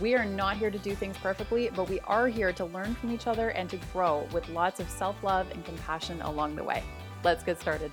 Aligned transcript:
We 0.00 0.14
are 0.14 0.24
not 0.24 0.56
here 0.56 0.70
to 0.70 0.78
do 0.78 0.94
things 0.94 1.18
perfectly, 1.18 1.68
but 1.76 1.90
we 1.90 2.00
are 2.00 2.26
here 2.26 2.54
to 2.54 2.64
learn 2.64 2.94
from 2.94 3.12
each 3.12 3.26
other 3.26 3.50
and 3.50 3.68
to 3.68 3.76
grow 3.92 4.26
with 4.32 4.48
lots 4.48 4.80
of 4.80 4.88
self 4.88 5.22
love 5.22 5.50
and 5.50 5.62
compassion 5.62 6.22
along 6.22 6.56
the 6.56 6.64
way. 6.64 6.82
Let's 7.22 7.44
get 7.44 7.60
started. 7.60 7.92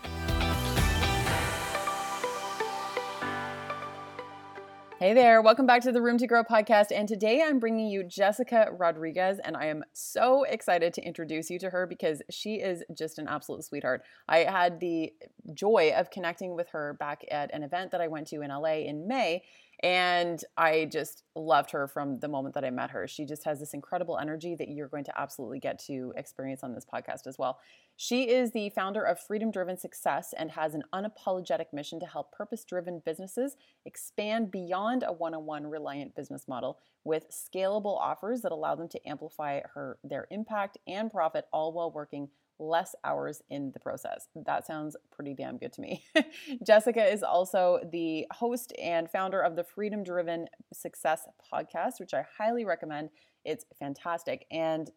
Hey 4.99 5.13
there, 5.13 5.43
welcome 5.43 5.67
back 5.67 5.83
to 5.83 5.91
the 5.91 6.01
Room 6.01 6.17
to 6.17 6.25
Grow 6.25 6.43
podcast. 6.43 6.87
And 6.91 7.07
today 7.07 7.43
I'm 7.43 7.59
bringing 7.59 7.87
you 7.87 8.03
Jessica 8.03 8.69
Rodriguez, 8.71 9.37
and 9.43 9.55
I 9.55 9.65
am 9.65 9.83
so 9.93 10.43
excited 10.43 10.91
to 10.95 11.03
introduce 11.03 11.51
you 11.51 11.59
to 11.59 11.69
her 11.69 11.85
because 11.85 12.23
she 12.31 12.55
is 12.55 12.83
just 12.97 13.19
an 13.19 13.27
absolute 13.27 13.63
sweetheart. 13.63 14.01
I 14.27 14.39
had 14.39 14.79
the 14.79 15.13
joy 15.53 15.93
of 15.95 16.09
connecting 16.09 16.55
with 16.55 16.69
her 16.69 16.95
back 16.99 17.23
at 17.29 17.53
an 17.53 17.61
event 17.61 17.91
that 17.91 18.01
I 18.01 18.07
went 18.07 18.25
to 18.29 18.41
in 18.41 18.49
LA 18.49 18.85
in 18.87 19.07
May, 19.07 19.43
and 19.83 20.43
I 20.57 20.85
just 20.85 21.23
loved 21.35 21.69
her 21.71 21.87
from 21.87 22.19
the 22.19 22.27
moment 22.27 22.55
that 22.55 22.65
I 22.65 22.71
met 22.71 22.89
her. 22.91 23.07
She 23.07 23.25
just 23.25 23.43
has 23.45 23.59
this 23.59 23.75
incredible 23.75 24.17
energy 24.17 24.55
that 24.55 24.69
you're 24.69 24.87
going 24.87 25.03
to 25.03 25.19
absolutely 25.19 25.59
get 25.59 25.77
to 25.85 26.13
experience 26.17 26.63
on 26.63 26.73
this 26.73 26.85
podcast 26.85 27.27
as 27.27 27.37
well. 27.37 27.59
She 27.95 28.29
is 28.29 28.51
the 28.51 28.69
founder 28.71 29.03
of 29.03 29.19
Freedom 29.19 29.51
Driven 29.51 29.77
Success 29.77 30.33
and 30.37 30.51
has 30.51 30.73
an 30.73 30.83
unapologetic 30.93 31.73
mission 31.73 31.99
to 31.99 32.07
help 32.07 32.31
purpose 32.31 32.63
driven 32.63 33.03
businesses 33.05 33.55
expand 33.85 34.49
beyond 34.49 35.03
a 35.03 35.11
one 35.11 35.35
on 35.35 35.45
one 35.45 35.67
reliant 35.67 36.15
business 36.15 36.47
model 36.47 36.79
with 37.03 37.27
scalable 37.29 37.97
offers 37.97 38.41
that 38.41 38.51
allow 38.51 38.75
them 38.75 38.89
to 38.89 39.07
amplify 39.07 39.61
her, 39.73 39.99
their 40.03 40.27
impact 40.31 40.77
and 40.87 41.11
profit, 41.11 41.45
all 41.53 41.71
while 41.71 41.91
working 41.91 42.29
less 42.59 42.95
hours 43.03 43.41
in 43.49 43.71
the 43.71 43.79
process. 43.79 44.27
That 44.35 44.65
sounds 44.65 44.95
pretty 45.11 45.33
damn 45.33 45.57
good 45.57 45.73
to 45.73 45.81
me. 45.81 46.03
Jessica 46.65 47.03
is 47.03 47.23
also 47.23 47.79
the 47.91 48.25
host 48.31 48.73
and 48.81 49.09
founder 49.09 49.41
of 49.41 49.55
the 49.55 49.63
Freedom 49.63 50.03
Driven 50.03 50.47
Success 50.73 51.27
podcast, 51.51 51.99
which 51.99 52.13
I 52.13 52.25
highly 52.37 52.65
recommend. 52.65 53.09
It's 53.45 53.65
fantastic 53.79 54.45
and 54.51 54.89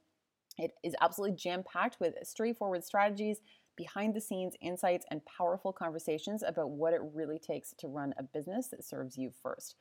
it 0.59 0.73
is 0.83 0.95
absolutely 1.01 1.37
jam 1.37 1.63
packed 1.63 1.99
with 2.01 2.15
straightforward 2.23 2.85
strategies, 2.85 3.41
behind 3.77 4.15
the 4.15 4.21
scenes 4.21 4.55
insights, 4.61 5.07
and 5.11 5.25
powerful 5.25 5.73
conversations 5.73 6.43
about 6.43 6.71
what 6.71 6.93
it 6.93 7.01
really 7.15 7.39
takes 7.39 7.73
to 7.79 7.89
run 7.89 8.13
a 8.19 8.23
business 8.23 8.69
that 8.69 8.85
serves 8.85 9.17
you 9.17 9.31
first. 9.43 9.77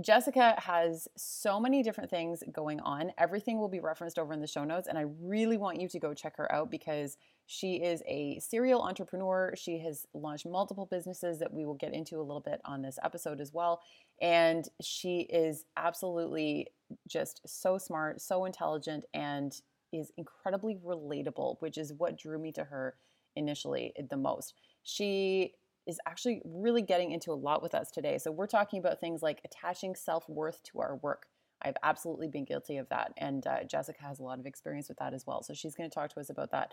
Jessica 0.00 0.54
has 0.58 1.08
so 1.16 1.58
many 1.58 1.82
different 1.82 2.10
things 2.10 2.42
going 2.52 2.80
on. 2.80 3.12
Everything 3.18 3.58
will 3.58 3.68
be 3.68 3.80
referenced 3.80 4.18
over 4.18 4.32
in 4.32 4.40
the 4.40 4.46
show 4.46 4.64
notes, 4.64 4.88
and 4.88 4.96
I 4.96 5.06
really 5.20 5.56
want 5.56 5.80
you 5.80 5.88
to 5.88 5.98
go 5.98 6.14
check 6.14 6.36
her 6.36 6.50
out 6.52 6.70
because 6.70 7.16
she 7.46 7.74
is 7.74 8.02
a 8.06 8.38
serial 8.38 8.82
entrepreneur. 8.82 9.52
She 9.56 9.80
has 9.80 10.06
launched 10.14 10.46
multiple 10.46 10.86
businesses 10.86 11.40
that 11.40 11.52
we 11.52 11.66
will 11.66 11.74
get 11.74 11.92
into 11.92 12.18
a 12.18 12.22
little 12.22 12.40
bit 12.40 12.60
on 12.64 12.82
this 12.82 12.98
episode 13.02 13.40
as 13.40 13.52
well. 13.52 13.80
And 14.22 14.68
she 14.80 15.22
is 15.22 15.64
absolutely 15.76 16.68
just 17.08 17.40
so 17.44 17.76
smart, 17.76 18.20
so 18.20 18.44
intelligent, 18.44 19.04
and 19.12 19.52
is 19.92 20.12
incredibly 20.16 20.76
relatable, 20.76 21.56
which 21.58 21.76
is 21.76 21.92
what 21.92 22.16
drew 22.16 22.38
me 22.38 22.52
to 22.52 22.64
her 22.64 22.94
initially 23.34 23.92
the 24.08 24.16
most. 24.16 24.54
She 24.84 25.54
is 25.86 25.98
actually 26.06 26.42
really 26.44 26.82
getting 26.82 27.10
into 27.10 27.32
a 27.32 27.34
lot 27.34 27.62
with 27.62 27.74
us 27.74 27.90
today. 27.90 28.18
So 28.18 28.30
we're 28.30 28.46
talking 28.46 28.78
about 28.78 29.00
things 29.00 29.22
like 29.22 29.40
attaching 29.44 29.94
self-worth 29.94 30.62
to 30.64 30.80
our 30.80 30.96
work. 30.96 31.26
I've 31.62 31.76
absolutely 31.82 32.28
been 32.28 32.44
guilty 32.44 32.76
of 32.76 32.88
that. 32.88 33.12
And 33.16 33.46
uh, 33.46 33.64
Jessica 33.64 34.02
has 34.02 34.18
a 34.18 34.22
lot 34.22 34.38
of 34.38 34.46
experience 34.46 34.88
with 34.88 34.98
that 34.98 35.14
as 35.14 35.26
well. 35.26 35.42
So 35.42 35.54
she's 35.54 35.74
going 35.74 35.90
to 35.90 35.94
talk 35.94 36.12
to 36.14 36.20
us 36.20 36.30
about 36.30 36.50
that. 36.52 36.72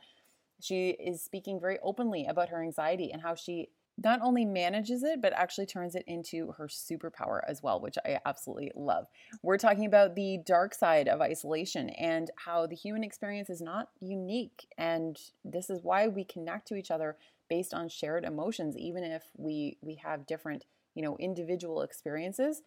She 0.61 0.89
is 0.89 1.21
speaking 1.21 1.59
very 1.59 1.77
openly 1.83 2.25
about 2.25 2.49
her 2.49 2.61
anxiety 2.61 3.11
and 3.11 3.21
how 3.21 3.35
she 3.35 3.69
not 4.03 4.19
only 4.21 4.45
manages 4.45 5.01
it, 5.03 5.21
but 5.21 5.33
actually 5.33 5.65
turns 5.65 5.95
it 5.95 6.03
into 6.05 6.51
her 6.57 6.67
superpower 6.67 7.41
as 7.47 7.63
well, 7.63 7.81
which 7.81 7.97
I 8.05 8.19
absolutely 8.25 8.71
love. 8.75 9.07
We're 9.41 9.57
talking 9.57 9.85
about 9.85 10.15
the 10.15 10.39
dark 10.45 10.75
side 10.75 11.07
of 11.07 11.19
isolation 11.19 11.89
and 11.89 12.29
how 12.35 12.67
the 12.67 12.75
human 12.75 13.03
experience 13.03 13.49
is 13.49 13.59
not 13.59 13.89
unique. 13.99 14.67
And 14.77 15.17
this 15.43 15.69
is 15.69 15.79
why 15.81 16.07
we 16.07 16.23
connect 16.23 16.67
to 16.67 16.75
each 16.75 16.91
other 16.91 17.17
based 17.49 17.73
on 17.73 17.89
shared 17.89 18.23
emotions 18.23 18.77
even 18.77 19.03
if 19.03 19.23
we 19.35 19.77
we 19.81 19.95
have 19.95 20.25
different 20.25 20.65
you 20.95 21.01
know 21.01 21.17
individual 21.17 21.81
experiences 21.81 22.61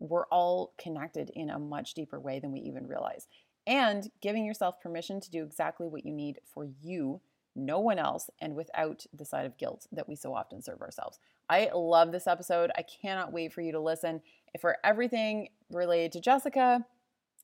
we're 0.00 0.26
all 0.26 0.74
connected 0.78 1.30
in 1.34 1.50
a 1.50 1.58
much 1.58 1.94
deeper 1.94 2.20
way 2.20 2.38
than 2.38 2.52
we 2.52 2.60
even 2.60 2.86
realize. 2.86 3.26
And 3.66 4.10
giving 4.22 4.44
yourself 4.44 4.80
permission 4.80 5.20
to 5.20 5.30
do 5.30 5.42
exactly 5.42 5.88
what 5.88 6.06
you 6.06 6.12
need 6.12 6.40
for 6.52 6.66
you 6.80 7.20
no 7.56 7.80
one 7.80 7.98
else 7.98 8.30
and 8.40 8.54
without 8.54 9.04
the 9.12 9.24
side 9.24 9.44
of 9.44 9.58
guilt 9.58 9.88
that 9.90 10.08
we 10.08 10.14
so 10.14 10.32
often 10.32 10.62
serve 10.62 10.80
ourselves. 10.80 11.18
I 11.50 11.70
love 11.74 12.12
this 12.12 12.28
episode. 12.28 12.70
I 12.78 12.82
cannot 12.82 13.32
wait 13.32 13.52
for 13.52 13.62
you 13.62 13.72
to 13.72 13.80
listen. 13.80 14.20
If 14.54 14.60
for 14.60 14.76
everything 14.84 15.48
related 15.68 16.12
to 16.12 16.20
jessica 16.20 16.86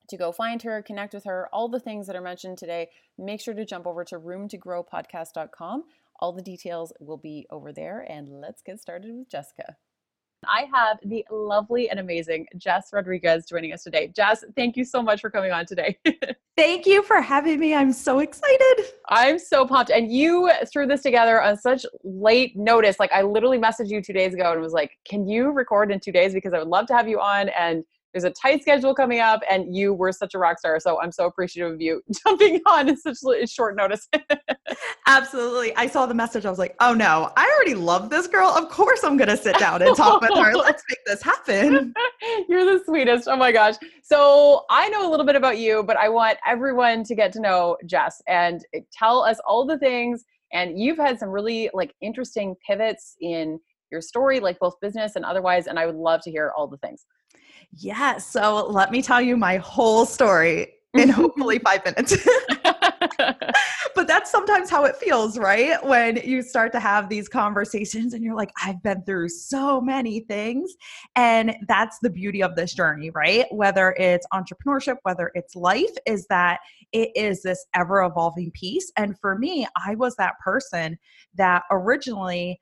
to 0.09 0.17
go 0.17 0.31
find 0.31 0.63
her, 0.63 0.83
connect 0.83 1.15
with 1.15 1.25
her, 1.25 1.49
all 1.53 1.69
the 1.69 1.81
things 1.81 2.07
that 2.07 2.15
are 2.15 2.21
mentioned 2.21 2.59
today, 2.59 2.91
make 3.19 3.41
sure 3.41 3.55
to 3.55 3.65
jump 3.65 3.89
over 3.89 4.05
to 4.05 4.21
roomtogrowpodcast.com. 4.21 5.85
All 6.21 6.33
the 6.33 6.43
details 6.43 6.93
will 7.01 7.17
be 7.17 7.47
over 7.51 7.73
there. 7.73 8.07
And 8.09 8.29
let's 8.29 8.63
get 8.63 8.81
started 8.81 9.15
with 9.15 9.29
Jessica. 9.29 9.77
I 10.49 10.69
have 10.73 10.99
the 11.05 11.25
lovely 11.31 11.91
and 11.91 11.99
amazing 11.99 12.47
Jess 12.57 12.91
Rodriguez 12.93 13.47
joining 13.47 13.73
us 13.73 13.83
today. 13.83 14.09
Jess, 14.15 14.45
thank 14.57 14.77
you 14.77 14.85
so 14.85 15.03
much 15.03 15.21
for 15.21 15.31
coming 15.31 15.53
on 15.53 15.67
today. 15.67 15.99
thank 16.57 16.87
you 16.87 17.03
for 17.03 17.21
having 17.21 17.59
me. 17.59 17.75
I'm 17.75 17.93
so 17.93 18.21
excited. 18.21 18.85
I'm 19.09 19.39
so 19.39 19.67
pumped. 19.67 19.91
And 19.91 20.13
you 20.13 20.51
threw 20.73 20.87
this 20.87 21.03
together 21.03 21.43
on 21.43 21.57
such 21.57 21.87
late 22.03 22.57
notice. 22.57 22.99
Like, 22.99 23.13
I 23.13 23.23
literally 23.23 23.59
messaged 23.59 23.91
you 23.91 24.03
two 24.03 24.13
days 24.13 24.35
ago 24.35 24.53
and 24.53 24.61
was 24.61 24.73
like, 24.73 24.99
Can 25.05 25.27
you 25.27 25.51
record 25.51 25.91
in 25.91 26.01
two 26.01 26.13
days? 26.13 26.35
Because 26.35 26.53
I 26.53 26.59
would 26.59 26.69
love 26.69 26.87
to 26.87 26.95
have 26.95 27.09
you 27.09 27.21
on. 27.21 27.49
And 27.51 27.85
there's 28.15 28.25
a 28.25 28.31
tight 28.31 28.63
schedule 28.63 28.95
coming 28.95 29.19
up 29.19 29.43
and 29.51 29.75
you 29.75 29.93
were 29.93 30.13
such 30.13 30.35
a 30.35 30.39
rock 30.39 30.59
star 30.59 30.79
so 30.79 31.01
i'm 31.01 31.11
so 31.11 31.27
appreciative 31.27 31.75
of 31.75 31.81
you 31.81 32.01
jumping 32.25 32.61
on 32.67 32.89
in 32.89 32.97
such 32.97 33.19
short 33.47 33.77
notice. 33.77 34.09
Absolutely. 35.07 35.77
I 35.77 35.87
saw 35.87 36.07
the 36.07 36.15
message. 36.15 36.47
I 36.47 36.51
was 36.51 36.59
like 36.59 36.77
oh 36.81 36.95
no. 36.95 37.33
I 37.37 37.53
already 37.55 37.75
love 37.75 38.09
this 38.09 38.27
girl. 38.27 38.49
Of 38.49 38.71
course 38.71 39.05
i'm 39.05 39.17
going 39.17 39.29
to 39.29 39.37
sit 39.37 39.59
down 39.59 39.83
and 39.83 39.97
talk 39.97 40.21
with 40.21 40.31
her. 40.39 40.55
Let's 40.55 40.83
make 40.89 41.05
this 41.07 41.23
happen. 41.23 41.93
You're 42.49 42.65
the 42.65 42.83
sweetest. 42.85 43.29
Oh 43.29 43.37
my 43.37 43.53
gosh. 43.53 43.75
So 44.03 44.65
i 44.71 44.89
know 44.89 45.09
a 45.09 45.11
little 45.11 45.27
bit 45.27 45.37
about 45.37 45.59
you 45.59 45.83
but 45.83 45.97
i 45.97 46.09
want 46.09 46.39
everyone 46.47 47.05
to 47.05 47.15
get 47.15 47.33
to 47.33 47.41
know 47.41 47.77
jess 47.87 48.23
and 48.29 48.65
eh, 48.75 48.81
tell 48.93 49.23
us 49.23 49.39
all 49.47 49.67
the 49.67 49.79
things. 49.79 50.25
And 50.53 50.79
you've 50.79 50.99
had 50.99 51.19
some 51.19 51.31
really 51.31 51.69
like 51.75 51.93
interesting 52.01 52.55
pivots 52.67 53.17
in 53.21 53.59
your 53.91 54.01
story 54.01 54.41
like 54.41 54.59
both 54.59 54.75
business 54.81 55.15
and 55.17 55.25
otherwise 55.25 55.67
and 55.67 55.79
i 55.79 55.87
would 55.87 55.95
love 55.95 56.21
to 56.23 56.31
hear 56.31 56.53
all 56.57 56.67
the 56.67 56.79
things 56.79 57.07
yeah. 57.79 58.19
So 58.19 58.67
let 58.69 58.91
me 58.91 59.03
tell 59.03 59.21
you 59.21 59.37
my 59.37 59.57
whole 59.59 60.07
story 60.07 60.75
in 60.95 61.09
hopefully 61.09 61.59
five 61.59 61.85
minutes. 61.85 62.17
but 63.95 64.07
that's 64.07 64.31
sometimes 64.31 64.71
how 64.71 64.85
it 64.85 64.97
feels, 64.97 65.39
right? 65.39 65.85
When 65.85 66.17
you 66.17 66.43
start 66.43 66.73
to 66.73 66.81
have 66.81 67.09
these 67.09 67.29
conversations 67.29 68.15
and 68.15 68.23
you're 68.23 68.37
like, 68.37 68.53
I've 68.63 68.83
been 68.83 69.03
through 69.03 69.29
so 69.29 69.81
many 69.81 70.21
things. 70.21 70.75
And 71.17 71.57
that's 71.69 71.99
the 72.01 72.11
beauty 72.11 72.43
of 72.43 72.55
this 72.55 72.75
journey, 72.75 73.11
right? 73.11 73.47
Whether 73.51 73.95
it's 73.99 74.27
entrepreneurship, 74.33 74.97
whether 75.03 75.31
it's 75.35 75.55
life, 75.57 75.91
is 76.07 76.27
that 76.29 76.61
it 76.93 77.11
is 77.17 77.43
this 77.43 77.65
ever 77.75 78.03
evolving 78.03 78.51
piece. 78.53 78.91
And 78.97 79.19
for 79.19 79.37
me, 79.37 79.67
I 79.77 79.95
was 79.97 80.15
that 80.17 80.35
person 80.45 80.99
that 81.35 81.63
originally 81.71 82.61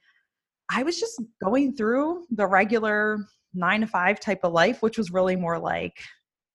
I 0.70 0.82
was 0.85 0.99
just 0.99 1.20
going 1.43 1.76
through 1.76 2.25
the 2.31 2.47
regular 2.47 3.26
nine 3.54 3.81
to 3.81 3.87
five 3.87 4.20
type 4.20 4.40
of 4.43 4.52
life, 4.52 4.82
which 4.82 4.99
was 4.99 5.10
really 5.10 5.37
more 5.37 5.58
like 5.58 5.99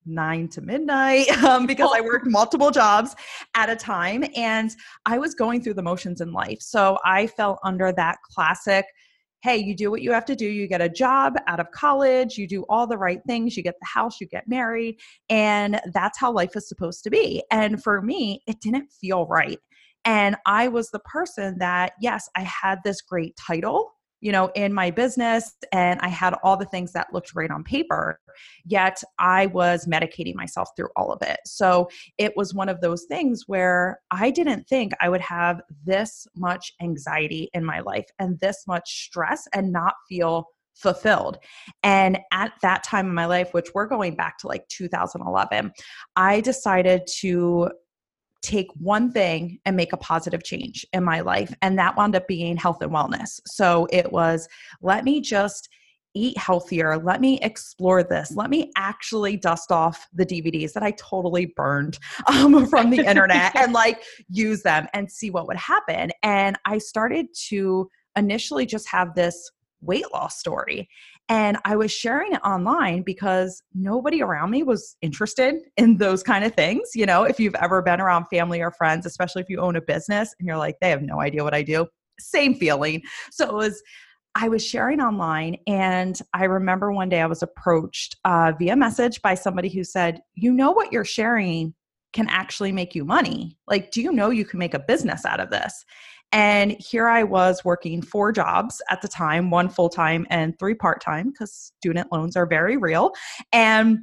nine 0.06 0.48
to 0.48 0.62
midnight 0.62 1.30
um, 1.44 1.66
because 1.66 1.92
I 1.94 2.02
worked 2.02 2.26
multiple 2.26 2.72
jobs 2.72 3.16
at 3.56 3.70
a 3.70 3.76
time 3.76 4.24
and 4.36 4.72
I 5.06 5.18
was 5.18 5.36
going 5.36 5.62
through 5.62 5.76
the 5.76 5.84
motions 5.84 6.22
in 6.22 6.32
life. 6.32 6.62
So 6.62 6.98
I 7.06 7.28
fell 7.28 7.60
under 7.64 7.92
that 7.94 8.18
classic 8.32 8.86
hey, 9.44 9.58
you 9.58 9.76
do 9.76 9.92
what 9.92 10.02
you 10.02 10.12
have 10.12 10.26
to 10.26 10.36
do. 10.36 10.46
You 10.46 10.68
get 10.68 10.82
a 10.82 10.90
job 10.90 11.36
out 11.48 11.60
of 11.60 11.70
college, 11.72 12.38
you 12.38 12.48
do 12.48 12.66
all 12.70 12.88
the 12.88 12.98
right 12.98 13.22
things, 13.28 13.56
you 13.56 13.64
get 13.64 13.76
the 13.80 13.88
house, 13.88 14.20
you 14.20 14.28
get 14.28 14.48
married, 14.48 15.00
and 15.30 15.80
that's 15.94 16.18
how 16.18 16.32
life 16.32 16.56
is 16.56 16.68
supposed 16.68 17.04
to 17.04 17.10
be. 17.10 17.44
And 17.52 17.82
for 17.82 18.02
me, 18.02 18.42
it 18.48 18.60
didn't 18.62 18.92
feel 18.92 19.26
right. 19.28 19.60
And 20.06 20.38
I 20.46 20.70
was 20.70 20.90
the 20.90 21.00
person 21.00 21.58
that, 21.60 21.94
yes, 22.02 22.30
I 22.36 22.42
had 22.42 22.80
this 22.84 23.02
great 23.02 23.36
title 23.38 23.94
you 24.22 24.32
know, 24.32 24.50
in 24.56 24.74
my 24.74 24.92
business 24.92 25.54
and 25.72 26.00
I 26.02 26.08
had 26.08 26.34
all 26.44 26.58
the 26.58 26.66
things 26.66 26.92
that 26.94 27.14
looked 27.14 27.34
great 27.34 27.52
on 27.52 27.64
paper, 27.64 28.20
yet 28.66 29.02
I 29.20 29.48
was 29.48 29.86
medicating 29.86 30.36
myself 30.36 30.70
through 30.76 30.90
all 30.96 31.12
of 31.12 31.22
it. 31.22 31.40
So 31.46 31.90
it 32.18 32.36
was 32.36 32.54
one 32.54 32.70
of 32.70 32.82
those 32.82 33.04
things 33.04 33.44
where 33.48 34.00
I 34.12 34.32
didn't 34.32 34.68
think 34.68 34.94
I 35.02 35.10
would 35.10 35.22
have 35.22 35.62
this 35.86 36.28
much 36.36 36.74
anxiety 36.82 37.50
in 37.54 37.64
my 37.64 37.80
life 37.82 38.08
and 38.20 38.40
this 38.40 38.64
much 38.68 39.06
stress 39.06 39.48
and 39.54 39.72
not 39.72 39.94
feel 40.10 40.48
fulfilled. 40.78 41.40
And 41.84 42.20
at 42.32 42.54
that 42.62 42.84
time 42.84 43.08
in 43.08 43.14
my 43.14 43.26
life, 43.26 43.54
which 43.54 43.70
we're 43.74 43.88
going 43.88 44.16
back 44.16 44.38
to 44.40 44.48
like 44.48 44.68
2011, 44.70 45.72
I 46.16 46.42
decided 46.42 47.08
to 47.20 47.72
take 48.42 48.68
one 48.76 49.12
thing 49.12 49.60
and 49.66 49.76
make 49.76 49.94
a 49.94 49.98
positive 49.98 50.44
change 50.44 50.86
in 50.94 51.04
my 51.04 51.22
life. 51.22 51.54
And 51.62 51.78
that 51.80 51.96
wound 51.98 52.16
up 52.16 52.28
being 52.28 52.58
health 52.58 52.82
and 52.82 52.92
wellness. 52.92 53.40
So 53.46 53.88
it 53.92 54.12
was, 54.12 54.48
let 54.82 55.04
me 55.04 55.22
just 55.22 55.70
eat 56.14 56.38
healthier. 56.38 56.98
Let 56.98 57.22
me 57.22 57.40
explore 57.42 58.04
this. 58.04 58.36
Let 58.36 58.50
me 58.50 58.72
actually 58.76 59.38
dust 59.38 59.72
off 59.72 60.08
the 60.14 60.26
DVDs 60.26 60.74
that 60.74 60.84
I 60.84 60.92
totally 60.92 61.48
burned 61.56 62.00
um, 62.28 62.66
from 62.68 62.90
the 62.90 63.00
internet 63.08 63.56
and 63.56 63.74
like 63.74 64.04
use 64.30 64.64
them 64.64 64.88
and 64.94 65.12
see 65.12 65.30
what 65.30 65.48
would 65.48 65.58
happen. 65.58 66.12
And 66.24 66.58
I 66.66 66.80
started 66.80 67.28
to 67.50 67.90
initially 68.16 68.66
just 68.66 68.88
have 68.90 69.14
this 69.14 69.52
weight 69.82 70.12
loss 70.12 70.40
story. 70.40 70.90
And 71.30 71.58
I 71.66 71.76
was 71.76 71.92
sharing 71.92 72.34
it 72.34 72.42
online 72.46 73.02
because 73.02 73.62
nobody 73.74 74.22
around 74.22 74.52
me 74.52 74.64
was 74.64 74.96
interested 75.02 75.56
in 75.76 75.98
those 75.98 76.24
kind 76.24 76.46
of 76.46 76.54
things. 76.56 76.92
You 76.96 77.06
know, 77.06 77.24
if 77.24 77.40
you've 77.40 77.56
ever 77.56 77.82
been 77.82 78.00
around 78.00 78.26
family 78.26 78.62
or 78.62 78.72
friends, 78.72 79.06
especially 79.06 79.42
if 79.42 79.50
you 79.50 79.60
own 79.60 79.76
a 79.76 79.82
business 79.82 80.34
and 80.40 80.48
you're 80.48 80.58
like, 80.58 80.78
they 80.80 80.90
have 80.90 81.02
no 81.02 81.20
idea 81.20 81.44
what 81.44 81.54
I 81.54 81.64
do, 81.64 81.88
same 82.20 82.56
feeling. 82.56 83.02
So 83.32 83.46
it 83.46 83.54
was, 83.54 83.82
I 84.36 84.48
was 84.48 84.66
sharing 84.66 85.02
online, 85.02 85.58
and 85.66 86.18
I 86.34 86.46
remember 86.46 86.92
one 86.92 87.10
day 87.10 87.22
I 87.22 87.26
was 87.26 87.42
approached 87.42 88.18
uh, 88.24 88.54
via 88.58 88.76
message 88.76 89.22
by 89.24 89.34
somebody 89.34 89.68
who 89.68 89.84
said, 89.84 90.22
You 90.36 90.54
know 90.54 90.72
what 90.72 90.94
you're 90.94 91.04
sharing 91.04 91.74
can 92.14 92.30
actually 92.30 92.72
make 92.72 92.96
you 92.96 93.04
money. 93.04 93.58
Like, 93.68 93.92
do 93.92 94.02
you 94.02 94.12
know 94.12 94.30
you 94.30 94.46
can 94.46 94.60
make 94.60 94.74
a 94.74 94.80
business 94.80 95.26
out 95.26 95.40
of 95.40 95.50
this? 95.50 95.84
And 96.32 96.76
here 96.80 97.08
I 97.08 97.24
was 97.24 97.64
working 97.64 98.02
four 98.02 98.32
jobs 98.32 98.82
at 98.90 99.02
the 99.02 99.08
time 99.08 99.50
one 99.50 99.70
full 99.70 99.90
time 99.90 100.28
and 100.30 100.58
three 100.60 100.76
part 100.76 101.02
time 101.02 101.32
because 101.32 101.72
student 101.80 102.12
loans 102.12 102.36
are 102.36 102.46
very 102.46 102.78
real. 102.78 103.14
And 103.54 104.00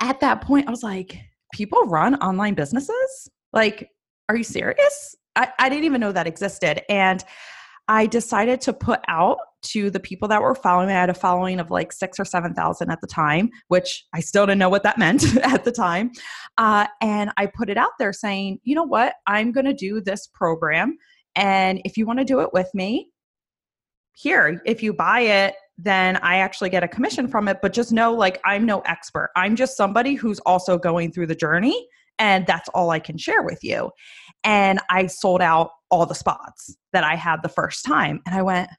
at 0.00 0.20
that 0.20 0.40
point, 0.40 0.68
I 0.68 0.70
was 0.70 0.82
like, 0.82 1.18
people 1.52 1.82
run 1.86 2.14
online 2.16 2.54
businesses? 2.54 3.30
Like, 3.52 3.90
are 4.28 4.36
you 4.36 4.44
serious? 4.44 5.16
I, 5.34 5.50
I 5.58 5.68
didn't 5.68 5.84
even 5.84 6.00
know 6.00 6.12
that 6.12 6.26
existed. 6.26 6.82
And 6.90 7.24
I 7.88 8.06
decided 8.06 8.60
to 8.62 8.72
put 8.72 9.00
out 9.08 9.38
to 9.62 9.90
the 9.90 10.00
people 10.00 10.28
that 10.28 10.42
were 10.42 10.54
following 10.54 10.88
me. 10.88 10.94
I 10.94 11.00
had 11.00 11.10
a 11.10 11.14
following 11.14 11.60
of 11.60 11.70
like 11.70 11.92
six 11.92 12.18
or 12.18 12.24
7,000 12.24 12.90
at 12.90 13.00
the 13.00 13.06
time, 13.06 13.50
which 13.68 14.04
I 14.12 14.20
still 14.20 14.46
didn't 14.46 14.58
know 14.58 14.68
what 14.68 14.82
that 14.82 14.98
meant 14.98 15.36
at 15.44 15.64
the 15.64 15.72
time. 15.72 16.10
Uh, 16.58 16.86
and 17.00 17.30
I 17.36 17.46
put 17.46 17.70
it 17.70 17.76
out 17.76 17.92
there 17.98 18.12
saying, 18.12 18.58
you 18.64 18.74
know 18.74 18.84
what? 18.84 19.14
I'm 19.26 19.52
going 19.52 19.66
to 19.66 19.74
do 19.74 20.00
this 20.00 20.26
program 20.26 20.96
and 21.36 21.80
if 21.84 21.96
you 21.96 22.06
want 22.06 22.18
to 22.18 22.24
do 22.24 22.40
it 22.40 22.52
with 22.52 22.68
me, 22.74 23.10
here, 24.16 24.60
if 24.64 24.82
you 24.82 24.92
buy 24.92 25.20
it, 25.20 25.54
then 25.78 26.16
I 26.16 26.38
actually 26.38 26.70
get 26.70 26.82
a 26.82 26.88
commission 26.88 27.28
from 27.28 27.48
it. 27.48 27.58
But 27.60 27.74
just 27.74 27.92
know, 27.92 28.14
like, 28.14 28.40
I'm 28.44 28.64
no 28.64 28.80
expert. 28.80 29.30
I'm 29.36 29.54
just 29.54 29.76
somebody 29.76 30.14
who's 30.14 30.38
also 30.40 30.78
going 30.78 31.12
through 31.12 31.26
the 31.26 31.34
journey. 31.34 31.86
And 32.18 32.46
that's 32.46 32.68
all 32.70 32.90
I 32.90 32.98
can 32.98 33.18
share 33.18 33.42
with 33.42 33.62
you. 33.62 33.90
And 34.42 34.80
I 34.88 35.06
sold 35.06 35.42
out 35.42 35.70
all 35.90 36.06
the 36.06 36.14
spots 36.14 36.74
that 36.94 37.04
I 37.04 37.14
had 37.14 37.42
the 37.42 37.50
first 37.50 37.84
time. 37.84 38.22
And 38.24 38.34
I 38.34 38.40
went, 38.40 38.70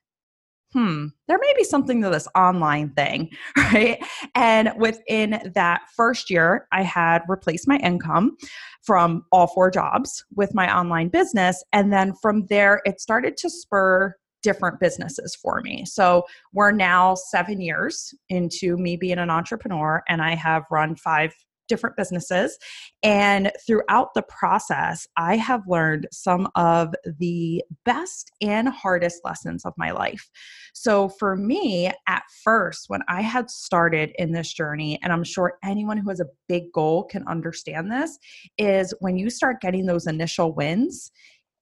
hmm, 0.74 1.08
there 1.28 1.40
may 1.40 1.54
be 1.58 1.64
something 1.64 2.02
to 2.02 2.10
this 2.10 2.28
online 2.36 2.90
thing, 2.92 3.30
right? 3.58 4.04
And 4.36 4.72
within 4.78 5.52
that 5.56 5.82
first 5.96 6.30
year, 6.30 6.68
I 6.72 6.84
had 6.84 7.22
replaced 7.28 7.68
my 7.68 7.78
income 7.78 8.38
from 8.84 9.26
all 9.32 9.48
four 9.48 9.72
jobs 9.72 10.24
with 10.36 10.54
my 10.54 10.76
online 10.76 11.10
business. 11.10 11.64
And 11.74 11.92
then 11.92 12.14
from 12.22 12.46
there, 12.50 12.82
it 12.86 13.02
started 13.02 13.38
to 13.38 13.50
spur 13.50 14.16
different 14.44 14.80
businesses 14.80 15.36
for 15.36 15.62
me. 15.62 15.84
So 15.86 16.24
we're 16.54 16.72
now 16.72 17.16
seven 17.16 17.60
years 17.60 18.14
into 18.30 18.78
me 18.78 18.96
being 18.96 19.18
an 19.18 19.30
entrepreneur, 19.30 20.04
and 20.08 20.22
I 20.22 20.36
have 20.36 20.64
run 20.72 20.96
five 20.96 21.34
different 21.68 21.96
businesses. 21.96 22.58
And 23.04 23.52
throughout 23.66 24.14
the 24.14 24.24
process, 24.24 25.08
I 25.18 25.38
have 25.38 25.62
learned 25.68 26.08
some 26.12 26.48
of 26.56 26.94
the 27.20 27.64
best 27.86 28.32
and 28.42 28.70
hardest 28.70 29.22
lessons 29.24 29.66
of 29.66 29.74
my 29.78 29.92
life. 29.92 30.30
So, 30.74 31.10
for 31.10 31.36
me, 31.36 31.92
at 32.08 32.24
first, 32.44 32.86
when 32.88 33.02
I 33.08 33.22
had 33.22 33.50
started 33.50 34.12
in 34.18 34.32
this 34.32 34.54
journey, 34.54 35.00
and 35.02 35.12
I'm 35.12 35.24
sure 35.24 35.58
anyone 35.64 35.98
who 35.98 36.10
has 36.10 36.20
a 36.20 36.28
big 36.48 36.72
goal 36.72 37.04
can 37.04 37.28
understand 37.28 37.92
this, 37.92 38.18
is 38.58 38.94
when 39.00 39.18
you 39.18 39.30
start 39.30 39.62
getting 39.62 39.86
those 39.86 40.08
initial 40.08 40.54
wins, 40.54 41.12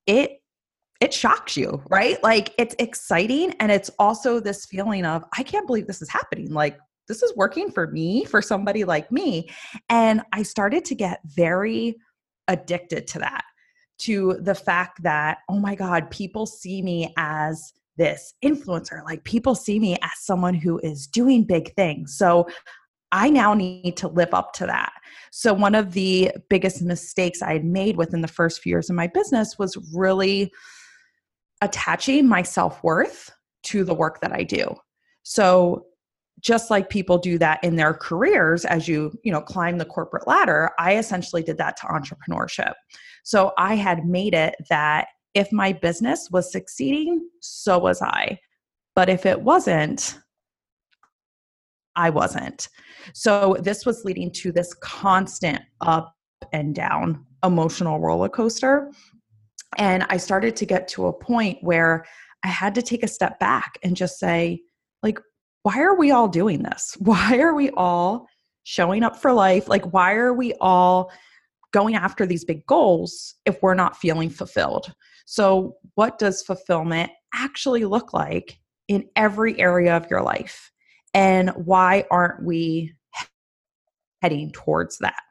it 0.05 0.39
it 1.01 1.13
shocks 1.13 1.57
you, 1.57 1.83
right? 1.89 2.21
Like 2.23 2.53
it's 2.57 2.75
exciting 2.79 3.53
and 3.59 3.71
it's 3.71 3.91
also 3.99 4.39
this 4.39 4.65
feeling 4.65 5.05
of 5.05 5.23
I 5.37 5.43
can't 5.43 5.67
believe 5.67 5.87
this 5.87 6.01
is 6.01 6.09
happening. 6.09 6.51
Like 6.53 6.77
this 7.07 7.23
is 7.23 7.35
working 7.35 7.71
for 7.71 7.87
me, 7.87 8.25
for 8.25 8.41
somebody 8.41 8.83
like 8.83 9.11
me. 9.11 9.49
And 9.89 10.21
I 10.33 10.43
started 10.43 10.85
to 10.85 10.95
get 10.95 11.19
very 11.25 11.95
addicted 12.47 13.07
to 13.07 13.19
that, 13.19 13.43
to 13.99 14.37
the 14.41 14.55
fact 14.55 15.03
that, 15.03 15.39
oh 15.49 15.59
my 15.59 15.75
God, 15.75 16.09
people 16.11 16.45
see 16.45 16.81
me 16.81 17.13
as 17.17 17.73
this 17.97 18.33
influencer. 18.43 19.03
Like 19.05 19.23
people 19.23 19.55
see 19.55 19.79
me 19.79 19.95
as 20.01 20.11
someone 20.19 20.53
who 20.53 20.79
is 20.79 21.07
doing 21.07 21.43
big 21.43 21.73
things. 21.75 22.17
So 22.17 22.47
I 23.11 23.29
now 23.29 23.53
need 23.53 23.95
to 23.97 24.07
live 24.07 24.33
up 24.33 24.53
to 24.53 24.65
that. 24.65 24.91
So, 25.31 25.53
one 25.53 25.75
of 25.75 25.93
the 25.93 26.31
biggest 26.49 26.81
mistakes 26.81 27.41
I 27.41 27.53
had 27.53 27.63
made 27.63 27.97
within 27.97 28.21
the 28.21 28.27
first 28.27 28.61
few 28.61 28.71
years 28.71 28.89
of 28.89 28.95
my 28.95 29.07
business 29.07 29.57
was 29.57 29.77
really 29.93 30.51
attaching 31.61 32.27
my 32.27 32.41
self 32.41 32.83
worth 32.83 33.31
to 33.63 33.83
the 33.83 33.93
work 33.93 34.19
that 34.21 34.33
I 34.33 34.43
do. 34.43 34.75
So, 35.23 35.85
just 36.39 36.69
like 36.69 36.89
people 36.89 37.17
do 37.17 37.37
that 37.37 37.63
in 37.63 37.75
their 37.75 37.93
careers 37.93 38.65
as 38.65 38.87
you 38.87 39.11
you 39.23 39.31
know 39.31 39.41
climb 39.41 39.77
the 39.77 39.85
corporate 39.85 40.27
ladder 40.27 40.69
i 40.79 40.97
essentially 40.97 41.43
did 41.43 41.57
that 41.57 41.77
to 41.77 41.87
entrepreneurship. 41.87 42.73
So 43.23 43.53
i 43.57 43.75
had 43.75 44.05
made 44.05 44.33
it 44.33 44.55
that 44.69 45.07
if 45.33 45.51
my 45.51 45.73
business 45.73 46.29
was 46.31 46.51
succeeding 46.51 47.27
so 47.41 47.77
was 47.79 48.01
i. 48.01 48.39
But 48.95 49.09
if 49.09 49.25
it 49.25 49.41
wasn't 49.41 50.19
i 51.95 52.09
wasn't. 52.09 52.67
So 53.13 53.55
this 53.61 53.85
was 53.85 54.03
leading 54.03 54.31
to 54.31 54.51
this 54.51 54.73
constant 54.75 55.61
up 55.81 56.13
and 56.51 56.75
down 56.75 57.25
emotional 57.43 57.99
roller 57.99 58.29
coaster. 58.29 58.91
And 59.77 60.05
i 60.09 60.17
started 60.17 60.55
to 60.57 60.65
get 60.65 60.87
to 60.89 61.07
a 61.07 61.13
point 61.13 61.57
where 61.61 62.05
i 62.43 62.47
had 62.47 62.75
to 62.75 62.81
take 62.81 63.03
a 63.03 63.07
step 63.07 63.39
back 63.39 63.77
and 63.83 63.95
just 63.95 64.19
say 64.19 64.61
like 65.01 65.19
why 65.65 65.79
are 65.79 65.95
we 65.95 66.11
all 66.11 66.27
doing 66.27 66.61
this? 66.61 66.95
Why 66.99 67.39
are 67.39 67.55
we 67.55 67.71
all 67.71 68.27
showing 68.65 69.01
up 69.01 69.15
for 69.15 69.33
life? 69.33 69.67
Like, 69.67 69.91
why 69.91 70.13
are 70.13 70.31
we 70.31 70.53
all 70.61 71.11
going 71.73 71.95
after 71.95 72.27
these 72.27 72.45
big 72.45 72.63
goals 72.67 73.33
if 73.45 73.63
we're 73.63 73.73
not 73.73 73.97
feeling 73.97 74.29
fulfilled? 74.29 74.93
So, 75.25 75.77
what 75.95 76.19
does 76.19 76.43
fulfillment 76.43 77.09
actually 77.33 77.83
look 77.83 78.13
like 78.13 78.59
in 78.87 79.09
every 79.15 79.59
area 79.59 79.97
of 79.97 80.05
your 80.07 80.21
life? 80.21 80.71
And 81.15 81.49
why 81.49 82.05
aren't 82.11 82.43
we 82.43 82.93
heading 84.21 84.51
towards 84.51 84.99
that? 84.99 85.23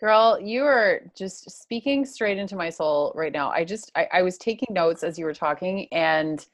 Girl, 0.00 0.40
you 0.40 0.64
are 0.64 1.02
just 1.14 1.50
speaking 1.50 2.06
straight 2.06 2.38
into 2.38 2.56
my 2.56 2.70
soul 2.70 3.12
right 3.14 3.32
now. 3.32 3.50
I 3.50 3.62
just, 3.64 3.92
I, 3.94 4.08
I 4.10 4.22
was 4.22 4.38
taking 4.38 4.72
notes 4.72 5.02
as 5.02 5.18
you 5.18 5.26
were 5.26 5.34
talking, 5.34 5.86
and 5.92 6.46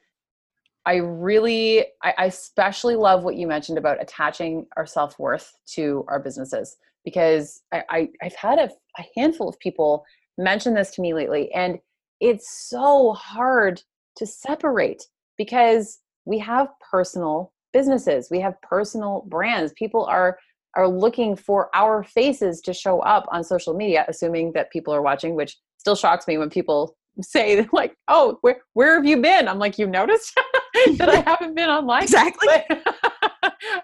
I 0.85 0.95
really, 0.95 1.85
I, 2.03 2.13
especially 2.25 2.95
love 2.95 3.23
what 3.23 3.35
you 3.35 3.47
mentioned 3.47 3.77
about 3.77 4.01
attaching 4.01 4.65
our 4.75 4.85
self 4.85 5.17
worth 5.17 5.53
to 5.75 6.05
our 6.07 6.19
businesses 6.19 6.75
because 7.05 7.61
I, 7.71 7.83
I, 7.89 8.09
I've 8.21 8.35
had 8.35 8.59
a, 8.59 8.69
a 8.99 9.05
handful 9.15 9.47
of 9.47 9.59
people 9.59 10.05
mention 10.37 10.73
this 10.73 10.91
to 10.91 11.01
me 11.01 11.13
lately, 11.13 11.51
and 11.53 11.79
it's 12.19 12.69
so 12.69 13.13
hard 13.13 13.81
to 14.17 14.25
separate 14.25 15.03
because 15.37 15.99
we 16.25 16.39
have 16.39 16.67
personal 16.91 17.53
businesses, 17.71 18.29
we 18.29 18.39
have 18.39 18.61
personal 18.61 19.25
brands. 19.27 19.73
People 19.73 20.05
are 20.05 20.37
are 20.75 20.87
looking 20.87 21.35
for 21.35 21.69
our 21.75 22.03
faces 22.03 22.59
to 22.61 22.73
show 22.73 22.99
up 23.01 23.27
on 23.31 23.43
social 23.43 23.75
media, 23.75 24.05
assuming 24.07 24.51
that 24.53 24.71
people 24.71 24.93
are 24.93 25.03
watching, 25.03 25.35
which 25.35 25.57
still 25.77 25.95
shocks 25.95 26.27
me 26.27 26.37
when 26.37 26.49
people 26.49 26.95
say 27.21 27.67
like, 27.71 27.95
"Oh, 28.07 28.37
where 28.41 28.61
where 28.73 28.95
have 28.95 29.05
you 29.05 29.21
been?" 29.21 29.47
I'm 29.47 29.59
like, 29.59 29.77
"You 29.77 29.87
noticed 29.87 30.33
that 30.97 31.09
I 31.09 31.15
haven't 31.29 31.55
been 31.55 31.69
online." 31.69 32.03
Exactly. 32.03 32.47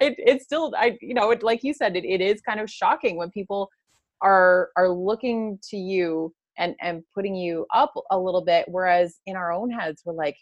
it, 0.01 0.15
it's 0.17 0.45
still, 0.45 0.73
I 0.77 0.97
you 1.01 1.13
know, 1.13 1.31
it, 1.31 1.43
like 1.43 1.63
you 1.63 1.73
said, 1.73 1.95
it, 1.95 2.05
it 2.05 2.21
is 2.21 2.41
kind 2.41 2.59
of 2.59 2.69
shocking 2.69 3.17
when 3.17 3.29
people 3.31 3.69
are 4.21 4.69
are 4.75 4.89
looking 4.89 5.59
to 5.69 5.77
you 5.77 6.33
and 6.57 6.75
and 6.81 7.03
putting 7.15 7.35
you 7.35 7.65
up 7.73 7.93
a 8.11 8.19
little 8.19 8.43
bit, 8.43 8.65
whereas 8.67 9.19
in 9.25 9.35
our 9.35 9.51
own 9.51 9.69
heads 9.71 10.01
we're 10.05 10.13
like, 10.13 10.35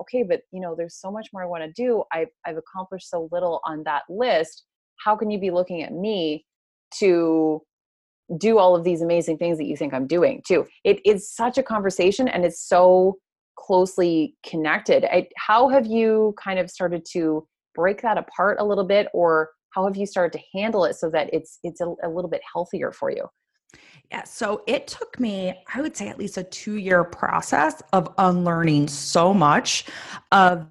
okay, 0.00 0.22
but 0.22 0.42
you 0.52 0.60
know, 0.60 0.74
there's 0.76 0.96
so 0.96 1.10
much 1.10 1.28
more 1.32 1.42
I 1.42 1.46
want 1.46 1.64
to 1.64 1.72
do. 1.72 2.04
I've, 2.12 2.28
I've 2.46 2.56
accomplished 2.56 3.08
so 3.08 3.28
little 3.32 3.60
on 3.64 3.82
that 3.84 4.02
list. 4.08 4.64
How 5.04 5.16
can 5.16 5.30
you 5.30 5.38
be 5.38 5.50
looking 5.50 5.82
at 5.82 5.92
me 5.92 6.44
to 6.98 7.62
do 8.38 8.58
all 8.58 8.74
of 8.74 8.84
these 8.84 9.02
amazing 9.02 9.38
things 9.38 9.58
that 9.58 9.66
you 9.66 9.76
think 9.76 9.92
I'm 9.94 10.06
doing 10.06 10.42
too? 10.46 10.66
It's 10.84 11.34
such 11.34 11.58
a 11.58 11.62
conversation 11.62 12.28
and 12.28 12.44
it's 12.44 12.60
so 12.60 13.16
closely 13.56 14.36
connected. 14.44 15.04
I, 15.04 15.28
how 15.36 15.68
have 15.68 15.86
you 15.86 16.34
kind 16.42 16.58
of 16.58 16.70
started 16.70 17.04
to 17.12 17.46
break 17.74 18.02
that 18.02 18.18
apart 18.18 18.58
a 18.60 18.64
little 18.64 18.84
bit 18.84 19.08
or 19.12 19.50
how 19.70 19.84
have 19.86 19.96
you 19.96 20.06
started 20.06 20.38
to 20.38 20.44
handle 20.58 20.84
it 20.84 20.94
so 20.94 21.10
that 21.10 21.28
it's 21.32 21.58
it's 21.64 21.80
a, 21.80 21.94
a 22.04 22.08
little 22.08 22.30
bit 22.30 22.40
healthier 22.52 22.92
for 22.92 23.10
you? 23.10 23.28
Yeah, 24.10 24.22
so 24.24 24.62
it 24.66 24.86
took 24.86 25.18
me, 25.18 25.54
I 25.74 25.80
would 25.80 25.96
say, 25.96 26.08
at 26.08 26.18
least 26.18 26.36
a 26.36 26.44
two 26.44 26.76
year 26.76 27.02
process 27.04 27.82
of 27.92 28.12
unlearning 28.18 28.88
so 28.88 29.34
much 29.34 29.86
of 30.30 30.68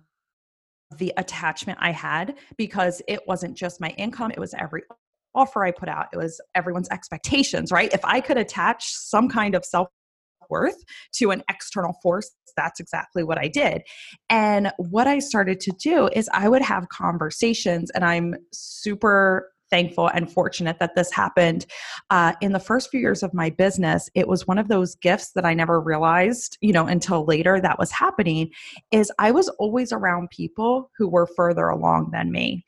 the 0.98 1.12
attachment 1.18 1.80
I 1.82 1.92
had 1.92 2.38
because 2.58 3.02
it 3.08 3.20
wasn't 3.28 3.58
just 3.58 3.82
my 3.82 3.90
income, 3.98 4.32
it 4.32 4.40
was 4.40 4.54
every 4.54 4.84
offer 5.36 5.66
I 5.66 5.72
put 5.72 5.90
out, 5.90 6.08
it 6.14 6.18
was 6.18 6.40
everyone's 6.56 6.90
expectations, 6.90 7.72
right? 7.72 7.92
If 7.92 8.06
I 8.06 8.22
could 8.22 8.38
attach 8.38 8.94
some 8.94 9.28
kind 9.28 9.56
of 9.56 9.66
self 9.66 9.88
worth 10.54 10.80
to 11.18 11.32
an 11.32 11.42
external 11.50 11.94
force, 12.04 12.30
that's 12.56 12.80
exactly 12.80 13.24
what 13.24 13.40
I 13.40 13.48
did. 13.48 13.82
And 14.30 14.72
what 14.78 15.08
I 15.08 15.20
started 15.20 15.60
to 15.62 15.72
do 15.72 16.10
is 16.14 16.30
I 16.34 16.48
would 16.50 16.62
have 16.62 16.90
conversations, 16.90 17.90
and 17.92 18.04
I'm 18.06 18.36
super 18.52 19.50
thankful 19.70 20.08
and 20.14 20.32
fortunate 20.32 20.78
that 20.80 20.94
this 20.94 21.12
happened. 21.12 21.66
Uh, 22.12 22.34
in 22.42 22.52
the 22.52 22.60
first 22.60 22.92
few 22.92 23.00
years 23.00 23.24
of 23.24 23.34
my 23.34 23.50
business, 23.50 24.08
it 24.14 24.28
was 24.28 24.46
one 24.46 24.60
of 24.60 24.68
those 24.68 24.94
gifts 24.94 25.32
that 25.34 25.46
I 25.46 25.56
never 25.56 25.82
realized, 25.82 26.60
you 26.62 26.72
know, 26.72 26.86
until 26.86 27.26
later 27.26 27.60
that 27.60 27.80
was 27.80 27.90
happening. 27.92 28.52
Is 28.92 29.12
I 29.18 29.32
was 29.32 29.50
always 29.58 29.92
around 29.92 30.30
people 30.30 30.92
who 30.96 31.08
were 31.10 31.28
further 31.36 31.70
along 31.70 32.12
than 32.12 32.32
me, 32.32 32.64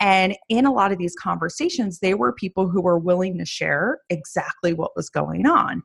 and 0.00 0.34
in 0.48 0.64
a 0.64 0.72
lot 0.72 0.92
of 0.92 0.98
these 0.98 1.14
conversations, 1.14 1.98
they 1.98 2.14
were 2.14 2.32
people 2.32 2.70
who 2.70 2.80
were 2.80 2.98
willing 2.98 3.36
to 3.36 3.44
share 3.44 3.98
exactly 4.08 4.72
what 4.72 4.96
was 4.96 5.10
going 5.10 5.44
on, 5.46 5.82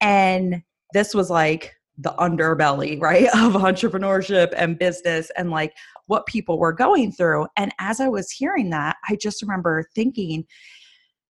and 0.00 0.62
this 0.94 1.14
was 1.14 1.28
like 1.28 1.74
the 1.98 2.14
underbelly, 2.18 3.00
right, 3.00 3.26
of 3.34 3.52
entrepreneurship 3.52 4.54
and 4.56 4.78
business 4.78 5.30
and 5.36 5.50
like 5.50 5.74
what 6.06 6.26
people 6.26 6.58
were 6.58 6.72
going 6.72 7.12
through. 7.12 7.46
And 7.56 7.72
as 7.78 8.00
I 8.00 8.08
was 8.08 8.30
hearing 8.30 8.70
that, 8.70 8.96
I 9.08 9.16
just 9.16 9.42
remember 9.42 9.84
thinking, 9.94 10.46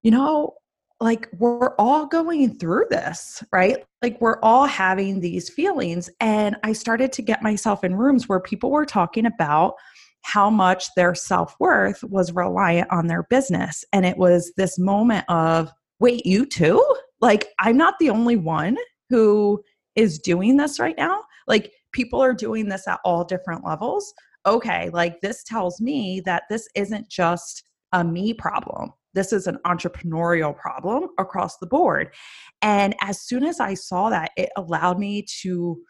you 0.03 0.11
know, 0.11 0.55
like 1.01 1.29
we're 1.39 1.75
all 1.77 2.07
going 2.07 2.57
through 2.57 2.87
this, 2.89 3.43
right? 3.53 3.85
Like 4.01 4.21
we're 4.21 4.41
all 4.43 4.67
having 4.67 5.21
these 5.21 5.51
feelings. 5.51 6.09
And 6.21 6.57
I 6.63 6.73
started 6.73 7.13
to 7.15 7.23
get 7.23 7.43
myself 7.43 7.83
in 7.83 7.97
rooms 7.97 8.29
where 8.29 8.41
people 8.41 8.71
were 8.71 8.87
talking 8.87 9.27
about 9.27 9.75
how 10.23 10.49
much 10.49 10.87
their 10.95 11.15
self 11.15 11.55
worth 11.59 12.03
was 12.05 12.33
reliant 12.33 12.91
on 12.91 13.09
their 13.09 13.25
business. 13.25 13.85
And 13.93 14.07
it 14.07 14.17
was 14.17 14.53
this 14.57 14.79
moment 14.79 15.25
of, 15.29 15.71
wait, 15.99 16.25
you 16.25 16.47
too? 16.47 16.83
Like, 17.21 17.49
I'm 17.59 17.77
not 17.77 17.95
the 17.99 18.11
only 18.11 18.37
one 18.37 18.77
who 19.15 19.63
is 19.95 20.19
doing 20.19 20.57
this 20.57 20.81
right 20.81 20.97
now. 20.99 21.23
Like 21.47 21.73
people 21.93 22.21
are 22.21 22.35
doing 22.35 22.69
this 22.69 22.89
at 22.89 22.99
all 23.05 23.23
different 23.23 23.65
levels. 23.65 24.13
Okay, 24.45 24.91
like 24.91 25.21
this 25.21 25.45
tells 25.45 25.81
me 25.81 26.21
that 26.25 26.43
this 26.51 26.69
isn't 26.75 27.09
just 27.09 27.63
a 27.93 28.03
me 28.03 28.35
problem. 28.35 28.91
This 29.13 29.33
is 29.33 29.47
an 29.47 29.59
entrepreneurial 29.65 30.57
problem 30.57 31.11
across 31.19 31.59
the 31.59 31.67
board. 31.69 32.13
And 32.61 32.97
as 33.03 33.21
soon 33.21 33.45
as 33.45 33.61
I 33.61 33.75
saw 33.75 34.11
that, 34.11 34.33
it 34.37 34.51
allowed 34.57 34.99
me 34.99 35.25
to 35.43 35.81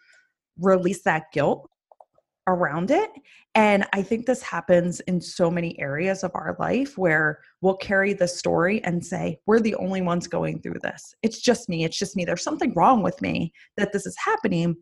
release 0.58 1.02
that 1.04 1.32
guilt 1.32 1.66
around 2.46 2.90
it. 2.90 3.10
And 3.54 3.86
I 3.92 4.02
think 4.02 4.26
this 4.26 4.42
happens 4.42 5.00
in 5.00 5.20
so 5.20 5.50
many 5.50 5.78
areas 5.80 6.24
of 6.24 6.32
our 6.34 6.56
life 6.58 6.98
where 6.98 7.40
we'll 7.60 7.76
carry 7.76 8.12
the 8.12 8.28
story 8.28 8.82
and 8.84 9.04
say, 9.04 9.38
we're 9.46 9.60
the 9.60 9.76
only 9.76 10.02
ones 10.02 10.26
going 10.26 10.60
through 10.60 10.80
this. 10.82 11.14
It's 11.22 11.40
just 11.40 11.68
me. 11.68 11.84
It's 11.84 11.98
just 11.98 12.16
me. 12.16 12.24
There's 12.24 12.42
something 12.42 12.72
wrong 12.74 13.02
with 13.02 13.20
me 13.22 13.52
that 13.76 13.92
this 13.92 14.06
is 14.06 14.16
happening. 14.18 14.76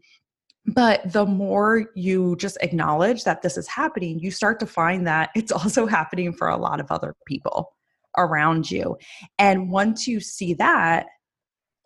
But 0.66 1.12
the 1.12 1.26
more 1.26 1.87
you 1.95 2.37
just 2.37 2.57
acknowledge 2.61 3.25
that 3.25 3.42
this 3.42 3.57
is 3.57 3.69
happening, 3.69 4.21
you 4.21 4.31
start 4.31 4.61
to 4.61 4.66
find 4.66 5.07
that 5.07 5.31
it's 5.35 5.52
also 5.52 5.87
happening 5.99 6.33
for 6.33 6.49
a 6.49 6.57
lot 6.57 6.81
of 6.81 6.90
other 6.90 7.14
people 7.26 7.75
around 8.16 8.71
you. 8.71 8.97
And 9.38 9.71
once 9.71 10.07
you 10.07 10.21
see 10.21 10.54
that, 10.54 11.07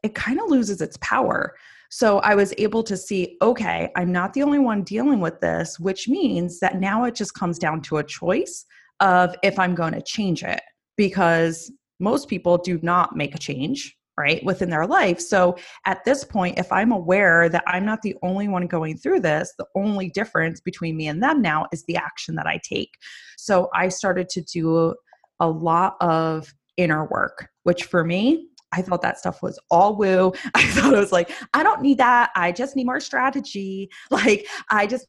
it 0.02 0.14
kind 0.14 0.40
of 0.40 0.50
loses 0.50 0.80
its 0.80 0.98
power 1.00 1.54
so 1.90 2.18
I 2.20 2.34
was 2.34 2.52
able 2.58 2.82
to 2.84 2.96
see, 2.96 3.36
okay, 3.42 3.90
I'm 3.96 4.12
not 4.12 4.32
the 4.32 4.42
only 4.42 4.58
one 4.58 4.82
dealing 4.82 5.20
with 5.20 5.40
this, 5.40 5.78
which 5.78 6.08
means 6.08 6.60
that 6.60 6.80
now 6.80 7.04
it 7.04 7.14
just 7.14 7.34
comes 7.34 7.58
down 7.58 7.82
to 7.82 7.98
a 7.98 8.04
choice 8.04 8.64
of 9.00 9.34
if 9.42 9.58
I'm 9.58 9.74
going 9.74 9.92
to 9.92 10.02
change 10.02 10.42
it 10.42 10.60
because 10.96 11.70
most 12.00 12.28
people 12.28 12.58
do 12.58 12.78
not 12.82 13.16
make 13.16 13.34
a 13.34 13.38
change 13.38 13.96
right 14.18 14.42
within 14.44 14.70
their 14.70 14.86
life. 14.86 15.20
So 15.20 15.56
at 15.84 16.04
this 16.04 16.24
point 16.24 16.58
if 16.58 16.70
i'm 16.72 16.92
aware 16.92 17.48
that 17.48 17.64
i'm 17.66 17.84
not 17.84 18.02
the 18.02 18.16
only 18.22 18.48
one 18.48 18.66
going 18.66 18.96
through 18.96 19.20
this 19.20 19.52
the 19.58 19.66
only 19.74 20.08
difference 20.10 20.60
between 20.60 20.96
me 20.96 21.06
and 21.08 21.22
them 21.22 21.42
now 21.42 21.66
is 21.72 21.84
the 21.84 21.96
action 21.96 22.34
that 22.36 22.46
i 22.46 22.58
take. 22.62 22.94
So 23.36 23.68
i 23.74 23.88
started 23.88 24.28
to 24.30 24.40
do 24.40 24.94
a 25.40 25.48
lot 25.48 25.96
of 26.00 26.52
inner 26.76 27.06
work 27.06 27.48
which 27.64 27.84
for 27.84 28.04
me 28.04 28.48
I 28.72 28.82
thought 28.82 29.02
that 29.02 29.18
stuff 29.18 29.42
was 29.42 29.58
all 29.70 29.96
woo. 29.96 30.32
I 30.54 30.64
thought 30.66 30.92
it 30.92 30.98
was 30.98 31.12
like, 31.12 31.30
I 31.54 31.62
don't 31.62 31.82
need 31.82 31.98
that. 31.98 32.30
I 32.36 32.52
just 32.52 32.76
need 32.76 32.86
more 32.86 33.00
strategy. 33.00 33.90
Like, 34.10 34.46
I 34.70 34.86
just 34.86 35.06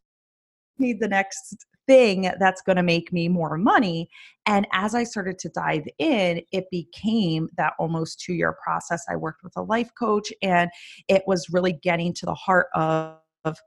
need 0.80 1.00
the 1.00 1.08
next 1.08 1.66
thing 1.88 2.30
that's 2.40 2.62
going 2.62 2.76
to 2.76 2.84
make 2.84 3.12
me 3.14 3.30
more 3.30 3.58
money. 3.58 4.10
And 4.46 4.68
as 4.74 4.94
I 4.94 5.04
started 5.04 5.40
to 5.40 5.50
dive 5.50 5.86
in, 5.98 6.42
it 6.52 6.66
became 6.72 7.50
that 7.58 7.74
almost 7.80 8.20
two 8.20 8.34
year 8.34 8.56
process. 8.64 9.04
I 9.10 9.16
worked 9.16 9.44
with 9.44 9.54
a 9.56 9.62
life 9.62 9.90
coach, 9.98 10.32
and 10.42 10.70
it 11.08 11.24
was 11.26 11.50
really 11.50 11.74
getting 11.74 12.14
to 12.14 12.26
the 12.26 12.34
heart 12.34 12.68
of, 12.76 13.18
of 13.46 13.58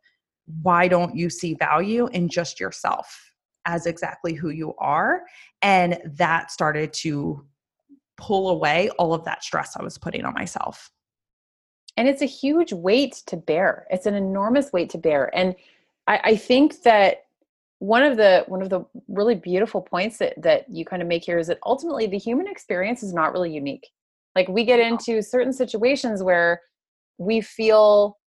why 0.63 0.89
don't 0.89 1.17
you 1.17 1.31
see 1.31 1.55
value 1.55 2.07
in 2.09 2.29
just 2.29 2.61
yourself 2.61 3.33
as 3.67 3.87
exactly 3.87 4.35
who 4.35 4.51
you 4.51 4.75
are? 4.79 5.23
And 5.63 5.99
that 6.05 6.51
started 6.51 6.93
to 6.95 7.45
pull 8.21 8.51
away 8.51 8.91
all 8.91 9.13
of 9.15 9.25
that 9.25 9.43
stress 9.43 9.77
I 9.77 9.83
was 9.83 9.99
putting 9.99 10.25
on 10.25 10.35
myself. 10.35 10.91
And 11.97 12.07
it's 12.07 12.23
a 12.23 12.27
huge 12.27 12.73
weight 12.73 13.23
to 13.27 13.37
bear. 13.37 13.87
It's 13.91 14.07
an 14.07 14.15
enormous 14.15 14.73
weight 14.73 14.91
to 14.91 14.99
bear. 14.99 15.35
And 15.37 15.57
I, 16.07 16.21
I 16.25 16.37
think 16.37 16.83
that 16.83 17.25
one 17.81 18.03
of 18.03 18.17
the 18.19 18.45
one 18.47 18.63
of 18.63 18.69
the 18.69 18.85
really 19.09 19.35
beautiful 19.35 19.81
points 19.81 20.19
that 20.19 20.35
that 20.43 20.67
you 20.71 20.85
kind 20.85 21.03
of 21.03 21.09
make 21.09 21.25
here 21.25 21.39
is 21.39 21.47
that 21.49 21.59
ultimately 21.65 22.07
the 22.07 22.19
human 22.19 22.47
experience 22.47 23.03
is 23.03 23.13
not 23.13 23.33
really 23.33 23.53
unique. 23.53 23.89
Like 24.37 24.49
we 24.49 24.65
get 24.65 24.79
into 24.79 25.23
certain 25.23 25.53
situations 25.53 26.23
where 26.23 26.61
we 27.19 27.41
feel 27.41 28.19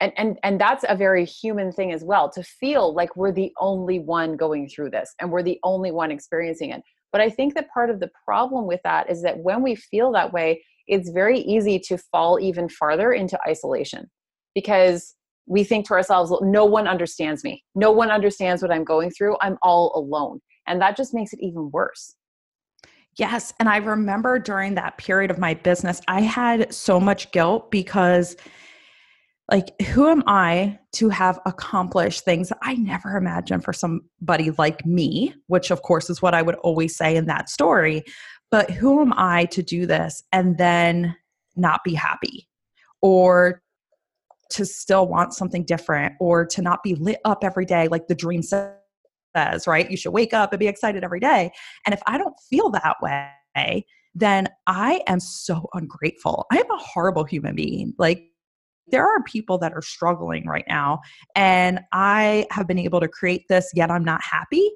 and 0.00 0.12
and 0.16 0.38
and 0.42 0.60
that's 0.60 0.84
a 0.88 0.96
very 0.96 1.24
human 1.24 1.72
thing 1.72 1.92
as 1.92 2.04
well 2.04 2.28
to 2.30 2.42
feel 2.42 2.92
like 2.92 3.16
we're 3.16 3.32
the 3.32 3.52
only 3.60 4.00
one 4.00 4.36
going 4.36 4.68
through 4.68 4.90
this 4.90 5.14
and 5.20 5.30
we're 5.30 5.42
the 5.42 5.58
only 5.62 5.90
one 5.90 6.10
experiencing 6.10 6.70
it 6.70 6.82
but 7.12 7.20
I 7.20 7.30
think 7.30 7.54
that 7.54 7.70
part 7.72 7.90
of 7.90 8.00
the 8.00 8.10
problem 8.24 8.66
with 8.66 8.80
that 8.84 9.10
is 9.10 9.22
that 9.22 9.38
when 9.38 9.62
we 9.62 9.74
feel 9.74 10.12
that 10.12 10.32
way, 10.32 10.62
it's 10.86 11.10
very 11.10 11.40
easy 11.40 11.78
to 11.86 11.98
fall 11.98 12.38
even 12.40 12.68
farther 12.68 13.12
into 13.12 13.38
isolation 13.46 14.10
because 14.54 15.14
we 15.46 15.64
think 15.64 15.86
to 15.86 15.94
ourselves, 15.94 16.32
no 16.42 16.64
one 16.64 16.86
understands 16.86 17.42
me. 17.42 17.64
No 17.74 17.90
one 17.90 18.10
understands 18.10 18.62
what 18.62 18.70
I'm 18.70 18.84
going 18.84 19.10
through. 19.10 19.36
I'm 19.40 19.56
all 19.62 19.92
alone. 19.94 20.40
And 20.66 20.80
that 20.82 20.96
just 20.96 21.14
makes 21.14 21.32
it 21.32 21.40
even 21.40 21.70
worse. 21.70 22.14
Yes. 23.16 23.52
And 23.58 23.68
I 23.68 23.78
remember 23.78 24.38
during 24.38 24.74
that 24.74 24.98
period 24.98 25.30
of 25.30 25.38
my 25.38 25.54
business, 25.54 26.00
I 26.06 26.20
had 26.20 26.72
so 26.72 27.00
much 27.00 27.32
guilt 27.32 27.70
because 27.70 28.36
like 29.50 29.80
who 29.82 30.08
am 30.08 30.22
i 30.26 30.78
to 30.92 31.08
have 31.08 31.40
accomplished 31.46 32.24
things 32.24 32.52
i 32.62 32.74
never 32.74 33.16
imagined 33.16 33.64
for 33.64 33.72
somebody 33.72 34.50
like 34.58 34.84
me 34.84 35.34
which 35.46 35.70
of 35.70 35.82
course 35.82 36.10
is 36.10 36.20
what 36.20 36.34
i 36.34 36.42
would 36.42 36.56
always 36.56 36.96
say 36.96 37.16
in 37.16 37.26
that 37.26 37.48
story. 37.48 38.04
But 38.50 38.70
who 38.70 39.00
am 39.00 39.12
i 39.16 39.44
to 39.46 39.62
do 39.62 39.86
this 39.86 40.22
and 40.32 40.56
then 40.56 41.14
not 41.56 41.84
be 41.84 41.94
happy? 41.94 42.48
Or 43.02 43.62
to 44.50 44.64
still 44.64 45.06
want 45.06 45.34
something 45.34 45.64
different 45.64 46.14
or 46.20 46.46
to 46.46 46.62
not 46.62 46.82
be 46.82 46.94
lit 46.94 47.20
up 47.26 47.44
every 47.44 47.66
day 47.66 47.86
like 47.88 48.06
the 48.06 48.14
dream 48.14 48.42
says 48.42 48.72
right? 49.66 49.90
You 49.90 49.96
should 49.96 50.12
wake 50.12 50.32
up 50.32 50.52
and 50.52 50.58
be 50.58 50.66
excited 50.66 51.04
every 51.04 51.20
day. 51.20 51.50
And 51.84 51.92
if 51.92 52.02
i 52.06 52.16
don't 52.18 52.34
feel 52.48 52.70
that 52.70 52.96
way 53.02 53.84
then 54.14 54.48
i 54.66 55.02
am 55.06 55.20
so 55.20 55.68
ungrateful. 55.74 56.46
I 56.50 56.58
am 56.58 56.70
a 56.70 56.78
horrible 56.78 57.24
human 57.24 57.54
being. 57.54 57.92
Like 57.98 58.27
there 58.90 59.04
are 59.04 59.22
people 59.24 59.58
that 59.58 59.72
are 59.72 59.82
struggling 59.82 60.46
right 60.46 60.64
now 60.68 61.00
and 61.34 61.80
i 61.92 62.46
have 62.50 62.66
been 62.66 62.78
able 62.78 63.00
to 63.00 63.08
create 63.08 63.44
this 63.48 63.70
yet 63.74 63.90
i'm 63.90 64.04
not 64.04 64.20
happy 64.22 64.70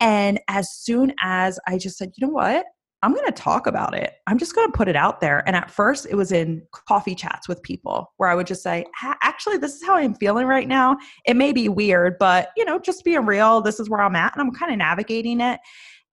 and 0.00 0.40
as 0.48 0.70
soon 0.72 1.12
as 1.20 1.58
i 1.68 1.78
just 1.78 1.98
said 1.98 2.12
you 2.16 2.26
know 2.26 2.32
what 2.32 2.66
I'm 3.04 3.12
going 3.12 3.26
to 3.26 3.32
talk 3.32 3.66
about 3.66 3.94
it. 3.94 4.14
I'm 4.26 4.38
just 4.38 4.54
going 4.54 4.66
to 4.66 4.74
put 4.74 4.88
it 4.88 4.96
out 4.96 5.20
there. 5.20 5.46
And 5.46 5.54
at 5.54 5.70
first, 5.70 6.06
it 6.08 6.14
was 6.14 6.32
in 6.32 6.62
coffee 6.88 7.14
chats 7.14 7.46
with 7.46 7.62
people 7.62 8.10
where 8.16 8.30
I 8.30 8.34
would 8.34 8.46
just 8.46 8.62
say, 8.62 8.86
actually, 9.20 9.58
this 9.58 9.74
is 9.74 9.84
how 9.84 9.96
I'm 9.96 10.14
feeling 10.14 10.46
right 10.46 10.66
now. 10.66 10.96
It 11.26 11.36
may 11.36 11.52
be 11.52 11.68
weird, 11.68 12.16
but, 12.18 12.48
you 12.56 12.64
know, 12.64 12.78
just 12.78 13.04
being 13.04 13.26
real, 13.26 13.60
this 13.60 13.78
is 13.78 13.90
where 13.90 14.00
I'm 14.00 14.16
at. 14.16 14.32
And 14.32 14.40
I'm 14.40 14.54
kind 14.54 14.72
of 14.72 14.78
navigating 14.78 15.42
it. 15.42 15.60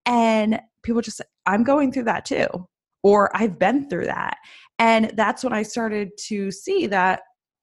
And 0.05 0.59
people 0.83 1.01
just 1.01 1.15
say, 1.15 1.23
I'm 1.45 1.63
going 1.63 1.93
through 1.93 2.03
that 2.03 2.25
too, 2.25 2.47
or 3.03 3.31
I've 3.37 3.57
been 3.57 3.89
through 3.89 4.07
that. 4.07 4.35
And 4.77 5.13
that's 5.15 5.45
when 5.45 5.53
I 5.53 5.63
started 5.63 6.09
to 6.25 6.51
see 6.51 6.87
that 6.87 7.21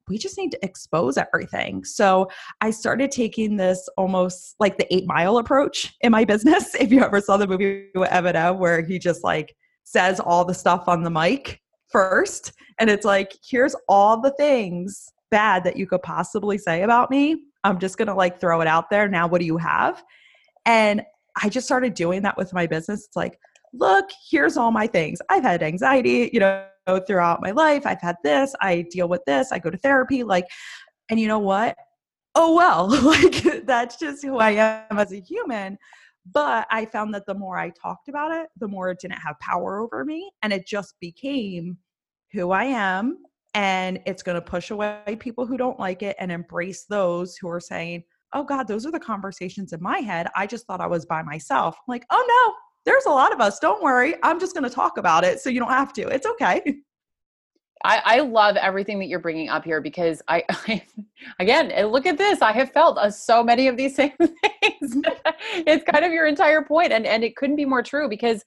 we 0.09 0.19
just 0.19 0.39
need 0.39 0.51
to 0.53 0.65
expose 0.65 1.17
everything. 1.17 1.85
So 1.85 2.29
I 2.61 2.71
started 2.71 3.11
taking 3.11 3.57
this 3.57 3.89
almost 3.97 4.57
like 4.59 4.79
the 4.79 4.93
eight 4.95 5.07
mile 5.07 5.39
approach 5.39 5.95
in 6.01 6.13
my 6.13 6.25
business. 6.25 6.75
If 6.79 6.93
you 6.93 7.03
ever 7.03 7.21
saw 7.21 7.37
the 7.37 7.47
movie 7.47 7.89
with 7.95 8.11
where 8.59 8.83
he 8.83 8.99
just 8.99 9.25
like 9.25 9.55
says 9.85 10.21
all 10.21 10.45
the 10.45 10.55
stuff 10.55 10.89
on 10.89 11.03
the 11.03 11.11
mic 11.11 11.61
first, 11.89 12.53
and 12.79 12.89
it's 12.89 13.05
like, 13.05 13.35
here's 13.49 13.75
all 13.89 14.21
the 14.21 14.31
things 14.33 15.09
bad 15.31 15.65
that 15.65 15.77
you 15.77 15.87
could 15.87 16.03
possibly 16.03 16.57
say 16.57 16.83
about 16.83 17.11
me. 17.11 17.43
I'm 17.65 17.79
just 17.79 17.99
gonna 17.99 18.15
like 18.15 18.41
throw 18.41 18.61
it 18.61 18.69
out 18.69 18.91
there. 18.91 19.09
Now, 19.09 19.27
what 19.27 19.41
do 19.41 19.47
you 19.47 19.59
have? 19.59 20.03
And 20.65 21.03
I 21.43 21.49
just 21.49 21.67
started 21.67 21.95
doing 21.95 22.23
that 22.23 22.37
with 22.37 22.53
my 22.53 22.67
business. 22.67 23.07
It's 23.07 23.17
like, 23.17 23.39
look, 23.73 24.09
here's 24.31 24.57
all 24.57 24.71
my 24.71 24.87
things. 24.87 25.21
I've 25.29 25.43
had 25.43 25.63
anxiety, 25.63 26.31
you 26.33 26.41
know, 26.41 26.65
throughout 26.97 27.43
my 27.43 27.51
life. 27.51 27.85
I've 27.85 28.01
had 28.01 28.17
this, 28.25 28.55
I 28.61 28.87
deal 28.91 29.09
with 29.09 29.25
this, 29.27 29.53
I 29.53 29.59
go 29.59 29.71
to 29.71 29.77
therapy. 29.77 30.23
Like, 30.23 30.47
and 31.11 31.21
you 31.21 31.29
know 31.29 31.39
what? 31.39 31.77
Oh, 32.35 32.55
well, 32.55 32.89
like 33.03 33.67
that's 33.67 33.99
just 33.99 34.25
who 34.25 34.39
I 34.39 34.51
am 34.51 34.99
as 34.99 35.13
a 35.13 35.21
human. 35.21 35.77
But 36.33 36.67
I 36.71 36.85
found 36.87 37.15
that 37.15 37.27
the 37.27 37.35
more 37.35 37.59
I 37.59 37.71
talked 37.71 38.09
about 38.09 38.33
it, 38.33 38.49
the 38.59 38.69
more 38.69 38.91
it 38.91 38.99
didn't 39.01 39.19
have 39.19 39.39
power 39.41 39.81
over 39.81 40.05
me. 40.05 40.31
And 40.43 40.53
it 40.53 40.67
just 40.67 40.95
became 41.01 41.79
who 42.33 42.51
I 42.51 42.65
am. 42.65 43.19
And 43.55 44.01
it's 44.07 44.23
going 44.23 44.35
to 44.35 44.43
push 44.43 44.71
away 44.71 45.17
people 45.19 45.47
who 45.47 45.57
don't 45.57 45.81
like 45.81 46.03
it 46.03 46.17
and 46.19 46.31
embrace 46.31 46.85
those 46.85 47.37
who 47.37 47.49
are 47.49 47.61
saying, 47.61 48.05
oh 48.35 48.45
God, 48.45 48.69
those 48.69 48.85
are 48.85 48.93
the 48.93 49.01
conversations 49.01 49.73
in 49.73 49.83
my 49.83 50.01
head. 50.01 50.29
I 50.37 50.47
just 50.47 50.67
thought 50.67 50.81
I 50.83 50.87
was 50.87 51.07
by 51.07 51.23
myself. 51.23 51.77
I'm 51.77 51.93
like, 51.93 52.05
oh 52.11 52.25
no, 52.47 52.55
there's 52.89 53.05
a 53.05 53.11
lot 53.11 53.35
of 53.35 53.41
us. 53.41 53.59
Don't 53.59 53.83
worry. 53.83 54.15
I'm 54.23 54.41
just 54.41 54.55
going 54.55 54.65
to 54.65 54.75
talk 54.75 54.97
about 54.97 55.23
it 55.23 55.41
so 55.41 55.51
you 55.51 55.61
don't 55.61 55.69
have 55.69 55.93
to. 55.93 56.09
It's 56.09 56.27
okay. 56.27 56.63
I, 57.85 58.01
I 58.03 58.21
love 58.21 58.57
everything 58.57 58.99
that 59.01 59.09
you're 59.09 59.19
bringing 59.19 59.51
up 59.51 59.63
here 59.63 59.83
because 59.83 60.23
I, 60.27 60.43
I 60.51 60.83
again, 61.39 61.71
look 61.89 62.07
at 62.07 62.17
this. 62.17 62.41
I 62.41 62.51
have 62.53 62.73
felt 62.73 62.97
uh, 62.97 63.11
so 63.11 63.45
many 63.45 63.69
of 63.69 63.77
these 63.77 63.95
same 64.03 64.17
things. 64.17 65.03
it's 65.53 65.85
kind 65.85 66.03
of 66.03 66.13
your 66.13 66.27
entire 66.27 66.63
point, 66.63 66.93
and 66.93 67.05
and 67.05 67.23
it 67.23 67.37
couldn't 67.37 67.57
be 67.57 67.67
more 67.67 67.83
true 67.83 68.09
because 68.09 68.43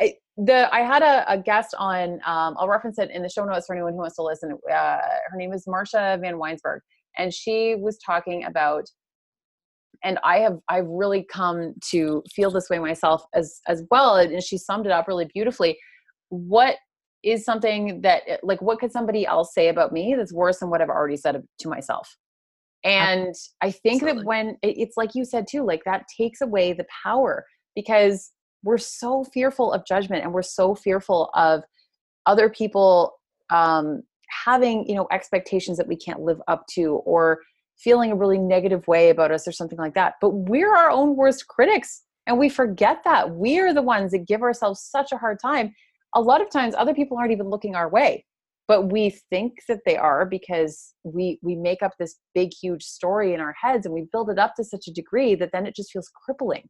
I, 0.00 0.14
the 0.36 0.68
I 0.74 0.80
had 0.80 1.02
a, 1.02 1.32
a 1.32 1.38
guest 1.38 1.72
on. 1.78 2.14
Um, 2.26 2.56
I'll 2.58 2.68
reference 2.68 2.98
it 2.98 3.10
in 3.12 3.22
the 3.22 3.28
show 3.28 3.44
notes 3.44 3.66
for 3.66 3.76
anyone 3.76 3.92
who 3.92 4.00
wants 4.00 4.16
to 4.16 4.22
listen. 4.24 4.58
Uh, 4.68 4.98
her 5.28 5.36
name 5.36 5.52
is 5.52 5.64
Marsha 5.66 6.20
Vanwynsberghe, 6.20 6.80
and 7.18 7.32
she 7.32 7.76
was 7.76 7.98
talking 8.04 8.44
about 8.46 8.90
and 10.04 10.18
i 10.24 10.38
have 10.38 10.58
i've 10.68 10.86
really 10.86 11.24
come 11.30 11.74
to 11.82 12.22
feel 12.34 12.50
this 12.50 12.68
way 12.70 12.78
myself 12.78 13.24
as 13.34 13.60
as 13.68 13.82
well 13.90 14.16
and 14.16 14.42
she 14.42 14.58
summed 14.58 14.86
it 14.86 14.92
up 14.92 15.06
really 15.08 15.28
beautifully 15.32 15.78
what 16.28 16.76
is 17.22 17.44
something 17.44 18.00
that 18.00 18.22
eh, 18.26 18.36
like 18.42 18.62
what 18.62 18.78
could 18.78 18.92
somebody 18.92 19.26
else 19.26 19.52
say 19.54 19.68
about 19.68 19.92
me 19.92 20.14
that's 20.16 20.32
worse 20.32 20.58
than 20.58 20.70
what 20.70 20.80
i've 20.80 20.88
already 20.88 21.16
said 21.16 21.42
to 21.58 21.68
myself 21.68 22.16
and 22.84 23.34
i 23.60 23.70
think 23.70 24.02
Absolutely. 24.02 24.22
that 24.22 24.26
when 24.26 24.56
it's 24.62 24.96
like 24.96 25.14
you 25.14 25.24
said 25.24 25.46
too 25.48 25.64
like 25.64 25.82
that 25.84 26.04
takes 26.16 26.40
away 26.40 26.72
the 26.72 26.86
power 27.02 27.44
because 27.74 28.30
we're 28.62 28.78
so 28.78 29.24
fearful 29.24 29.72
of 29.72 29.84
judgment 29.86 30.22
and 30.22 30.32
we're 30.32 30.42
so 30.42 30.74
fearful 30.74 31.30
of 31.34 31.62
other 32.26 32.48
people 32.48 33.12
um 33.50 34.02
having 34.44 34.86
you 34.86 34.94
know 34.94 35.06
expectations 35.10 35.76
that 35.76 35.88
we 35.88 35.96
can't 35.96 36.20
live 36.20 36.40
up 36.48 36.64
to 36.68 37.02
or 37.04 37.40
feeling 37.82 38.12
a 38.12 38.16
really 38.16 38.38
negative 38.38 38.86
way 38.86 39.10
about 39.10 39.30
us 39.32 39.46
or 39.48 39.52
something 39.52 39.78
like 39.78 39.94
that. 39.94 40.14
But 40.20 40.30
we're 40.30 40.74
our 40.74 40.90
own 40.90 41.16
worst 41.16 41.46
critics 41.46 42.02
and 42.26 42.38
we 42.38 42.48
forget 42.48 43.02
that. 43.04 43.30
We 43.34 43.58
are 43.58 43.72
the 43.72 43.82
ones 43.82 44.12
that 44.12 44.26
give 44.26 44.42
ourselves 44.42 44.82
such 44.82 45.12
a 45.12 45.16
hard 45.16 45.38
time. 45.40 45.74
A 46.14 46.20
lot 46.20 46.40
of 46.40 46.50
times 46.50 46.74
other 46.74 46.94
people 46.94 47.16
aren't 47.16 47.32
even 47.32 47.48
looking 47.48 47.74
our 47.74 47.88
way, 47.88 48.24
but 48.68 48.92
we 48.92 49.10
think 49.30 49.54
that 49.68 49.80
they 49.86 49.96
are 49.96 50.26
because 50.26 50.94
we 51.02 51.38
we 51.42 51.56
make 51.56 51.82
up 51.82 51.92
this 51.98 52.16
big 52.34 52.50
huge 52.52 52.84
story 52.84 53.32
in 53.34 53.40
our 53.40 53.54
heads 53.60 53.86
and 53.86 53.94
we 53.94 54.06
build 54.12 54.30
it 54.30 54.38
up 54.38 54.54
to 54.56 54.64
such 54.64 54.86
a 54.86 54.92
degree 54.92 55.34
that 55.34 55.50
then 55.52 55.66
it 55.66 55.74
just 55.74 55.92
feels 55.92 56.10
crippling. 56.24 56.68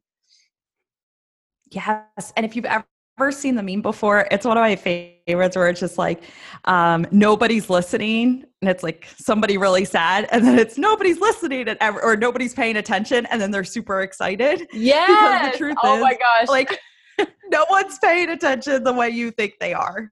Yes. 1.71 2.33
And 2.35 2.45
if 2.45 2.55
you've 2.55 2.65
ever 2.65 2.85
ever 3.21 3.31
seen 3.31 3.55
the 3.55 3.63
meme 3.63 3.81
before? 3.81 4.27
It's 4.31 4.45
one 4.45 4.57
of 4.57 4.61
my 4.61 4.75
favorites 4.75 5.55
where 5.55 5.69
it's 5.69 5.79
just 5.79 5.97
like 5.97 6.23
um, 6.65 7.05
nobody's 7.11 7.69
listening, 7.69 8.45
and 8.61 8.69
it's 8.69 8.83
like 8.83 9.07
somebody 9.17 9.57
really 9.57 9.85
sad, 9.85 10.27
and 10.31 10.45
then 10.45 10.57
it's 10.57 10.77
nobody's 10.77 11.19
listening 11.19 11.67
and 11.67 11.77
ever, 11.81 12.03
or 12.03 12.15
nobody's 12.15 12.53
paying 12.53 12.77
attention, 12.77 13.27
and 13.27 13.39
then 13.39 13.51
they're 13.51 13.63
super 13.63 14.01
excited. 14.01 14.67
Yeah. 14.81 15.51
oh 15.83 15.95
is, 15.95 16.01
my 16.01 16.15
gosh. 16.15 16.47
Like 16.47 16.79
no 17.51 17.65
one's 17.69 17.99
paying 17.99 18.29
attention 18.29 18.83
the 18.83 18.93
way 18.93 19.09
you 19.09 19.29
think 19.31 19.53
they 19.59 19.73
are. 19.73 20.09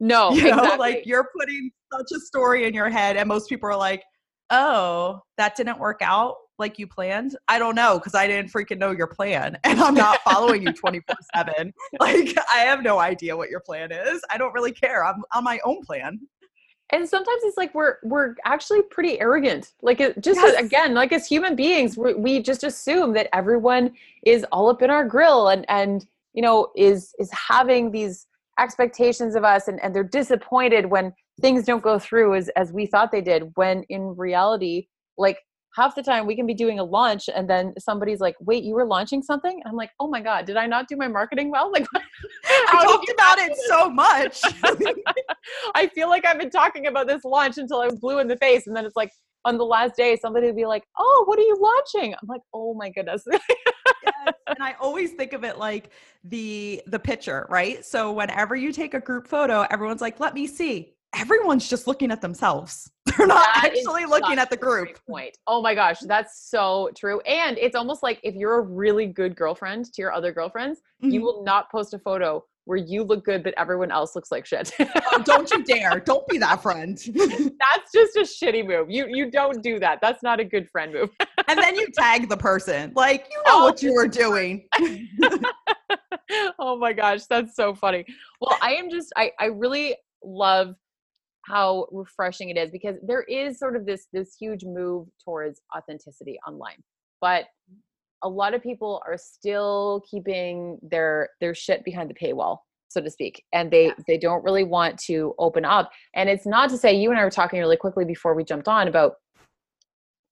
No, 0.00 0.30
you 0.32 0.46
exactly. 0.46 0.68
know, 0.68 0.76
like 0.76 1.06
you're 1.06 1.28
putting 1.38 1.70
such 1.92 2.06
a 2.16 2.20
story 2.20 2.66
in 2.66 2.72
your 2.72 2.88
head, 2.88 3.16
and 3.16 3.28
most 3.28 3.48
people 3.50 3.68
are 3.68 3.76
like, 3.76 4.02
"Oh, 4.50 5.20
that 5.36 5.56
didn't 5.56 5.78
work 5.78 6.00
out." 6.00 6.36
Like 6.58 6.78
you 6.78 6.86
planned? 6.86 7.36
I 7.48 7.58
don't 7.58 7.74
know 7.74 7.98
because 7.98 8.14
I 8.14 8.26
didn't 8.26 8.52
freaking 8.52 8.78
know 8.78 8.90
your 8.90 9.06
plan 9.06 9.58
and 9.64 9.80
I'm 9.80 9.94
not 9.94 10.20
following 10.22 10.62
you 10.62 10.72
24 10.72 11.16
7. 11.34 11.72
Like, 12.00 12.36
I 12.52 12.58
have 12.58 12.82
no 12.82 12.98
idea 12.98 13.36
what 13.36 13.50
your 13.50 13.60
plan 13.60 13.90
is. 13.92 14.22
I 14.30 14.38
don't 14.38 14.52
really 14.52 14.72
care. 14.72 15.04
I'm 15.04 15.22
on 15.34 15.44
my 15.44 15.58
own 15.64 15.82
plan. 15.84 16.20
And 16.90 17.08
sometimes 17.08 17.42
it's 17.42 17.56
like 17.56 17.74
we're 17.74 17.96
we're 18.04 18.36
actually 18.44 18.82
pretty 18.82 19.18
arrogant. 19.20 19.72
Like 19.82 20.00
it 20.00 20.20
just 20.20 20.40
yes. 20.40 20.62
again, 20.62 20.94
like 20.94 21.10
as 21.12 21.26
human 21.26 21.56
beings, 21.56 21.96
we, 21.96 22.14
we 22.14 22.40
just 22.40 22.62
assume 22.62 23.12
that 23.14 23.28
everyone 23.32 23.92
is 24.24 24.44
all 24.52 24.68
up 24.68 24.82
in 24.82 24.90
our 24.90 25.04
grill 25.04 25.48
and 25.48 25.64
and 25.68 26.06
you 26.32 26.42
know 26.42 26.70
is 26.76 27.12
is 27.18 27.30
having 27.32 27.90
these 27.90 28.26
expectations 28.58 29.34
of 29.34 29.44
us 29.44 29.68
and, 29.68 29.82
and 29.82 29.94
they're 29.94 30.04
disappointed 30.04 30.86
when 30.86 31.12
things 31.40 31.64
don't 31.64 31.82
go 31.82 31.98
through 31.98 32.36
as 32.36 32.48
as 32.50 32.72
we 32.72 32.86
thought 32.86 33.10
they 33.10 33.20
did 33.20 33.50
when 33.56 33.82
in 33.88 34.16
reality 34.16 34.86
like 35.18 35.38
half 35.76 35.94
the 35.94 36.02
time 36.02 36.26
we 36.26 36.34
can 36.34 36.46
be 36.46 36.54
doing 36.54 36.78
a 36.78 36.84
launch 36.84 37.28
and 37.34 37.48
then 37.48 37.74
somebody's 37.78 38.18
like 38.18 38.34
wait 38.40 38.64
you 38.64 38.74
were 38.74 38.86
launching 38.86 39.22
something? 39.22 39.60
I'm 39.66 39.76
like 39.76 39.90
oh 40.00 40.08
my 40.08 40.20
god 40.20 40.46
did 40.46 40.56
i 40.56 40.66
not 40.66 40.88
do 40.88 40.96
my 40.96 41.08
marketing 41.08 41.50
well? 41.50 41.70
Like 41.76 41.86
i 42.46 42.84
talked 42.84 43.10
about 43.10 43.38
it 43.38 43.56
so 43.66 43.90
much. 43.90 44.40
I 45.74 45.86
feel 45.88 46.08
like 46.08 46.24
i've 46.24 46.38
been 46.38 46.50
talking 46.50 46.86
about 46.86 47.06
this 47.06 47.24
launch 47.24 47.58
until 47.58 47.80
i 47.80 47.86
was 47.86 47.98
blue 47.98 48.18
in 48.18 48.28
the 48.28 48.36
face 48.36 48.66
and 48.66 48.74
then 48.74 48.86
it's 48.86 48.96
like 48.96 49.10
on 49.44 49.58
the 49.58 49.64
last 49.64 49.94
day 49.96 50.16
somebody 50.16 50.46
would 50.46 50.56
be 50.56 50.64
like 50.64 50.84
oh 50.98 51.24
what 51.26 51.38
are 51.38 51.42
you 51.42 51.56
launching? 51.60 52.14
I'm 52.14 52.28
like 52.28 52.40
oh 52.54 52.74
my 52.74 52.90
goodness. 52.90 53.24
Yes. 53.26 54.34
and 54.46 54.58
i 54.60 54.74
always 54.80 55.12
think 55.12 55.32
of 55.32 55.44
it 55.44 55.58
like 55.58 55.90
the 56.24 56.82
the 56.86 56.98
picture 56.98 57.46
right? 57.50 57.84
So 57.84 58.12
whenever 58.12 58.56
you 58.56 58.72
take 58.72 58.94
a 58.94 59.00
group 59.00 59.28
photo 59.28 59.66
everyone's 59.70 60.00
like 60.00 60.18
let 60.20 60.32
me 60.34 60.46
see. 60.46 60.94
Everyone's 61.14 61.68
just 61.68 61.86
looking 61.86 62.10
at 62.10 62.20
themselves. 62.20 62.90
They're 63.18 63.26
not 63.26 63.46
that 63.54 63.72
actually 63.72 64.04
looking 64.04 64.38
at 64.38 64.50
the 64.50 64.56
group. 64.56 64.98
Point. 65.08 65.38
Oh 65.46 65.62
my 65.62 65.74
gosh, 65.74 66.00
that's 66.00 66.48
so 66.50 66.90
true. 66.96 67.20
And 67.20 67.56
it's 67.58 67.74
almost 67.74 68.02
like 68.02 68.20
if 68.22 68.34
you're 68.34 68.58
a 68.58 68.62
really 68.62 69.06
good 69.06 69.34
girlfriend 69.34 69.86
to 69.92 70.02
your 70.02 70.12
other 70.12 70.32
girlfriends, 70.32 70.80
mm-hmm. 71.02 71.10
you 71.10 71.22
will 71.22 71.42
not 71.44 71.70
post 71.70 71.94
a 71.94 71.98
photo 71.98 72.44
where 72.66 72.76
you 72.76 73.04
look 73.04 73.24
good 73.24 73.44
but 73.44 73.54
everyone 73.56 73.92
else 73.92 74.14
looks 74.16 74.30
like 74.30 74.44
shit. 74.44 74.72
oh, 74.80 75.22
don't 75.24 75.50
you 75.50 75.62
dare. 75.64 76.00
Don't 76.04 76.26
be 76.28 76.36
that 76.38 76.62
friend. 76.62 76.98
that's 77.14 77.92
just 77.92 78.16
a 78.16 78.20
shitty 78.20 78.66
move. 78.66 78.90
You 78.90 79.06
you 79.08 79.30
don't 79.30 79.62
do 79.62 79.78
that. 79.78 80.00
That's 80.02 80.22
not 80.22 80.40
a 80.40 80.44
good 80.44 80.68
friend 80.70 80.92
move. 80.92 81.10
and 81.48 81.58
then 81.58 81.76
you 81.76 81.86
tag 81.92 82.28
the 82.28 82.36
person. 82.36 82.92
Like, 82.94 83.28
you 83.30 83.36
know 83.38 83.60
oh, 83.60 83.64
what 83.64 83.82
you 83.82 83.94
were 83.94 84.08
doing. 84.08 84.68
oh 86.58 86.76
my 86.76 86.92
gosh, 86.92 87.24
that's 87.26 87.54
so 87.54 87.74
funny. 87.74 88.04
Well, 88.40 88.58
I 88.60 88.74
am 88.74 88.90
just 88.90 89.12
I 89.16 89.30
I 89.38 89.46
really 89.46 89.96
love 90.24 90.74
how 91.46 91.86
refreshing 91.92 92.48
it 92.48 92.56
is 92.56 92.70
because 92.70 92.96
there 93.02 93.22
is 93.22 93.58
sort 93.58 93.76
of 93.76 93.86
this 93.86 94.06
this 94.12 94.34
huge 94.38 94.64
move 94.64 95.06
towards 95.24 95.60
authenticity 95.76 96.38
online 96.46 96.82
but 97.20 97.46
a 98.22 98.28
lot 98.28 98.54
of 98.54 98.62
people 98.62 99.02
are 99.06 99.18
still 99.18 100.02
keeping 100.10 100.78
their 100.82 101.28
their 101.40 101.54
shit 101.54 101.84
behind 101.84 102.10
the 102.10 102.14
paywall 102.14 102.58
so 102.88 103.00
to 103.00 103.10
speak 103.10 103.44
and 103.52 103.70
they 103.70 103.86
yeah. 103.86 103.94
they 104.06 104.18
don't 104.18 104.44
really 104.44 104.64
want 104.64 104.98
to 104.98 105.34
open 105.38 105.64
up 105.64 105.90
and 106.14 106.28
it's 106.28 106.46
not 106.46 106.70
to 106.70 106.78
say 106.78 106.94
you 106.94 107.10
and 107.10 107.18
i 107.18 107.24
were 107.24 107.30
talking 107.30 107.58
really 107.60 107.76
quickly 107.76 108.04
before 108.04 108.34
we 108.34 108.44
jumped 108.44 108.68
on 108.68 108.88
about 108.88 109.14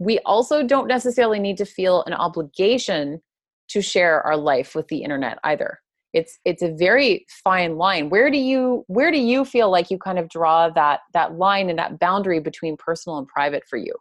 we 0.00 0.18
also 0.20 0.62
don't 0.64 0.88
necessarily 0.88 1.38
need 1.38 1.57
to 1.57 1.64
feel 1.64 2.03
an 2.05 2.12
obligation 2.12 3.20
to 3.68 3.81
share 3.81 4.20
our 4.22 4.37
life 4.37 4.74
with 4.74 4.88
the 4.88 5.03
internet 5.03 5.38
either 5.44 5.79
it's 6.14 6.38
it's 6.44 6.62
a 6.62 6.72
very 6.72 7.27
fine 7.29 7.77
line 7.77 8.09
where 8.09 8.31
do 8.31 8.38
you 8.38 8.85
where 8.87 9.11
do 9.11 9.18
you 9.18 9.44
feel 9.44 9.70
like 9.70 9.90
you 9.90 9.98
kind 9.98 10.18
of 10.18 10.29
draw 10.29 10.70
that 10.70 11.00
that 11.12 11.37
line 11.37 11.68
and 11.68 11.79
that 11.79 11.98
boundary 11.98 12.40
between 12.40 12.77
personal 12.77 13.18
and 13.18 13.29
private 13.29 13.62
for 13.68 13.77
you 13.77 13.92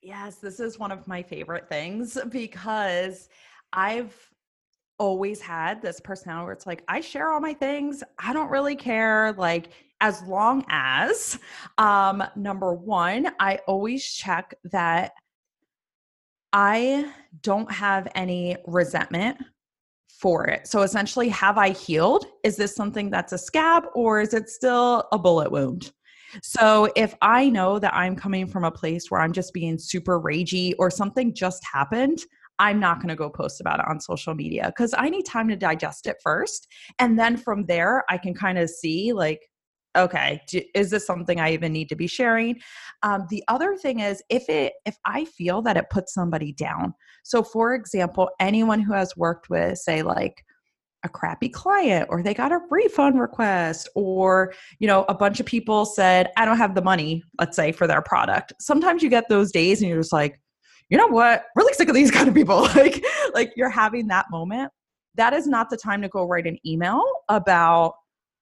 yes 0.00 0.36
this 0.36 0.60
is 0.60 0.78
one 0.78 0.92
of 0.92 1.06
my 1.06 1.22
favorite 1.22 1.68
things 1.68 2.16
because 2.30 3.28
i've 3.72 4.14
always 4.98 5.40
had 5.40 5.82
this 5.82 6.00
personality 6.00 6.44
where 6.44 6.52
it's 6.52 6.66
like 6.66 6.82
I 6.88 7.00
share 7.00 7.30
all 7.30 7.40
my 7.40 7.54
things. 7.54 8.02
I 8.18 8.32
don't 8.32 8.50
really 8.50 8.76
care. 8.76 9.34
Like 9.36 9.68
as 10.00 10.22
long 10.22 10.64
as 10.68 11.38
um 11.78 12.22
number 12.34 12.72
one, 12.72 13.28
I 13.38 13.60
always 13.66 14.04
check 14.10 14.54
that 14.72 15.12
I 16.52 17.12
don't 17.42 17.70
have 17.70 18.08
any 18.14 18.56
resentment 18.66 19.38
for 20.20 20.46
it. 20.46 20.66
So 20.66 20.82
essentially, 20.82 21.28
have 21.28 21.58
I 21.58 21.70
healed? 21.70 22.26
Is 22.42 22.56
this 22.56 22.74
something 22.74 23.10
that's 23.10 23.32
a 23.32 23.38
scab 23.38 23.84
or 23.94 24.20
is 24.20 24.34
it 24.34 24.48
still 24.48 25.06
a 25.12 25.18
bullet 25.18 25.50
wound? 25.50 25.92
So 26.42 26.90
if 26.96 27.14
I 27.22 27.48
know 27.48 27.78
that 27.78 27.94
I'm 27.94 28.16
coming 28.16 28.46
from 28.46 28.64
a 28.64 28.70
place 28.70 29.10
where 29.10 29.20
I'm 29.20 29.32
just 29.32 29.52
being 29.52 29.78
super 29.78 30.20
ragey 30.20 30.74
or 30.78 30.90
something 30.90 31.34
just 31.34 31.62
happened, 31.72 32.20
I'm 32.58 32.80
not 32.80 32.98
going 32.98 33.08
to 33.08 33.16
go 33.16 33.28
post 33.28 33.60
about 33.60 33.80
it 33.80 33.86
on 33.88 34.00
social 34.00 34.34
media 34.34 34.72
because 34.74 34.94
I 34.96 35.08
need 35.08 35.24
time 35.24 35.48
to 35.48 35.56
digest 35.56 36.06
it 36.06 36.16
first. 36.22 36.66
And 36.98 37.18
then 37.18 37.36
from 37.36 37.66
there, 37.66 38.04
I 38.08 38.18
can 38.18 38.34
kind 38.34 38.58
of 38.58 38.70
see 38.70 39.12
like, 39.12 39.40
okay 39.96 40.40
do, 40.48 40.60
is 40.74 40.90
this 40.90 41.06
something 41.06 41.40
i 41.40 41.52
even 41.52 41.72
need 41.72 41.88
to 41.88 41.96
be 41.96 42.06
sharing? 42.06 42.58
Um, 43.02 43.26
the 43.30 43.42
other 43.48 43.76
thing 43.76 44.00
is 44.00 44.22
if 44.28 44.48
it 44.48 44.74
if 44.84 44.96
i 45.04 45.24
feel 45.24 45.62
that 45.62 45.76
it 45.76 45.90
puts 45.90 46.14
somebody 46.14 46.52
down 46.52 46.94
so 47.22 47.42
for 47.42 47.74
example 47.74 48.30
anyone 48.40 48.80
who 48.80 48.92
has 48.92 49.16
worked 49.16 49.50
with 49.50 49.78
say 49.78 50.02
like 50.02 50.44
a 51.04 51.08
crappy 51.08 51.48
client 51.48 52.08
or 52.10 52.22
they 52.22 52.34
got 52.34 52.52
a 52.52 52.58
refund 52.70 53.20
request 53.20 53.88
or 53.94 54.52
you 54.80 54.86
know 54.86 55.04
a 55.08 55.14
bunch 55.14 55.38
of 55.40 55.46
people 55.46 55.84
said 55.84 56.30
i 56.36 56.44
don't 56.44 56.56
have 56.56 56.74
the 56.74 56.82
money 56.82 57.22
let's 57.38 57.56
say 57.56 57.70
for 57.70 57.86
their 57.86 58.02
product 58.02 58.52
sometimes 58.60 59.02
you 59.02 59.08
get 59.08 59.28
those 59.28 59.52
days 59.52 59.80
and 59.80 59.88
you're 59.88 60.00
just 60.00 60.12
like 60.12 60.40
you 60.88 60.96
know 60.96 61.08
what? 61.08 61.44
Really 61.56 61.72
sick 61.74 61.88
of 61.88 61.94
these 61.94 62.10
kind 62.12 62.28
of 62.28 62.34
people. 62.34 62.62
Like 62.76 63.04
like 63.34 63.52
you're 63.56 63.70
having 63.70 64.08
that 64.08 64.26
moment. 64.30 64.70
That 65.14 65.32
is 65.32 65.46
not 65.46 65.70
the 65.70 65.76
time 65.76 66.02
to 66.02 66.08
go 66.08 66.24
write 66.24 66.46
an 66.46 66.58
email 66.66 67.02
about 67.28 67.94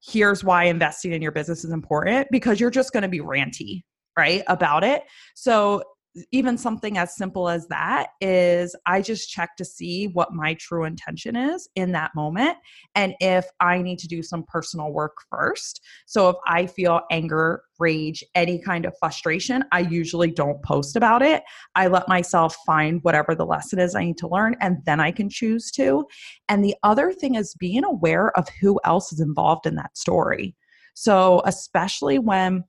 here's 0.06 0.44
why 0.44 0.64
investing 0.64 1.12
in 1.12 1.22
your 1.22 1.32
business 1.32 1.64
is 1.64 1.72
important 1.72 2.28
because 2.30 2.60
you're 2.60 2.70
just 2.70 2.92
going 2.92 3.02
to 3.02 3.08
be 3.08 3.20
ranty, 3.20 3.82
right, 4.16 4.42
about 4.46 4.84
it. 4.84 5.02
So 5.34 5.82
even 6.30 6.56
something 6.56 6.96
as 6.96 7.16
simple 7.16 7.48
as 7.48 7.66
that 7.68 8.10
is 8.20 8.76
I 8.86 9.02
just 9.02 9.30
check 9.30 9.56
to 9.56 9.64
see 9.64 10.06
what 10.08 10.32
my 10.32 10.54
true 10.54 10.84
intention 10.84 11.34
is 11.34 11.68
in 11.74 11.92
that 11.92 12.12
moment 12.14 12.56
and 12.94 13.14
if 13.20 13.46
I 13.60 13.82
need 13.82 13.98
to 14.00 14.08
do 14.08 14.22
some 14.22 14.44
personal 14.44 14.92
work 14.92 15.16
first. 15.28 15.80
So 16.06 16.28
if 16.28 16.36
I 16.46 16.66
feel 16.66 17.00
anger, 17.10 17.62
rage, 17.78 18.22
any 18.34 18.58
kind 18.58 18.84
of 18.84 18.94
frustration, 18.98 19.64
I 19.72 19.80
usually 19.80 20.30
don't 20.30 20.62
post 20.62 20.94
about 20.94 21.22
it. 21.22 21.42
I 21.74 21.88
let 21.88 22.08
myself 22.08 22.56
find 22.64 23.00
whatever 23.02 23.34
the 23.34 23.46
lesson 23.46 23.80
is 23.80 23.94
I 23.94 24.04
need 24.04 24.18
to 24.18 24.28
learn 24.28 24.56
and 24.60 24.78
then 24.86 25.00
I 25.00 25.10
can 25.10 25.28
choose 25.28 25.70
to. 25.72 26.06
And 26.48 26.64
the 26.64 26.76
other 26.84 27.12
thing 27.12 27.34
is 27.34 27.54
being 27.54 27.84
aware 27.84 28.36
of 28.38 28.48
who 28.60 28.80
else 28.84 29.12
is 29.12 29.20
involved 29.20 29.66
in 29.66 29.74
that 29.76 29.96
story. 29.96 30.54
So 30.94 31.42
especially 31.44 32.20
when 32.20 32.64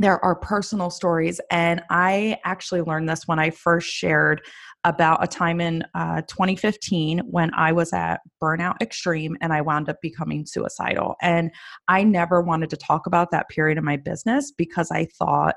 there 0.00 0.24
are 0.24 0.34
personal 0.34 0.88
stories. 0.88 1.40
And 1.50 1.82
I 1.90 2.38
actually 2.44 2.80
learned 2.80 3.08
this 3.08 3.28
when 3.28 3.38
I 3.38 3.50
first 3.50 3.88
shared 3.88 4.40
about 4.84 5.22
a 5.22 5.26
time 5.26 5.60
in 5.60 5.84
uh, 5.94 6.22
2015 6.22 7.18
when 7.18 7.52
I 7.52 7.72
was 7.72 7.92
at 7.92 8.20
burnout 8.42 8.80
extreme 8.80 9.36
and 9.42 9.52
I 9.52 9.60
wound 9.60 9.90
up 9.90 10.00
becoming 10.00 10.46
suicidal. 10.46 11.16
And 11.20 11.50
I 11.88 12.02
never 12.02 12.40
wanted 12.40 12.70
to 12.70 12.78
talk 12.78 13.06
about 13.06 13.30
that 13.32 13.50
period 13.50 13.76
in 13.76 13.84
my 13.84 13.98
business 13.98 14.50
because 14.56 14.90
I 14.90 15.06
thought 15.18 15.56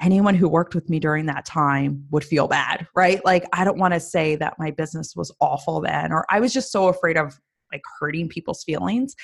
anyone 0.00 0.36
who 0.36 0.48
worked 0.48 0.76
with 0.76 0.88
me 0.88 1.00
during 1.00 1.26
that 1.26 1.44
time 1.44 2.04
would 2.12 2.24
feel 2.24 2.46
bad, 2.46 2.86
right? 2.94 3.24
Like, 3.24 3.46
I 3.52 3.64
don't 3.64 3.78
want 3.78 3.94
to 3.94 4.00
say 4.00 4.36
that 4.36 4.58
my 4.60 4.70
business 4.70 5.14
was 5.16 5.34
awful 5.40 5.80
then, 5.80 6.12
or 6.12 6.24
I 6.30 6.38
was 6.38 6.52
just 6.52 6.70
so 6.70 6.86
afraid 6.86 7.16
of 7.16 7.38
like 7.72 7.82
hurting 7.98 8.28
people's 8.28 8.62
feelings. 8.64 9.14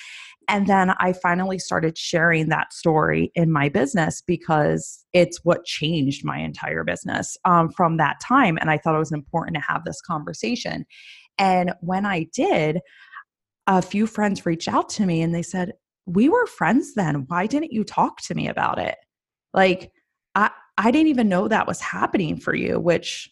And 0.48 0.66
then 0.66 0.90
I 0.98 1.12
finally 1.12 1.58
started 1.58 1.98
sharing 1.98 2.48
that 2.48 2.72
story 2.72 3.30
in 3.34 3.52
my 3.52 3.68
business 3.68 4.22
because 4.26 5.04
it's 5.12 5.44
what 5.44 5.66
changed 5.66 6.24
my 6.24 6.38
entire 6.38 6.84
business 6.84 7.36
um, 7.44 7.68
from 7.68 7.98
that 7.98 8.18
time. 8.20 8.56
And 8.58 8.70
I 8.70 8.78
thought 8.78 8.94
it 8.94 8.98
was 8.98 9.12
important 9.12 9.56
to 9.56 9.62
have 9.62 9.84
this 9.84 10.00
conversation. 10.00 10.86
And 11.36 11.74
when 11.80 12.06
I 12.06 12.26
did, 12.34 12.80
a 13.66 13.82
few 13.82 14.06
friends 14.06 14.46
reached 14.46 14.68
out 14.68 14.88
to 14.90 15.04
me 15.04 15.20
and 15.20 15.34
they 15.34 15.42
said, 15.42 15.72
We 16.06 16.30
were 16.30 16.46
friends 16.46 16.94
then. 16.94 17.26
Why 17.28 17.46
didn't 17.46 17.72
you 17.72 17.84
talk 17.84 18.22
to 18.22 18.34
me 18.34 18.48
about 18.48 18.78
it? 18.78 18.96
Like, 19.52 19.92
I, 20.34 20.50
I 20.78 20.90
didn't 20.90 21.08
even 21.08 21.28
know 21.28 21.48
that 21.48 21.66
was 21.66 21.80
happening 21.80 22.40
for 22.40 22.54
you, 22.54 22.80
which 22.80 23.30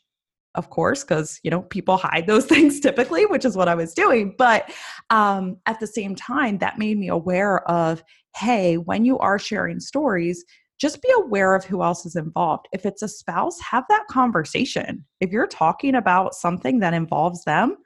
of 0.56 0.70
course, 0.70 1.04
because 1.04 1.38
you 1.42 1.50
know 1.50 1.62
people 1.62 1.96
hide 1.96 2.26
those 2.26 2.46
things 2.52 2.80
typically, 2.80 3.26
which 3.26 3.44
is 3.44 3.56
what 3.56 3.68
I 3.68 3.74
was 3.74 3.94
doing. 3.94 4.34
But 4.36 4.72
um, 5.10 5.56
at 5.66 5.80
the 5.80 5.86
same 5.86 6.14
time, 6.14 6.58
that 6.58 6.78
made 6.78 6.98
me 6.98 7.08
aware 7.08 7.68
of, 7.70 8.02
hey, 8.36 8.76
when 8.76 9.04
you 9.04 9.18
are 9.18 9.38
sharing 9.38 9.80
stories, 9.80 10.44
just 10.78 11.00
be 11.00 11.10
aware 11.16 11.54
of 11.54 11.64
who 11.64 11.82
else 11.82 12.04
is 12.04 12.16
involved. 12.16 12.66
If 12.72 12.84
it's 12.84 13.02
a 13.02 13.08
spouse, 13.08 13.58
have 13.60 13.84
that 13.88 14.06
conversation. 14.10 15.04
If 15.20 15.30
you're 15.30 15.46
talking 15.46 15.94
about 15.94 16.34
something 16.34 16.80
that 16.80 16.92
involves 16.92 17.44
them, 17.44 17.76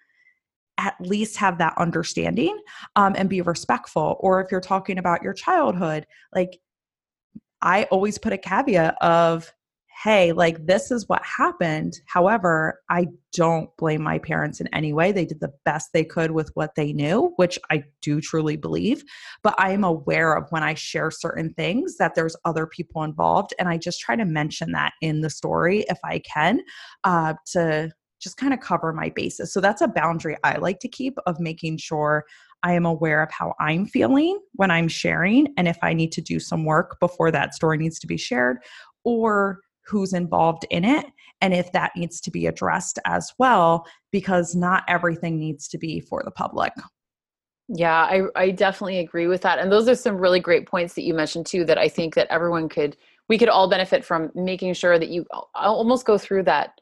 at 0.78 0.94
least 1.00 1.36
have 1.36 1.58
that 1.58 1.74
understanding 1.76 2.58
um, 2.96 3.14
and 3.16 3.28
be 3.28 3.42
respectful. 3.42 4.16
Or 4.20 4.40
if 4.40 4.50
you're 4.50 4.60
talking 4.60 4.98
about 4.98 5.22
your 5.22 5.34
childhood, 5.34 6.06
like 6.34 6.58
I 7.62 7.84
always 7.84 8.18
put 8.18 8.32
a 8.32 8.38
caveat 8.38 8.96
of 9.02 9.52
hey, 10.02 10.32
like 10.32 10.64
this 10.66 10.90
is 10.90 11.08
what 11.08 11.22
happened. 11.24 12.00
However, 12.06 12.80
I 12.88 13.08
don't 13.34 13.68
blame 13.76 14.02
my 14.02 14.18
parents 14.18 14.60
in 14.60 14.66
any 14.68 14.94
way. 14.94 15.12
They 15.12 15.26
did 15.26 15.40
the 15.40 15.52
best 15.66 15.90
they 15.92 16.04
could 16.04 16.30
with 16.30 16.50
what 16.54 16.74
they 16.74 16.94
knew, 16.94 17.34
which 17.36 17.58
I 17.70 17.84
do 18.00 18.20
truly 18.20 18.56
believe. 18.56 19.04
But 19.42 19.54
I 19.58 19.72
am 19.72 19.84
aware 19.84 20.34
of 20.34 20.46
when 20.50 20.62
I 20.62 20.72
share 20.72 21.10
certain 21.10 21.52
things 21.52 21.98
that 21.98 22.14
there's 22.14 22.36
other 22.46 22.66
people 22.66 23.02
involved. 23.02 23.52
And 23.58 23.68
I 23.68 23.76
just 23.76 24.00
try 24.00 24.16
to 24.16 24.24
mention 24.24 24.72
that 24.72 24.94
in 25.02 25.20
the 25.20 25.28
story 25.28 25.84
if 25.88 25.98
I 26.02 26.20
can 26.20 26.60
uh, 27.04 27.34
to 27.52 27.90
just 28.22 28.38
kind 28.38 28.54
of 28.54 28.60
cover 28.60 28.92
my 28.94 29.10
bases. 29.10 29.52
So 29.52 29.60
that's 29.60 29.82
a 29.82 29.88
boundary 29.88 30.36
I 30.44 30.56
like 30.56 30.78
to 30.80 30.88
keep 30.88 31.18
of 31.26 31.40
making 31.40 31.76
sure 31.76 32.24
I 32.62 32.72
am 32.72 32.86
aware 32.86 33.22
of 33.22 33.30
how 33.32 33.54
I'm 33.60 33.86
feeling 33.86 34.38
when 34.54 34.70
I'm 34.70 34.88
sharing 34.88 35.48
and 35.56 35.68
if 35.68 35.78
I 35.82 35.94
need 35.94 36.12
to 36.12 36.20
do 36.20 36.38
some 36.38 36.64
work 36.64 36.98
before 37.00 37.30
that 37.30 37.54
story 37.54 37.78
needs 37.78 37.98
to 38.00 38.06
be 38.06 38.18
shared 38.18 38.58
or 39.04 39.60
who's 39.90 40.12
involved 40.12 40.64
in 40.70 40.84
it 40.84 41.06
and 41.40 41.52
if 41.54 41.72
that 41.72 41.92
needs 41.96 42.20
to 42.20 42.30
be 42.30 42.46
addressed 42.46 42.98
as 43.06 43.32
well 43.38 43.86
because 44.10 44.54
not 44.54 44.84
everything 44.88 45.38
needs 45.38 45.68
to 45.68 45.78
be 45.78 46.00
for 46.00 46.22
the 46.24 46.30
public 46.30 46.72
yeah 47.68 48.02
I, 48.02 48.22
I 48.36 48.50
definitely 48.50 48.98
agree 48.98 49.26
with 49.26 49.42
that 49.42 49.58
and 49.58 49.70
those 49.70 49.88
are 49.88 49.94
some 49.94 50.16
really 50.16 50.40
great 50.40 50.66
points 50.66 50.94
that 50.94 51.02
you 51.02 51.14
mentioned 51.14 51.46
too 51.46 51.64
that 51.64 51.78
i 51.78 51.88
think 51.88 52.14
that 52.14 52.28
everyone 52.30 52.68
could 52.68 52.96
we 53.28 53.38
could 53.38 53.48
all 53.48 53.68
benefit 53.68 54.04
from 54.04 54.30
making 54.34 54.74
sure 54.74 54.98
that 54.98 55.08
you 55.08 55.24
almost 55.54 56.04
go 56.04 56.18
through 56.18 56.42
that 56.44 56.80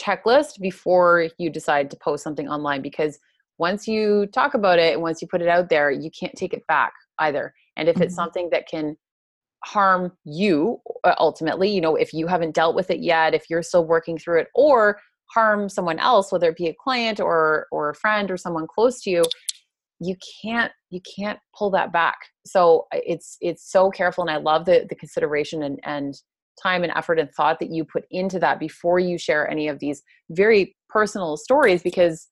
checklist 0.00 0.60
before 0.60 1.28
you 1.38 1.50
decide 1.50 1.90
to 1.90 1.96
post 1.96 2.22
something 2.22 2.48
online 2.48 2.80
because 2.80 3.18
once 3.58 3.86
you 3.86 4.26
talk 4.28 4.54
about 4.54 4.78
it 4.78 4.94
and 4.94 5.02
once 5.02 5.20
you 5.20 5.28
put 5.28 5.42
it 5.42 5.48
out 5.48 5.68
there 5.68 5.90
you 5.90 6.10
can't 6.10 6.34
take 6.34 6.54
it 6.54 6.66
back 6.66 6.92
either 7.18 7.52
and 7.76 7.88
if 7.88 7.96
it's 7.96 8.12
mm-hmm. 8.12 8.14
something 8.14 8.48
that 8.50 8.66
can 8.68 8.96
harm 9.64 10.12
you 10.24 10.78
uh, 11.04 11.14
ultimately 11.18 11.68
you 11.68 11.80
know 11.80 11.94
if 11.94 12.14
you 12.14 12.26
haven't 12.26 12.54
dealt 12.54 12.74
with 12.74 12.90
it 12.90 13.00
yet 13.00 13.34
if 13.34 13.50
you're 13.50 13.62
still 13.62 13.84
working 13.84 14.16
through 14.16 14.40
it 14.40 14.48
or 14.54 14.98
harm 15.26 15.68
someone 15.68 15.98
else 15.98 16.32
whether 16.32 16.48
it 16.48 16.56
be 16.56 16.68
a 16.68 16.74
client 16.82 17.20
or 17.20 17.66
or 17.70 17.90
a 17.90 17.94
friend 17.94 18.30
or 18.30 18.36
someone 18.36 18.66
close 18.66 19.02
to 19.02 19.10
you 19.10 19.22
you 20.00 20.16
can't 20.42 20.72
you 20.88 21.00
can't 21.16 21.38
pull 21.56 21.70
that 21.70 21.92
back. 21.92 22.16
So 22.46 22.86
it's 22.92 23.36
it's 23.40 23.70
so 23.70 23.90
careful 23.90 24.22
and 24.22 24.30
i 24.30 24.36
love 24.36 24.64
the 24.64 24.86
the 24.88 24.94
consideration 24.94 25.62
and 25.62 25.78
and 25.84 26.14
time 26.60 26.82
and 26.82 26.92
effort 26.96 27.18
and 27.18 27.30
thought 27.32 27.58
that 27.60 27.70
you 27.70 27.84
put 27.84 28.04
into 28.10 28.38
that 28.38 28.58
before 28.58 28.98
you 28.98 29.16
share 29.16 29.48
any 29.48 29.68
of 29.68 29.78
these 29.78 30.02
very 30.30 30.76
personal 30.88 31.36
stories 31.36 31.82
because 31.82 32.28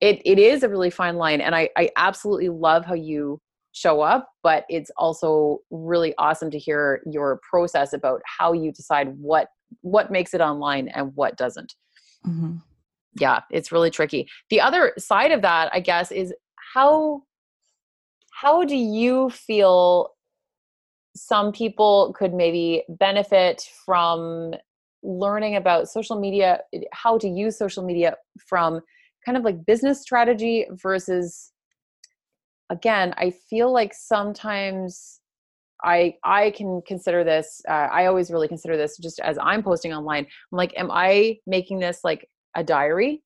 it, 0.00 0.20
it 0.24 0.38
is 0.38 0.64
a 0.64 0.68
really 0.68 0.90
fine 0.90 1.16
line 1.16 1.40
and 1.40 1.54
I, 1.54 1.68
I 1.76 1.90
absolutely 1.96 2.48
love 2.48 2.84
how 2.84 2.94
you 2.94 3.40
show 3.72 4.00
up 4.00 4.28
but 4.42 4.64
it's 4.68 4.90
also 4.96 5.58
really 5.70 6.14
awesome 6.18 6.50
to 6.50 6.58
hear 6.58 7.02
your 7.10 7.40
process 7.48 7.92
about 7.92 8.20
how 8.24 8.52
you 8.52 8.70
decide 8.70 9.08
what 9.18 9.48
what 9.80 10.10
makes 10.10 10.34
it 10.34 10.40
online 10.40 10.88
and 10.88 11.12
what 11.14 11.36
doesn't 11.36 11.74
mm-hmm. 12.26 12.56
yeah 13.18 13.40
it's 13.50 13.72
really 13.72 13.90
tricky 13.90 14.28
the 14.50 14.60
other 14.60 14.92
side 14.98 15.32
of 15.32 15.42
that 15.42 15.70
i 15.72 15.80
guess 15.80 16.12
is 16.12 16.34
how 16.74 17.22
how 18.32 18.64
do 18.64 18.76
you 18.76 19.30
feel 19.30 20.10
some 21.14 21.52
people 21.52 22.14
could 22.16 22.32
maybe 22.32 22.82
benefit 22.88 23.68
from 23.84 24.54
learning 25.02 25.56
about 25.56 25.88
social 25.88 26.18
media 26.18 26.60
how 26.92 27.18
to 27.18 27.28
use 27.28 27.58
social 27.58 27.84
media 27.84 28.16
from 28.46 28.80
kind 29.24 29.38
of 29.38 29.44
like 29.44 29.64
business 29.64 30.00
strategy 30.00 30.66
versus 30.72 31.51
again 32.72 33.14
i 33.18 33.30
feel 33.30 33.72
like 33.72 33.92
sometimes 33.94 35.20
i 35.84 36.14
i 36.24 36.50
can 36.50 36.82
consider 36.86 37.22
this 37.22 37.62
uh, 37.68 37.88
i 37.92 38.06
always 38.06 38.30
really 38.30 38.48
consider 38.48 38.76
this 38.76 38.98
just 38.98 39.20
as 39.20 39.38
i'm 39.40 39.62
posting 39.62 39.92
online 39.92 40.24
i'm 40.24 40.56
like 40.56 40.72
am 40.76 40.90
i 40.90 41.36
making 41.46 41.78
this 41.78 42.00
like 42.02 42.28
a 42.56 42.64
diary 42.64 43.22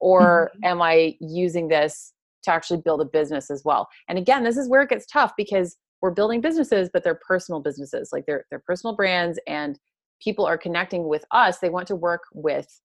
or 0.00 0.50
mm-hmm. 0.54 0.64
am 0.64 0.82
i 0.82 1.14
using 1.20 1.68
this 1.68 2.12
to 2.42 2.50
actually 2.50 2.80
build 2.80 3.00
a 3.00 3.04
business 3.04 3.50
as 3.50 3.62
well. 3.64 3.88
And 4.08 4.18
again, 4.18 4.44
this 4.44 4.56
is 4.56 4.68
where 4.68 4.82
it 4.82 4.90
gets 4.90 5.06
tough 5.06 5.32
because 5.36 5.76
we're 6.00 6.10
building 6.10 6.40
businesses, 6.40 6.90
but 6.92 7.04
they're 7.04 7.20
personal 7.26 7.60
businesses, 7.60 8.10
like 8.12 8.26
they're 8.26 8.44
they're 8.50 8.62
personal 8.66 8.96
brands, 8.96 9.38
and 9.46 9.78
people 10.22 10.44
are 10.44 10.58
connecting 10.58 11.06
with 11.06 11.24
us. 11.30 11.58
They 11.58 11.70
want 11.70 11.86
to 11.88 11.96
work 11.96 12.22
with 12.34 12.80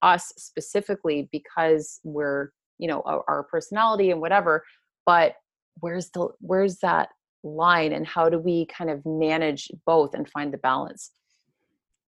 us 0.00 0.32
specifically 0.36 1.28
because 1.30 2.00
we're 2.02 2.50
you 2.78 2.88
know 2.88 3.02
our, 3.04 3.22
our 3.28 3.42
personality 3.44 4.10
and 4.10 4.20
whatever. 4.20 4.64
But 5.04 5.34
where's 5.80 6.10
the 6.10 6.28
where's 6.40 6.78
that 6.78 7.08
line, 7.42 7.92
and 7.92 8.06
how 8.06 8.28
do 8.28 8.38
we 8.38 8.66
kind 8.66 8.90
of 8.90 9.04
manage 9.04 9.70
both 9.86 10.14
and 10.14 10.28
find 10.28 10.52
the 10.52 10.58
balance? 10.58 11.10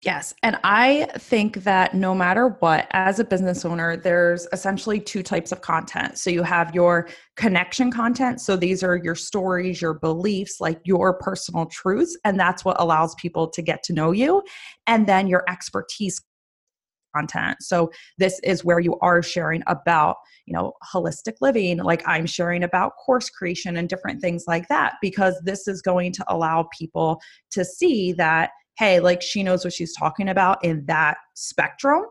Yes. 0.04 0.34
And 0.42 0.58
I 0.64 1.06
think 1.16 1.62
that 1.62 1.94
no 1.94 2.12
matter 2.12 2.56
what, 2.58 2.88
as 2.90 3.20
a 3.20 3.24
business 3.24 3.64
owner, 3.64 3.96
there's 3.96 4.48
essentially 4.52 4.98
two 4.98 5.22
types 5.22 5.52
of 5.52 5.60
content. 5.60 6.18
So 6.18 6.28
you 6.28 6.42
have 6.42 6.74
your 6.74 7.08
connection 7.36 7.92
content. 7.92 8.40
So 8.40 8.56
these 8.56 8.82
are 8.82 8.96
your 8.96 9.14
stories, 9.14 9.80
your 9.80 9.94
beliefs, 9.94 10.60
like 10.60 10.80
your 10.82 11.14
personal 11.14 11.66
truths. 11.66 12.18
And 12.24 12.38
that's 12.38 12.64
what 12.64 12.80
allows 12.80 13.14
people 13.14 13.46
to 13.50 13.62
get 13.62 13.84
to 13.84 13.92
know 13.92 14.10
you. 14.10 14.42
And 14.88 15.06
then 15.06 15.28
your 15.28 15.44
expertise 15.48 16.20
content. 17.14 17.58
So 17.60 17.90
this 18.18 18.40
is 18.42 18.64
where 18.64 18.80
you 18.80 18.98
are 19.00 19.22
sharing 19.22 19.62
about, 19.66 20.16
you 20.46 20.54
know, 20.54 20.72
holistic 20.92 21.34
living, 21.40 21.78
like 21.78 22.02
I'm 22.06 22.26
sharing 22.26 22.62
about 22.62 22.92
course 23.04 23.30
creation 23.30 23.76
and 23.76 23.88
different 23.88 24.20
things 24.20 24.44
like 24.46 24.68
that 24.68 24.94
because 25.00 25.40
this 25.44 25.68
is 25.68 25.82
going 25.82 26.12
to 26.12 26.24
allow 26.28 26.68
people 26.76 27.20
to 27.52 27.64
see 27.64 28.12
that 28.14 28.50
hey, 28.78 29.00
like 29.00 29.20
she 29.20 29.42
knows 29.42 29.64
what 29.64 29.72
she's 29.72 29.94
talking 29.94 30.28
about 30.28 30.64
in 30.64 30.84
that 30.86 31.18
spectrum. 31.34 32.04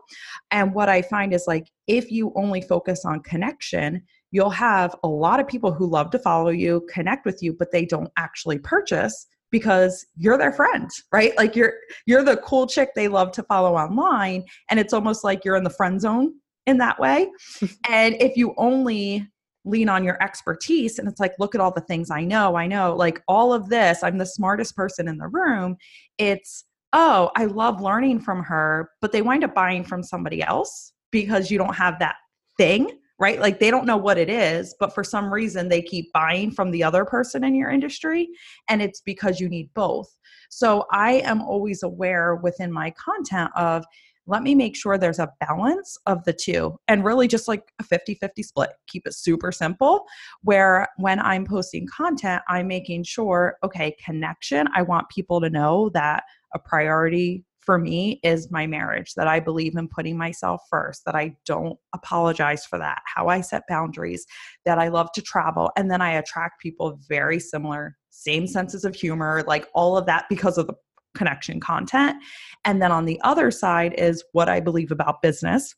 And 0.50 0.74
what 0.74 0.88
I 0.88 1.02
find 1.02 1.34
is 1.34 1.44
like, 1.46 1.70
if 1.86 2.10
you 2.10 2.32
only 2.36 2.60
focus 2.62 3.04
on 3.04 3.20
connection, 3.20 4.02
you'll 4.30 4.50
have 4.50 4.94
a 5.02 5.08
lot 5.08 5.40
of 5.40 5.48
people 5.48 5.72
who 5.72 5.86
love 5.86 6.10
to 6.10 6.18
follow 6.18 6.50
you, 6.50 6.86
connect 6.88 7.26
with 7.26 7.42
you, 7.42 7.52
but 7.52 7.72
they 7.72 7.84
don't 7.84 8.10
actually 8.16 8.58
purchase 8.58 9.26
because 9.52 10.04
you're 10.16 10.38
their 10.38 10.50
friend 10.52 10.90
right? 11.12 11.36
Like 11.36 11.54
you're 11.54 11.74
you're 12.06 12.24
the 12.24 12.38
cool 12.38 12.66
chick 12.66 12.90
they 12.96 13.06
love 13.06 13.30
to 13.32 13.44
follow 13.44 13.76
online 13.76 14.44
and 14.68 14.80
it's 14.80 14.92
almost 14.92 15.22
like 15.22 15.44
you're 15.44 15.56
in 15.56 15.62
the 15.62 15.70
friend 15.70 16.00
zone 16.00 16.34
in 16.66 16.78
that 16.78 16.98
way. 16.98 17.30
And 17.88 18.16
if 18.20 18.36
you 18.36 18.54
only 18.56 19.28
lean 19.64 19.88
on 19.88 20.02
your 20.02 20.20
expertise 20.22 20.98
and 20.98 21.06
it's 21.06 21.20
like 21.20 21.34
look 21.38 21.54
at 21.54 21.60
all 21.60 21.70
the 21.70 21.80
things 21.82 22.10
i 22.10 22.24
know 22.24 22.56
i 22.56 22.66
know 22.66 22.96
like 22.96 23.22
all 23.28 23.52
of 23.52 23.68
this 23.68 24.02
i'm 24.02 24.18
the 24.18 24.26
smartest 24.26 24.74
person 24.74 25.06
in 25.06 25.18
the 25.18 25.28
room 25.28 25.76
it's 26.18 26.64
oh 26.92 27.30
i 27.36 27.44
love 27.44 27.80
learning 27.80 28.18
from 28.18 28.42
her 28.42 28.90
but 29.00 29.12
they 29.12 29.22
wind 29.22 29.44
up 29.44 29.54
buying 29.54 29.84
from 29.84 30.02
somebody 30.02 30.42
else 30.42 30.92
because 31.12 31.48
you 31.48 31.58
don't 31.58 31.76
have 31.76 31.96
that 32.00 32.16
thing 32.56 32.90
right 33.22 33.40
like 33.40 33.60
they 33.60 33.70
don't 33.70 33.86
know 33.86 33.96
what 33.96 34.18
it 34.18 34.28
is 34.28 34.74
but 34.80 34.92
for 34.92 35.04
some 35.04 35.32
reason 35.32 35.68
they 35.68 35.80
keep 35.80 36.12
buying 36.12 36.50
from 36.50 36.72
the 36.72 36.82
other 36.82 37.04
person 37.04 37.44
in 37.44 37.54
your 37.54 37.70
industry 37.70 38.28
and 38.68 38.82
it's 38.82 39.00
because 39.00 39.40
you 39.40 39.48
need 39.48 39.70
both 39.74 40.14
so 40.50 40.84
i 40.90 41.12
am 41.24 41.40
always 41.40 41.82
aware 41.84 42.34
within 42.36 42.70
my 42.72 42.92
content 42.98 43.50
of 43.56 43.84
let 44.26 44.42
me 44.42 44.54
make 44.54 44.76
sure 44.76 44.98
there's 44.98 45.18
a 45.18 45.32
balance 45.40 45.96
of 46.06 46.22
the 46.24 46.32
two 46.32 46.76
and 46.88 47.04
really 47.04 47.26
just 47.26 47.48
like 47.48 47.72
a 47.80 47.82
50 47.82 48.14
50 48.14 48.42
split. 48.42 48.70
Keep 48.86 49.06
it 49.06 49.14
super 49.14 49.50
simple. 49.50 50.04
Where 50.42 50.86
when 50.96 51.18
I'm 51.18 51.44
posting 51.44 51.88
content, 51.88 52.40
I'm 52.48 52.68
making 52.68 53.02
sure, 53.02 53.56
okay, 53.64 53.96
connection. 54.04 54.68
I 54.76 54.82
want 54.82 55.08
people 55.08 55.40
to 55.40 55.50
know 55.50 55.90
that 55.94 56.22
a 56.54 56.60
priority 56.60 57.44
for 57.62 57.78
me 57.78 58.20
is 58.22 58.50
my 58.50 58.66
marriage, 58.66 59.14
that 59.14 59.28
I 59.28 59.40
believe 59.40 59.76
in 59.76 59.88
putting 59.88 60.16
myself 60.16 60.62
first, 60.68 61.04
that 61.06 61.14
I 61.14 61.36
don't 61.46 61.78
apologize 61.94 62.66
for 62.66 62.78
that, 62.78 63.00
how 63.06 63.28
I 63.28 63.40
set 63.40 63.62
boundaries, 63.68 64.26
that 64.64 64.78
I 64.78 64.88
love 64.88 65.12
to 65.12 65.22
travel. 65.22 65.70
And 65.76 65.90
then 65.90 66.02
I 66.02 66.12
attract 66.12 66.60
people 66.60 66.98
very 67.08 67.38
similar, 67.38 67.96
same 68.10 68.44
mm-hmm. 68.44 68.52
senses 68.52 68.84
of 68.84 68.94
humor, 68.94 69.44
like 69.46 69.68
all 69.74 69.96
of 69.96 70.06
that 70.06 70.26
because 70.28 70.58
of 70.58 70.66
the 70.66 70.74
connection 71.16 71.60
content. 71.60 72.16
And 72.64 72.82
then 72.82 72.90
on 72.90 73.04
the 73.04 73.20
other 73.22 73.50
side 73.50 73.94
is 73.96 74.24
what 74.32 74.48
I 74.48 74.60
believe 74.60 74.90
about 74.90 75.22
business 75.22 75.74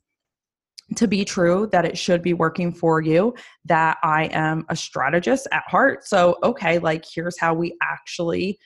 to 0.97 1.09
be 1.09 1.25
true 1.25 1.68
that 1.73 1.85
it 1.87 1.97
should 1.97 2.23
be 2.23 2.35
working 2.35 2.70
for 2.70 3.01
you 3.01 3.35
that 3.64 3.97
i 4.03 4.25
am 4.33 4.66
a 4.68 4.77
strategist 4.77 5.49
at 5.51 5.62
heart 5.66 6.07
so 6.07 6.37
okay 6.42 6.79
like 6.79 7.07
here's 7.11 7.38
how 7.38 7.55
we 7.55 7.75
actually 7.83 8.59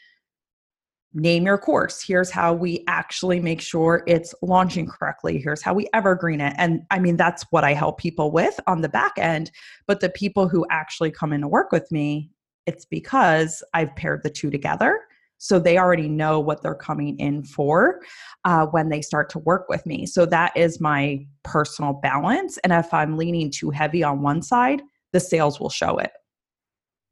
name 1.14 1.46
your 1.46 1.56
course 1.56 2.02
here's 2.02 2.30
how 2.30 2.52
we 2.52 2.84
actually 2.86 3.40
make 3.40 3.60
sure 3.60 4.02
it's 4.06 4.34
launching 4.42 4.86
correctly 4.86 5.38
here's 5.38 5.62
how 5.62 5.72
we 5.72 5.88
evergreen 5.94 6.40
it 6.40 6.54
and 6.58 6.82
i 6.90 6.98
mean 6.98 7.16
that's 7.16 7.44
what 7.50 7.64
i 7.64 7.72
help 7.72 7.98
people 7.98 8.30
with 8.30 8.60
on 8.66 8.82
the 8.82 8.88
back 8.88 9.12
end 9.16 9.50
but 9.86 10.00
the 10.00 10.10
people 10.10 10.48
who 10.48 10.66
actually 10.70 11.10
come 11.10 11.32
in 11.32 11.40
to 11.40 11.48
work 11.48 11.72
with 11.72 11.90
me 11.90 12.30
it's 12.66 12.84
because 12.84 13.62
i've 13.72 13.94
paired 13.96 14.22
the 14.22 14.30
two 14.30 14.50
together 14.50 15.00
so 15.38 15.58
they 15.58 15.78
already 15.78 16.08
know 16.08 16.40
what 16.40 16.62
they're 16.62 16.74
coming 16.74 17.16
in 17.18 17.44
for 17.44 18.00
uh, 18.44 18.66
when 18.66 18.88
they 18.88 19.00
start 19.00 19.30
to 19.30 19.38
work 19.38 19.68
with 19.68 19.86
me. 19.86 20.04
So 20.04 20.26
that 20.26 20.54
is 20.56 20.80
my 20.80 21.24
personal 21.44 21.94
balance. 21.94 22.58
And 22.58 22.72
if 22.72 22.92
I'm 22.92 23.16
leaning 23.16 23.50
too 23.50 23.70
heavy 23.70 24.02
on 24.02 24.20
one 24.20 24.42
side, 24.42 24.82
the 25.12 25.20
sales 25.20 25.60
will 25.60 25.70
show 25.70 25.98
it. 25.98 26.10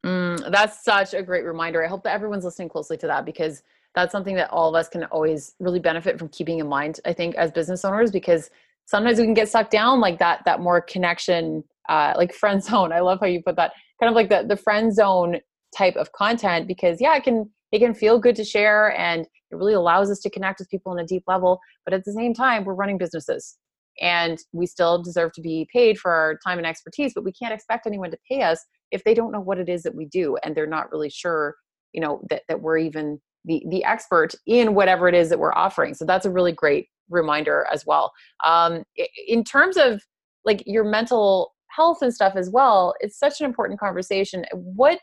Mm, 0.04 0.50
that's 0.50 0.84
such 0.84 1.14
a 1.14 1.22
great 1.22 1.44
reminder. 1.44 1.84
I 1.84 1.88
hope 1.88 2.02
that 2.04 2.14
everyone's 2.14 2.44
listening 2.44 2.68
closely 2.68 2.96
to 2.98 3.06
that 3.06 3.24
because 3.24 3.62
that's 3.96 4.12
something 4.12 4.36
that 4.36 4.50
all 4.50 4.68
of 4.68 4.74
us 4.76 4.88
can 4.88 5.04
always 5.04 5.54
really 5.58 5.80
benefit 5.80 6.18
from 6.18 6.28
keeping 6.28 6.60
in 6.60 6.68
mind. 6.68 7.00
I 7.04 7.12
think 7.12 7.34
as 7.34 7.50
business 7.50 7.84
owners, 7.84 8.12
because 8.12 8.50
sometimes 8.84 9.18
we 9.18 9.24
can 9.24 9.34
get 9.34 9.48
sucked 9.48 9.72
down 9.72 10.00
like 10.00 10.20
that, 10.20 10.42
that 10.44 10.60
more 10.60 10.80
connection, 10.80 11.64
uh, 11.88 12.14
like 12.16 12.32
friend 12.42 12.62
zone. 12.62 12.92
I 12.92 13.00
love 13.00 13.18
how 13.20 13.26
you 13.26 13.42
put 13.44 13.56
that 13.56 13.72
kind 13.98 14.10
of 14.10 14.14
like 14.14 14.28
the 14.28 14.46
the 14.46 14.56
friend 14.56 14.94
zone 14.94 15.40
type 15.76 15.96
of 15.96 16.12
content 16.12 16.68
because 16.68 17.00
yeah, 17.00 17.16
it 17.16 17.24
can 17.24 17.50
it 17.72 17.80
can 17.80 17.94
feel 17.94 18.18
good 18.18 18.36
to 18.36 18.44
share 18.44 18.96
and 18.96 19.26
it 19.50 19.56
really 19.56 19.74
allows 19.74 20.10
us 20.10 20.20
to 20.20 20.30
connect 20.30 20.58
with 20.58 20.70
people 20.70 20.92
on 20.92 20.98
a 20.98 21.06
deep 21.06 21.24
level 21.26 21.60
but 21.84 21.94
at 21.94 22.04
the 22.04 22.12
same 22.12 22.32
time 22.32 22.64
we're 22.64 22.74
running 22.74 22.98
businesses 22.98 23.56
and 24.00 24.38
we 24.52 24.66
still 24.66 25.02
deserve 25.02 25.32
to 25.32 25.40
be 25.40 25.66
paid 25.72 25.98
for 25.98 26.12
our 26.12 26.38
time 26.46 26.58
and 26.58 26.66
expertise 26.66 27.12
but 27.14 27.24
we 27.24 27.32
can't 27.32 27.54
expect 27.54 27.86
anyone 27.86 28.10
to 28.10 28.18
pay 28.30 28.42
us 28.42 28.64
if 28.92 29.02
they 29.04 29.14
don't 29.14 29.32
know 29.32 29.40
what 29.40 29.58
it 29.58 29.68
is 29.68 29.82
that 29.82 29.94
we 29.94 30.06
do 30.06 30.36
and 30.44 30.54
they're 30.54 30.66
not 30.66 30.90
really 30.92 31.10
sure 31.10 31.54
you 31.92 32.00
know 32.00 32.20
that, 32.30 32.42
that 32.48 32.60
we're 32.60 32.78
even 32.78 33.20
the 33.46 33.64
the 33.70 33.84
expert 33.84 34.34
in 34.46 34.74
whatever 34.74 35.08
it 35.08 35.14
is 35.14 35.28
that 35.30 35.38
we're 35.38 35.54
offering. 35.54 35.94
So 35.94 36.04
that's 36.04 36.26
a 36.26 36.30
really 36.30 36.52
great 36.52 36.88
reminder 37.08 37.66
as 37.72 37.86
well. 37.86 38.12
Um, 38.44 38.84
in 39.26 39.44
terms 39.44 39.76
of 39.76 40.02
like 40.44 40.62
your 40.66 40.84
mental 40.84 41.52
health 41.68 41.98
and 42.00 42.14
stuff 42.14 42.34
as 42.36 42.48
well 42.48 42.94
it's 43.00 43.18
such 43.18 43.40
an 43.40 43.46
important 43.46 43.78
conversation. 43.80 44.44
What 44.52 45.00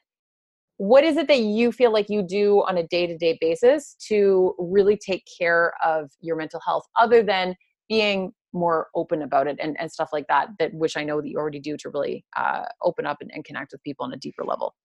what 0.77 1.03
is 1.03 1.17
it 1.17 1.27
that 1.27 1.39
you 1.39 1.71
feel 1.71 1.93
like 1.93 2.09
you 2.09 2.23
do 2.23 2.63
on 2.67 2.77
a 2.77 2.87
day-to-day 2.87 3.37
basis 3.39 3.95
to 4.07 4.55
really 4.57 4.97
take 4.97 5.23
care 5.39 5.73
of 5.83 6.09
your 6.19 6.35
mental 6.35 6.59
health 6.65 6.83
other 6.99 7.21
than 7.21 7.55
being 7.87 8.33
more 8.53 8.87
open 8.95 9.21
about 9.21 9.47
it 9.47 9.57
and, 9.61 9.79
and 9.79 9.91
stuff 9.91 10.09
like 10.11 10.25
that 10.27 10.47
that 10.59 10.73
which 10.73 10.97
i 10.97 11.03
know 11.03 11.21
that 11.21 11.27
you 11.27 11.37
already 11.37 11.59
do 11.59 11.77
to 11.77 11.89
really 11.89 12.25
uh, 12.35 12.63
open 12.81 13.05
up 13.05 13.17
and, 13.21 13.31
and 13.33 13.45
connect 13.45 13.71
with 13.71 13.83
people 13.83 14.05
on 14.05 14.13
a 14.13 14.17
deeper 14.17 14.43
level? 14.43 14.75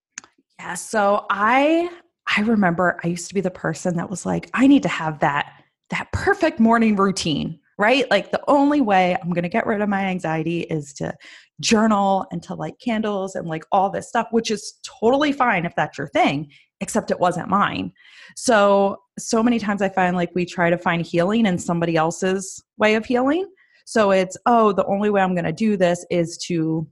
Yeah 0.59 0.73
so 0.73 1.25
i 1.29 1.89
i 2.37 2.41
remember 2.41 2.99
i 3.03 3.07
used 3.07 3.27
to 3.27 3.33
be 3.33 3.41
the 3.41 3.51
person 3.51 3.95
that 3.97 4.09
was 4.09 4.25
like 4.25 4.49
i 4.53 4.67
need 4.67 4.83
to 4.83 4.89
have 4.89 5.19
that 5.19 5.51
that 5.89 6.11
perfect 6.11 6.59
morning 6.59 6.95
routine 6.95 7.59
right? 7.79 8.11
Like 8.11 8.31
the 8.31 8.43
only 8.49 8.81
way 8.81 9.15
I'm 9.15 9.29
going 9.29 9.43
to 9.43 9.49
get 9.49 9.65
rid 9.65 9.81
of 9.81 9.87
my 9.87 10.01
anxiety 10.01 10.61
is 10.63 10.91
to 10.95 11.15
journal 11.61 12.25
and 12.29 12.43
to 12.43 12.53
light 12.53 12.75
candles 12.83 13.35
and 13.35 13.47
like 13.47 13.63
all 13.71 13.89
this 13.89 14.09
stuff, 14.09 14.27
which 14.31 14.51
is 14.51 14.77
totally 14.83 15.31
fine 15.31 15.65
if 15.65 15.73
that's 15.75 15.97
your 15.97 16.09
thing, 16.09 16.51
except 16.81 17.09
it 17.09 17.21
wasn't 17.21 17.47
mine. 17.47 17.93
So, 18.35 18.97
so 19.17 19.41
many 19.41 19.59
times 19.59 19.81
I 19.81 19.87
find 19.87 20.17
like 20.17 20.29
we 20.35 20.45
try 20.45 20.69
to 20.69 20.77
find 20.77 21.05
healing 21.05 21.45
in 21.45 21.57
somebody 21.57 21.95
else's 21.95 22.61
way 22.77 22.95
of 22.95 23.05
healing. 23.05 23.49
So 23.85 24.11
it's, 24.11 24.35
oh, 24.45 24.73
the 24.73 24.85
only 24.85 25.09
way 25.09 25.21
I'm 25.21 25.33
going 25.33 25.45
to 25.45 25.53
do 25.53 25.77
this 25.77 26.05
is 26.11 26.37
to 26.47 26.85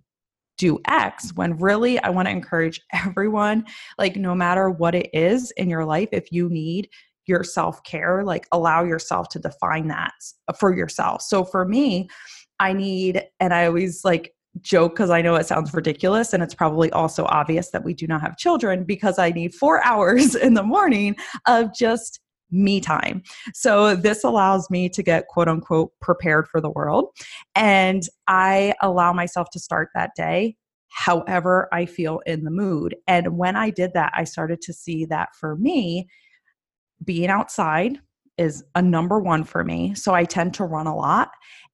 do 0.58 0.80
X 0.88 1.32
when 1.36 1.58
really 1.58 2.00
I 2.00 2.10
want 2.10 2.28
to 2.28 2.32
encourage 2.32 2.82
everyone, 2.94 3.66
like, 3.98 4.16
no 4.16 4.36
matter 4.36 4.70
what 4.70 4.96
it 4.96 5.10
is 5.14 5.52
in 5.52 5.70
your 5.70 5.86
life, 5.86 6.10
if 6.12 6.32
you 6.32 6.50
need 6.50 6.90
your 7.28 7.44
self 7.44 7.84
care, 7.84 8.24
like 8.24 8.48
allow 8.52 8.84
yourself 8.84 9.30
to 9.30 9.40
define 9.40 9.88
that 9.88 10.14
for 10.58 10.76
yourself. 10.76 11.22
So 11.22 11.44
for 11.44 11.66
me, 11.66 12.08
I 12.60 12.74
need, 12.74 13.22
and 13.40 13.54
I 13.54 13.66
always 13.66 14.04
like 14.04 14.34
joke 14.62 14.96
because 14.96 15.10
I 15.10 15.22
know 15.22 15.36
it 15.36 15.46
sounds 15.46 15.74
ridiculous 15.74 16.34
and 16.34 16.42
it's 16.42 16.56
probably 16.56 16.92
also 16.92 17.26
obvious 17.26 17.70
that 17.72 17.84
we 17.84 17.94
do 17.94 18.08
not 18.08 18.22
have 18.22 18.38
children 18.38 18.84
because 18.84 19.20
I 19.20 19.30
need 19.30 19.54
four 19.54 19.84
hours 19.86 20.36
in 20.36 20.54
the 20.54 20.64
morning 20.64 21.16
of 21.46 21.74
just 21.76 22.20
me 22.52 22.80
time. 22.80 23.24
So 23.54 23.96
this 23.96 24.24
allows 24.24 24.70
me 24.70 24.90
to 24.90 25.04
get 25.04 25.28
quote 25.28 25.48
unquote 25.48 25.92
prepared 26.00 26.48
for 26.48 26.62
the 26.62 26.70
world. 26.70 27.10
And 27.56 28.04
I 28.28 28.74
allow 28.82 29.14
myself 29.14 29.50
to 29.52 29.60
start 29.60 29.90
that 29.96 30.12
day 30.16 30.56
however 30.90 31.68
I 31.72 31.86
feel 31.86 32.22
in 32.26 32.44
the 32.44 32.52
mood. 32.52 32.96
And 33.08 33.38
when 33.38 33.56
I 33.56 33.70
did 33.70 33.94
that, 33.94 34.12
I 34.16 34.24
started 34.24 34.62
to 34.62 34.74
see 34.74 35.06
that 35.06 35.36
for 35.36 35.56
me, 35.56 36.08
being 37.04 37.30
outside 37.30 38.00
is 38.38 38.64
a 38.76 38.82
number 38.82 39.20
one 39.20 39.44
for 39.44 39.64
me. 39.64 39.94
So 39.96 40.14
I 40.14 40.26
tend 40.26 40.54
to 40.56 40.64
run 40.64 40.88
a 40.88 40.96
lot. 40.96 41.30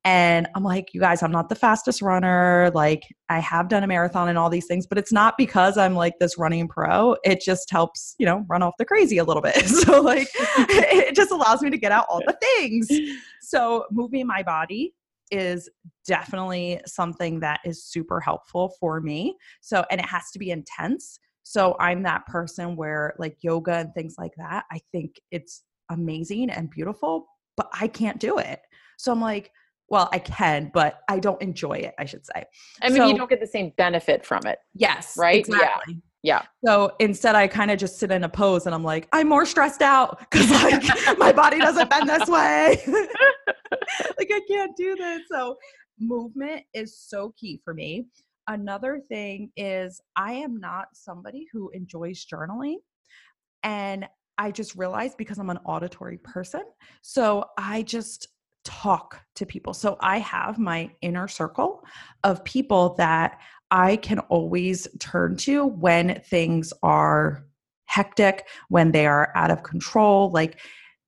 And 0.05 0.47
I'm 0.53 0.63
like, 0.63 0.93
you 0.93 0.99
guys, 0.99 1.23
I'm 1.23 1.31
not 1.31 1.47
the 1.47 1.55
fastest 1.55 2.01
runner. 2.01 2.69
Like, 2.73 3.03
I 3.29 3.39
have 3.39 3.69
done 3.69 3.83
a 3.83 3.87
marathon 3.87 4.27
and 4.27 4.37
all 4.37 4.49
these 4.49 4.65
things, 4.65 4.85
but 4.85 4.97
it's 4.97 5.13
not 5.13 5.37
because 5.37 5.77
I'm 5.77 5.95
like 5.95 6.19
this 6.19 6.37
running 6.37 6.67
pro. 6.67 7.15
It 7.23 7.39
just 7.39 7.71
helps, 7.71 8.13
you 8.17 8.25
know, 8.25 8.45
run 8.49 8.63
off 8.63 8.73
the 8.77 8.83
crazy 8.83 9.17
a 9.17 9.23
little 9.23 9.41
bit. 9.41 9.55
So, 9.83 10.01
like, 10.01 10.27
it 10.35 11.15
just 11.15 11.31
allows 11.31 11.61
me 11.61 11.69
to 11.69 11.77
get 11.77 11.91
out 11.91 12.05
all 12.09 12.21
the 12.25 12.37
things. 12.41 12.87
So, 13.41 13.85
moving 13.91 14.25
my 14.25 14.41
body 14.41 14.93
is 15.29 15.69
definitely 16.07 16.79
something 16.85 17.39
that 17.41 17.59
is 17.65 17.83
super 17.83 18.19
helpful 18.21 18.73
for 18.79 19.01
me. 19.01 19.35
So, 19.61 19.83
and 19.91 19.99
it 19.99 20.05
has 20.05 20.31
to 20.31 20.39
be 20.39 20.51
intense. 20.51 21.19
So, 21.43 21.75
I'm 21.79 22.03
that 22.03 22.25
person 22.25 22.75
where 22.75 23.15
like 23.19 23.37
yoga 23.41 23.73
and 23.73 23.93
things 23.93 24.15
like 24.17 24.31
that, 24.37 24.65
I 24.71 24.79
think 24.91 25.19
it's 25.31 25.63
amazing 25.89 26.51
and 26.51 26.69
beautiful, 26.69 27.27
but 27.57 27.67
I 27.73 27.87
can't 27.87 28.19
do 28.19 28.37
it. 28.37 28.61
So, 28.97 29.11
I'm 29.11 29.21
like, 29.21 29.51
well, 29.93 30.09
I 30.11 30.17
can, 30.17 30.71
but 30.73 31.01
I 31.07 31.19
don't 31.19 31.39
enjoy 31.39 31.73
it, 31.73 31.93
I 31.99 32.05
should 32.05 32.25
say. 32.25 32.45
I 32.81 32.89
mean, 32.89 32.97
so, 32.97 33.07
you 33.09 33.15
don't 33.15 33.29
get 33.29 33.39
the 33.39 33.45
same 33.45 33.71
benefit 33.77 34.25
from 34.25 34.41
it. 34.47 34.57
Yes. 34.73 35.13
Right? 35.15 35.37
Exactly. 35.37 36.01
Yeah. 36.23 36.41
Yeah. 36.41 36.41
So 36.65 36.95
instead, 36.99 37.35
I 37.35 37.47
kind 37.47 37.69
of 37.69 37.77
just 37.77 37.99
sit 37.99 38.09
in 38.09 38.23
a 38.23 38.29
pose 38.29 38.65
and 38.65 38.73
I'm 38.73 38.83
like, 38.83 39.07
I'm 39.13 39.29
more 39.29 39.45
stressed 39.45 39.83
out 39.83 40.17
because 40.19 40.49
like 40.49 40.81
my 41.19 41.31
body 41.31 41.59
doesn't 41.59 41.91
bend 41.91 42.09
this 42.09 42.27
way. 42.27 42.81
like 42.87 44.31
I 44.31 44.41
can't 44.47 44.75
do 44.75 44.95
this. 44.95 45.21
So 45.29 45.57
movement 45.99 46.63
is 46.73 46.97
so 46.97 47.31
key 47.37 47.61
for 47.63 47.75
me. 47.75 48.07
Another 48.47 48.99
thing 49.07 49.51
is 49.55 50.01
I 50.15 50.33
am 50.33 50.59
not 50.59 50.87
somebody 50.93 51.45
who 51.53 51.69
enjoys 51.69 52.25
journaling. 52.25 52.77
And 53.61 54.07
I 54.39 54.49
just 54.49 54.75
realized 54.75 55.17
because 55.17 55.37
I'm 55.37 55.49
an 55.51 55.59
auditory 55.65 56.17
person. 56.17 56.63
So 57.01 57.45
I 57.57 57.83
just 57.83 58.29
talk 58.63 59.21
to 59.35 59.45
people. 59.45 59.73
So 59.73 59.97
I 59.99 60.19
have 60.19 60.57
my 60.57 60.89
inner 61.01 61.27
circle 61.27 61.83
of 62.23 62.43
people 62.43 62.95
that 62.95 63.39
I 63.71 63.97
can 63.97 64.19
always 64.19 64.87
turn 64.99 65.35
to 65.37 65.65
when 65.65 66.21
things 66.21 66.73
are 66.83 67.45
hectic, 67.85 68.47
when 68.69 68.91
they 68.91 69.05
are 69.05 69.31
out 69.35 69.51
of 69.51 69.63
control. 69.63 70.31
Like 70.31 70.59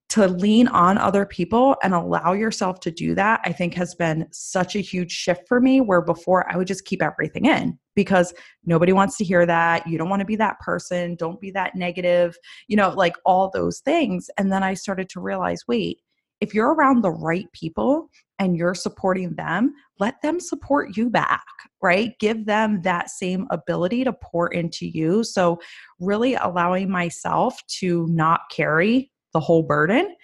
to 0.08 0.28
lean 0.28 0.68
on 0.68 0.98
other 0.98 1.26
people 1.26 1.76
and 1.82 1.92
allow 1.92 2.32
yourself 2.32 2.78
to 2.80 2.90
do 2.90 3.14
that, 3.16 3.40
I 3.44 3.52
think 3.52 3.74
has 3.74 3.94
been 3.94 4.28
such 4.30 4.76
a 4.76 4.80
huge 4.80 5.10
shift 5.10 5.48
for 5.48 5.60
me. 5.60 5.80
Where 5.80 6.02
before 6.02 6.50
I 6.50 6.56
would 6.56 6.68
just 6.68 6.84
keep 6.84 7.02
everything 7.02 7.46
in 7.46 7.78
because 7.96 8.32
nobody 8.64 8.92
wants 8.92 9.16
to 9.16 9.24
hear 9.24 9.44
that. 9.46 9.86
You 9.86 9.98
don't 9.98 10.08
want 10.08 10.20
to 10.20 10.26
be 10.26 10.36
that 10.36 10.60
person. 10.60 11.16
Don't 11.16 11.40
be 11.40 11.50
that 11.52 11.74
negative, 11.74 12.36
you 12.68 12.76
know, 12.76 12.90
like 12.90 13.16
all 13.24 13.50
those 13.50 13.80
things. 13.80 14.30
And 14.38 14.52
then 14.52 14.62
I 14.62 14.74
started 14.74 15.08
to 15.10 15.20
realize 15.20 15.62
wait, 15.66 16.00
if 16.40 16.54
you're 16.54 16.74
around 16.74 17.02
the 17.02 17.10
right 17.10 17.50
people 17.52 18.10
and 18.38 18.56
you're 18.56 18.74
supporting 18.74 19.34
them, 19.34 19.74
let 19.98 20.20
them 20.22 20.38
support 20.38 20.96
you 20.96 21.08
back, 21.08 21.44
right? 21.82 22.12
Give 22.18 22.44
them 22.44 22.82
that 22.82 23.10
same 23.10 23.46
ability 23.50 24.04
to 24.04 24.12
pour 24.12 24.48
into 24.48 24.86
you. 24.86 25.24
So, 25.24 25.58
really 25.98 26.34
allowing 26.34 26.90
myself 26.90 27.58
to 27.80 28.06
not 28.10 28.40
carry 28.50 29.10
the 29.32 29.40
whole 29.40 29.62
burden. 29.62 30.14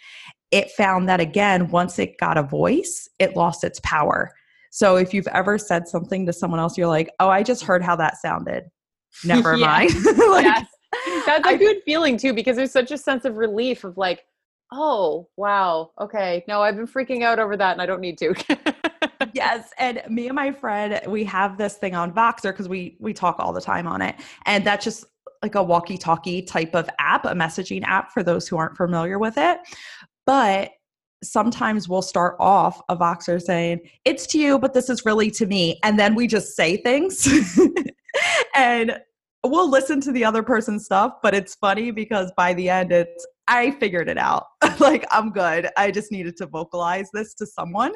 It 0.50 0.70
found 0.72 1.08
that 1.08 1.20
again, 1.20 1.68
once 1.68 1.98
it 1.98 2.18
got 2.18 2.36
a 2.36 2.42
voice, 2.42 3.08
it 3.18 3.36
lost 3.36 3.64
its 3.64 3.80
power. 3.80 4.30
So, 4.70 4.96
if 4.96 5.14
you've 5.14 5.28
ever 5.28 5.56
said 5.56 5.88
something 5.88 6.26
to 6.26 6.32
someone 6.32 6.60
else, 6.60 6.76
you're 6.76 6.86
like, 6.86 7.10
oh, 7.20 7.30
I 7.30 7.42
just 7.42 7.64
heard 7.64 7.82
how 7.82 7.96
that 7.96 8.18
sounded. 8.18 8.64
Never 9.24 9.56
mind. 9.56 9.94
like, 10.28 10.44
yes. 10.44 10.66
That's 11.24 11.46
a 11.46 11.52
I, 11.52 11.56
good 11.56 11.78
feeling 11.86 12.18
too, 12.18 12.34
because 12.34 12.56
there's 12.56 12.70
such 12.72 12.90
a 12.90 12.98
sense 12.98 13.24
of 13.24 13.38
relief 13.38 13.84
of 13.84 13.96
like, 13.96 14.22
oh 14.72 15.28
wow 15.36 15.90
okay 16.00 16.42
no 16.48 16.62
i've 16.62 16.76
been 16.76 16.86
freaking 16.86 17.22
out 17.22 17.38
over 17.38 17.56
that 17.56 17.72
and 17.72 17.82
i 17.82 17.86
don't 17.86 18.00
need 18.00 18.18
to. 18.18 18.34
Yes 19.34 19.70
and 19.78 20.02
me 20.08 20.26
and 20.26 20.34
my 20.34 20.52
friend 20.52 21.00
we 21.06 21.24
have 21.24 21.56
this 21.56 21.76
thing 21.76 21.94
on 21.94 22.12
voxer 22.12 22.52
because 22.52 22.68
we 22.68 22.96
we 23.00 23.12
talk 23.12 23.36
all 23.38 23.52
the 23.52 23.60
time 23.60 23.86
on 23.86 24.02
it 24.02 24.16
and 24.46 24.64
that's 24.64 24.84
just 24.84 25.04
like 25.42 25.54
a 25.54 25.62
walkie 25.62 25.96
talkie 25.96 26.42
type 26.42 26.74
of 26.74 26.88
app 26.98 27.24
a 27.24 27.30
messaging 27.30 27.82
app 27.84 28.12
for 28.12 28.22
those 28.22 28.48
who 28.48 28.56
aren't 28.56 28.76
familiar 28.76 29.18
with 29.18 29.34
it 29.38 29.58
but 30.26 30.72
sometimes 31.22 31.88
we'll 31.88 32.02
start 32.02 32.36
off 32.40 32.80
a 32.88 32.96
voxer 32.96 33.40
saying 33.40 33.80
it's 34.04 34.26
to 34.26 34.38
you 34.38 34.58
but 34.58 34.74
this 34.74 34.90
is 34.90 35.04
really 35.06 35.30
to 35.30 35.46
me 35.46 35.78
and 35.82 35.98
then 35.98 36.14
we 36.14 36.26
just 36.26 36.56
say 36.56 36.76
things 36.76 37.28
and 38.54 38.98
we'll 39.44 39.70
listen 39.70 40.00
to 40.00 40.12
the 40.12 40.24
other 40.24 40.42
person's 40.42 40.84
stuff 40.84 41.14
but 41.22 41.34
it's 41.34 41.54
funny 41.54 41.90
because 41.90 42.30
by 42.36 42.52
the 42.54 42.68
end 42.68 42.92
it's 42.92 43.26
I 43.48 43.72
figured 43.72 44.08
it 44.08 44.18
out. 44.18 44.46
like, 44.80 45.04
I'm 45.10 45.30
good. 45.30 45.68
I 45.76 45.90
just 45.90 46.12
needed 46.12 46.36
to 46.38 46.46
vocalize 46.46 47.08
this 47.12 47.34
to 47.34 47.46
someone. 47.46 47.92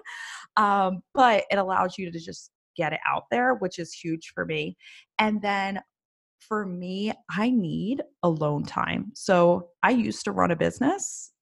Um, 0.56 1.00
but 1.14 1.44
it 1.50 1.56
allows 1.56 1.98
you 1.98 2.10
to 2.10 2.18
just 2.18 2.50
get 2.76 2.92
it 2.92 3.00
out 3.08 3.24
there, 3.30 3.54
which 3.54 3.78
is 3.78 3.92
huge 3.92 4.32
for 4.34 4.44
me. 4.44 4.76
And 5.18 5.40
then 5.40 5.80
for 6.40 6.66
me, 6.66 7.12
I 7.30 7.50
need 7.50 8.02
alone 8.22 8.64
time. 8.64 9.12
So 9.14 9.70
I 9.82 9.90
used 9.90 10.24
to 10.24 10.32
run 10.32 10.50
a 10.50 10.56
business 10.56 11.32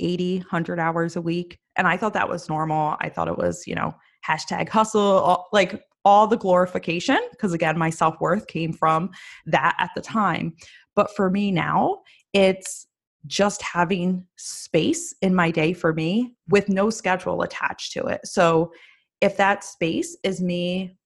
80, 0.00 0.38
100 0.38 0.78
hours 0.78 1.16
a 1.16 1.20
week. 1.20 1.58
And 1.76 1.86
I 1.86 1.96
thought 1.96 2.14
that 2.14 2.28
was 2.28 2.48
normal. 2.48 2.96
I 3.00 3.08
thought 3.08 3.28
it 3.28 3.38
was, 3.38 3.66
you 3.66 3.74
know, 3.74 3.94
hashtag 4.28 4.68
hustle, 4.68 5.00
all, 5.00 5.48
like 5.52 5.80
all 6.04 6.26
the 6.26 6.36
glorification. 6.36 7.18
Because 7.30 7.52
again, 7.52 7.78
my 7.78 7.90
self 7.90 8.14
worth 8.20 8.46
came 8.46 8.72
from 8.72 9.10
that 9.46 9.74
at 9.78 9.90
the 9.94 10.00
time. 10.00 10.54
But 10.94 11.14
for 11.14 11.30
me 11.30 11.50
now, 11.50 11.98
it's 12.32 12.87
just 13.28 13.62
having 13.62 14.26
space 14.36 15.14
in 15.22 15.34
my 15.34 15.50
day 15.50 15.72
for 15.72 15.92
me 15.92 16.34
with 16.48 16.68
no 16.68 16.90
schedule 16.90 17.42
attached 17.42 17.92
to 17.92 18.06
it. 18.06 18.20
So 18.24 18.72
if 19.20 19.36
that 19.36 19.62
space 19.62 20.16
is 20.24 20.40
me 20.40 20.96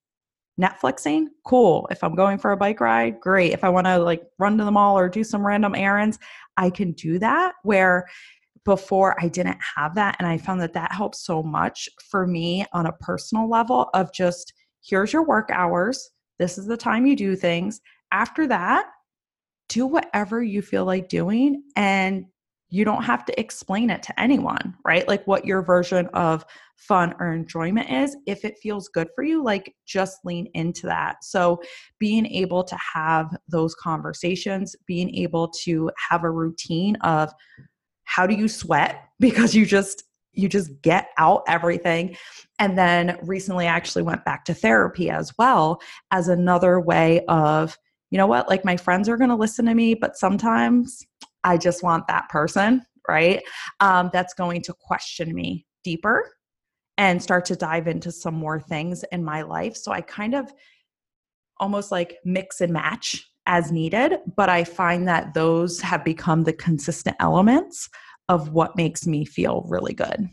Netflixing, 0.61 1.27
cool. 1.45 1.89
If 1.91 2.05
I'm 2.05 2.15
going 2.15 2.39
for 2.39 2.53
a 2.53 2.57
bike 2.57 2.81
ride, 2.81 3.21
great. 3.21 3.53
If 3.53 3.65
I 3.65 3.69
want 3.69 3.87
to 3.87 3.99
like 3.99 4.23
run 4.39 4.59
to 4.59 4.65
the 4.65 4.71
mall 4.71 4.99
or 4.99 5.09
do 5.09 5.25
some 5.25 5.47
random 5.47 5.75
errands, 5.75 6.19
I 6.57 6.71
can 6.71 6.93
do 6.93 7.19
that. 7.19 7.55
Where 7.63 8.07
before 8.65 9.17
I 9.21 9.29
didn't 9.29 9.59
have 9.77 9.95
that. 9.97 10.17
And 10.19 10.29
I 10.29 10.39
found 10.39 10.61
that 10.61 10.73
that 10.75 10.93
helps 10.93 11.25
so 11.25 11.43
much 11.43 11.89
for 12.11 12.27
me 12.27 12.65
on 12.73 12.87
a 12.87 12.93
personal 12.93 13.49
level 13.49 13.91
of 13.95 14.13
just 14.13 14.53
here's 14.85 15.13
your 15.13 15.25
work 15.25 15.51
hours. 15.53 16.11
This 16.39 16.59
is 16.59 16.67
the 16.67 16.77
time 16.77 17.07
you 17.07 17.17
do 17.17 17.37
things. 17.37 17.81
After 18.13 18.47
that, 18.49 18.87
do 19.69 19.87
whatever 19.87 20.43
you 20.43 20.63
feel 20.63 20.85
like 20.85 21.09
doing 21.09 21.63
and 21.77 22.27
you 22.73 22.87
don't 22.87 23.03
have 23.05 23.27
to 23.27 23.39
explain 23.39 23.91
it 23.91 24.03
to 24.03 24.19
anyone, 24.19 24.75
right? 24.83 25.07
Like 25.07 25.27
what 25.27 25.45
your 25.45 25.63
version 25.63 26.07
of 26.15 26.43
fun 26.79 27.15
or 27.21 27.31
enjoyment 27.31 27.91
is. 27.91 28.17
If 28.27 28.47
it 28.47 28.59
feels 28.63 28.89
good 28.89 29.09
for 29.15 29.23
you, 29.23 29.45
like 29.45 29.75
just 29.87 30.19
lean 30.25 30.49
into 30.55 30.87
that. 30.87 31.23
So, 31.23 31.61
being 31.99 32.27
able 32.27 32.65
to 32.65 32.79
have 32.95 33.37
those 33.47 33.75
conversations, 33.75 34.75
being 34.87 35.15
able 35.15 35.49
to 35.65 35.91
have 36.11 36.25
a 36.25 36.31
routine 36.31 36.97
of 37.03 37.31
how 38.05 38.27
do 38.27 38.35
you 38.35 38.49
sweat 38.49 39.05
because 39.21 39.55
you 39.55 39.67
just 39.67 40.05
you 40.35 40.49
just 40.49 40.71
get 40.81 41.09
out 41.19 41.43
everything 41.47 42.17
and 42.59 42.79
then 42.79 43.19
recently 43.23 43.67
I 43.67 43.71
actually 43.71 44.03
went 44.03 44.25
back 44.25 44.47
to 44.47 44.55
therapy 44.55 45.11
as 45.11 45.31
well 45.39 45.79
as 46.11 46.29
another 46.29 46.81
way 46.81 47.23
of 47.29 47.77
you 48.13 48.19
know 48.19 48.27
what, 48.27 48.47
like 48.47 48.63
my 48.63 48.77
friends 48.77 49.09
are 49.09 49.17
going 49.17 49.31
to 49.31 49.37
listen 49.37 49.65
to 49.65 49.75
me, 49.75 49.95
but 49.95 50.19
sometimes 50.19 51.03
I 51.45 51.57
just 51.57 51.83
want 51.83 52.07
that 52.09 52.29
person, 52.29 52.83
right? 53.09 53.43
Um, 53.81 54.11
that's 54.13 54.35
going 54.35 54.61
to 54.63 54.75
question 54.75 55.35
me 55.35 55.65
deeper 55.83 56.31
and 56.99 57.23
start 57.23 57.47
to 57.47 57.57
dive 57.57 57.89
into 57.89 58.13
some 58.13 58.35
more 58.35 58.61
things 58.61 59.03
in 59.13 59.25
my 59.25 59.41
life. 59.41 59.79
So 59.79 59.93
I 59.93 60.03
kind 60.03 60.35
of 60.35 60.53
almost 61.59 61.91
like 61.91 62.19
mix 62.23 62.61
and 62.61 62.71
match 62.71 63.27
as 63.47 63.73
needed, 63.73 64.19
but 64.37 64.51
I 64.51 64.63
find 64.65 65.09
that 65.09 65.33
those 65.33 65.81
have 65.81 66.05
become 66.05 66.45
the 66.45 66.53
consistent 66.53 67.17
elements 67.19 67.89
of 68.29 68.51
what 68.51 68.77
makes 68.77 69.07
me 69.07 69.25
feel 69.25 69.65
really 69.71 69.95
good. 69.95 70.29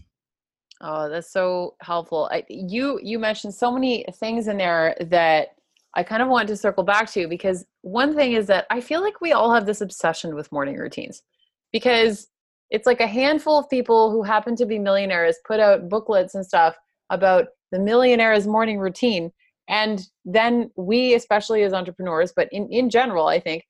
Oh, 0.81 1.07
that's 1.07 1.31
so 1.31 1.75
helpful. 1.81 2.29
I, 2.29 2.43
you 2.49 2.99
you 3.01 3.19
mentioned 3.19 3.53
so 3.53 3.71
many 3.71 4.05
things 4.15 4.49
in 4.49 4.57
there 4.57 4.97
that 4.99 5.58
I 5.95 6.03
kind 6.03 6.21
of 6.21 6.29
want 6.29 6.47
to 6.49 6.57
circle 6.57 6.83
back 6.83 7.11
to 7.11 7.27
because 7.27 7.65
one 7.81 8.15
thing 8.15 8.33
is 8.33 8.47
that 8.47 8.65
I 8.69 8.81
feel 8.81 9.01
like 9.01 9.21
we 9.21 9.31
all 9.31 9.53
have 9.53 9.65
this 9.65 9.81
obsession 9.81 10.35
with 10.35 10.51
morning 10.51 10.75
routines 10.77 11.23
because 11.71 12.27
it's 12.69 12.85
like 12.85 13.01
a 13.01 13.07
handful 13.07 13.57
of 13.57 13.69
people 13.69 14.11
who 14.11 14.21
happen 14.21 14.55
to 14.57 14.65
be 14.65 14.77
millionaires 14.77 15.37
put 15.47 15.59
out 15.59 15.89
booklets 15.89 16.35
and 16.35 16.45
stuff 16.45 16.75
about 17.09 17.47
the 17.71 17.79
millionaire's 17.79 18.45
morning 18.45 18.79
routine. 18.79 19.31
And 19.67 20.01
then 20.25 20.71
we, 20.75 21.15
especially 21.15 21.63
as 21.63 21.73
entrepreneurs, 21.73 22.33
but 22.35 22.47
in, 22.51 22.67
in 22.71 22.89
general, 22.89 23.27
I 23.27 23.39
think 23.39 23.63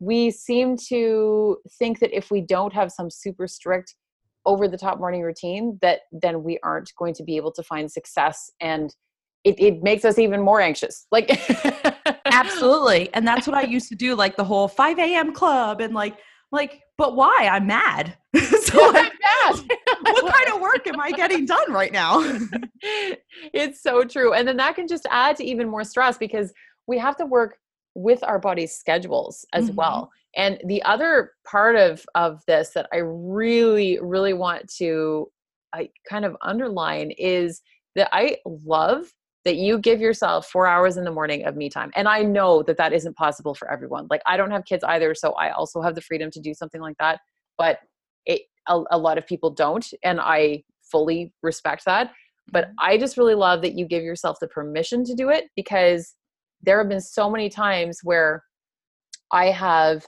we 0.00 0.30
seem 0.30 0.76
to 0.88 1.58
think 1.78 2.00
that 2.00 2.14
if 2.14 2.30
we 2.30 2.40
don't 2.40 2.72
have 2.72 2.92
some 2.92 3.10
super 3.10 3.46
strict 3.46 3.94
over 4.46 4.68
the 4.68 4.76
top 4.76 4.98
morning 4.98 5.22
routine 5.22 5.78
that 5.80 6.00
then 6.12 6.42
we 6.42 6.58
aren't 6.62 6.92
going 6.98 7.14
to 7.14 7.22
be 7.22 7.36
able 7.36 7.52
to 7.52 7.62
find 7.62 7.90
success 7.90 8.50
and 8.60 8.94
it, 9.44 9.60
it 9.60 9.82
makes 9.82 10.04
us 10.04 10.18
even 10.18 10.40
more 10.40 10.60
anxious. 10.60 11.06
Like, 11.12 11.30
absolutely. 12.24 13.10
And 13.14 13.26
that's 13.26 13.46
what 13.46 13.56
I 13.56 13.62
used 13.62 13.88
to 13.90 13.94
do, 13.94 14.14
like 14.14 14.36
the 14.36 14.44
whole 14.44 14.68
5 14.68 14.98
a.m. 14.98 15.32
club. 15.32 15.80
And 15.80 15.94
like, 15.94 16.16
like, 16.50 16.80
but 16.96 17.14
why? 17.14 17.48
I'm 17.50 17.66
mad. 17.66 18.16
so 18.36 18.90
like, 18.90 19.12
mad. 19.12 19.60
what 20.02 20.32
kind 20.34 20.54
of 20.54 20.60
work 20.60 20.86
am 20.86 20.98
I 20.98 21.10
getting 21.10 21.44
done 21.44 21.72
right 21.72 21.92
now? 21.92 22.20
it's 23.52 23.82
so 23.82 24.04
true. 24.04 24.32
And 24.32 24.48
then 24.48 24.56
that 24.56 24.76
can 24.76 24.88
just 24.88 25.06
add 25.10 25.36
to 25.36 25.44
even 25.44 25.68
more 25.68 25.84
stress 25.84 26.16
because 26.16 26.52
we 26.86 26.98
have 26.98 27.16
to 27.16 27.26
work 27.26 27.58
with 27.94 28.24
our 28.24 28.38
body's 28.38 28.72
schedules 28.74 29.44
as 29.52 29.66
mm-hmm. 29.66 29.76
well. 29.76 30.10
And 30.36 30.60
the 30.66 30.82
other 30.82 31.32
part 31.48 31.76
of 31.76 32.04
of 32.16 32.42
this 32.46 32.70
that 32.70 32.88
I 32.92 32.98
really 33.04 34.00
really 34.00 34.32
want 34.32 34.68
to 34.78 35.30
I 35.72 35.90
kind 36.08 36.24
of 36.24 36.36
underline 36.42 37.12
is 37.12 37.60
that 37.94 38.08
I 38.12 38.38
love 38.44 39.06
that 39.44 39.56
you 39.56 39.78
give 39.78 40.00
yourself 40.00 40.48
four 40.48 40.66
hours 40.66 40.96
in 40.96 41.04
the 41.04 41.10
morning 41.10 41.44
of 41.44 41.56
me 41.56 41.68
time. 41.68 41.90
And 41.94 42.08
I 42.08 42.22
know 42.22 42.62
that 42.62 42.78
that 42.78 42.92
isn't 42.92 43.16
possible 43.16 43.54
for 43.54 43.70
everyone. 43.70 44.06
Like, 44.08 44.22
I 44.26 44.36
don't 44.36 44.50
have 44.50 44.64
kids 44.64 44.82
either, 44.84 45.14
so 45.14 45.32
I 45.32 45.50
also 45.50 45.82
have 45.82 45.94
the 45.94 46.00
freedom 46.00 46.30
to 46.30 46.40
do 46.40 46.54
something 46.54 46.80
like 46.80 46.96
that. 46.98 47.20
But 47.58 47.78
it, 48.24 48.42
a, 48.68 48.82
a 48.90 48.98
lot 48.98 49.18
of 49.18 49.26
people 49.26 49.50
don't. 49.50 49.86
And 50.02 50.18
I 50.20 50.64
fully 50.90 51.32
respect 51.42 51.84
that. 51.84 52.12
But 52.50 52.66
mm-hmm. 52.66 52.74
I 52.80 52.98
just 52.98 53.16
really 53.16 53.34
love 53.34 53.60
that 53.62 53.74
you 53.74 53.86
give 53.86 54.02
yourself 54.02 54.38
the 54.40 54.48
permission 54.48 55.04
to 55.04 55.14
do 55.14 55.28
it 55.28 55.44
because 55.56 56.14
there 56.62 56.78
have 56.78 56.88
been 56.88 57.00
so 57.00 57.30
many 57.30 57.50
times 57.50 58.00
where 58.02 58.42
I 59.30 59.46
have 59.46 60.06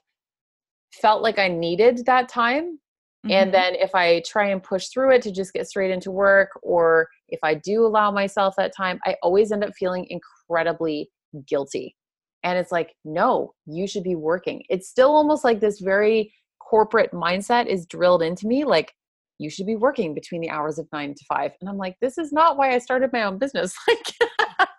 felt 0.92 1.22
like 1.22 1.38
I 1.38 1.48
needed 1.48 2.06
that 2.06 2.28
time 2.28 2.78
Mm-hmm. 3.26 3.32
And 3.32 3.54
then 3.54 3.74
if 3.74 3.94
I 3.94 4.22
try 4.26 4.48
and 4.48 4.62
push 4.62 4.88
through 4.88 5.14
it 5.14 5.22
to 5.22 5.32
just 5.32 5.52
get 5.52 5.68
straight 5.68 5.90
into 5.90 6.10
work, 6.10 6.50
or 6.62 7.08
if 7.28 7.40
I 7.42 7.54
do 7.54 7.84
allow 7.84 8.10
myself 8.10 8.54
that 8.56 8.72
time, 8.76 9.00
I 9.04 9.16
always 9.22 9.52
end 9.52 9.64
up 9.64 9.72
feeling 9.78 10.06
incredibly 10.08 11.10
guilty. 11.46 11.96
And 12.42 12.58
it's 12.58 12.70
like, 12.70 12.94
no, 13.04 13.54
you 13.66 13.86
should 13.88 14.04
be 14.04 14.14
working. 14.14 14.62
It's 14.68 14.88
still 14.88 15.10
almost 15.10 15.42
like 15.42 15.60
this 15.60 15.80
very 15.80 16.32
corporate 16.60 17.12
mindset 17.12 17.66
is 17.66 17.86
drilled 17.86 18.22
into 18.22 18.46
me 18.46 18.64
like, 18.64 18.92
you 19.38 19.50
should 19.50 19.66
be 19.66 19.76
working 19.76 20.14
between 20.14 20.40
the 20.40 20.50
hours 20.50 20.78
of 20.78 20.88
nine 20.92 21.14
to 21.14 21.24
five. 21.28 21.52
And 21.60 21.68
I'm 21.68 21.76
like, 21.76 21.96
this 22.00 22.16
is 22.16 22.32
not 22.32 22.56
why 22.56 22.74
I 22.74 22.78
started 22.78 23.12
my 23.12 23.24
own 23.24 23.38
business. 23.38 23.74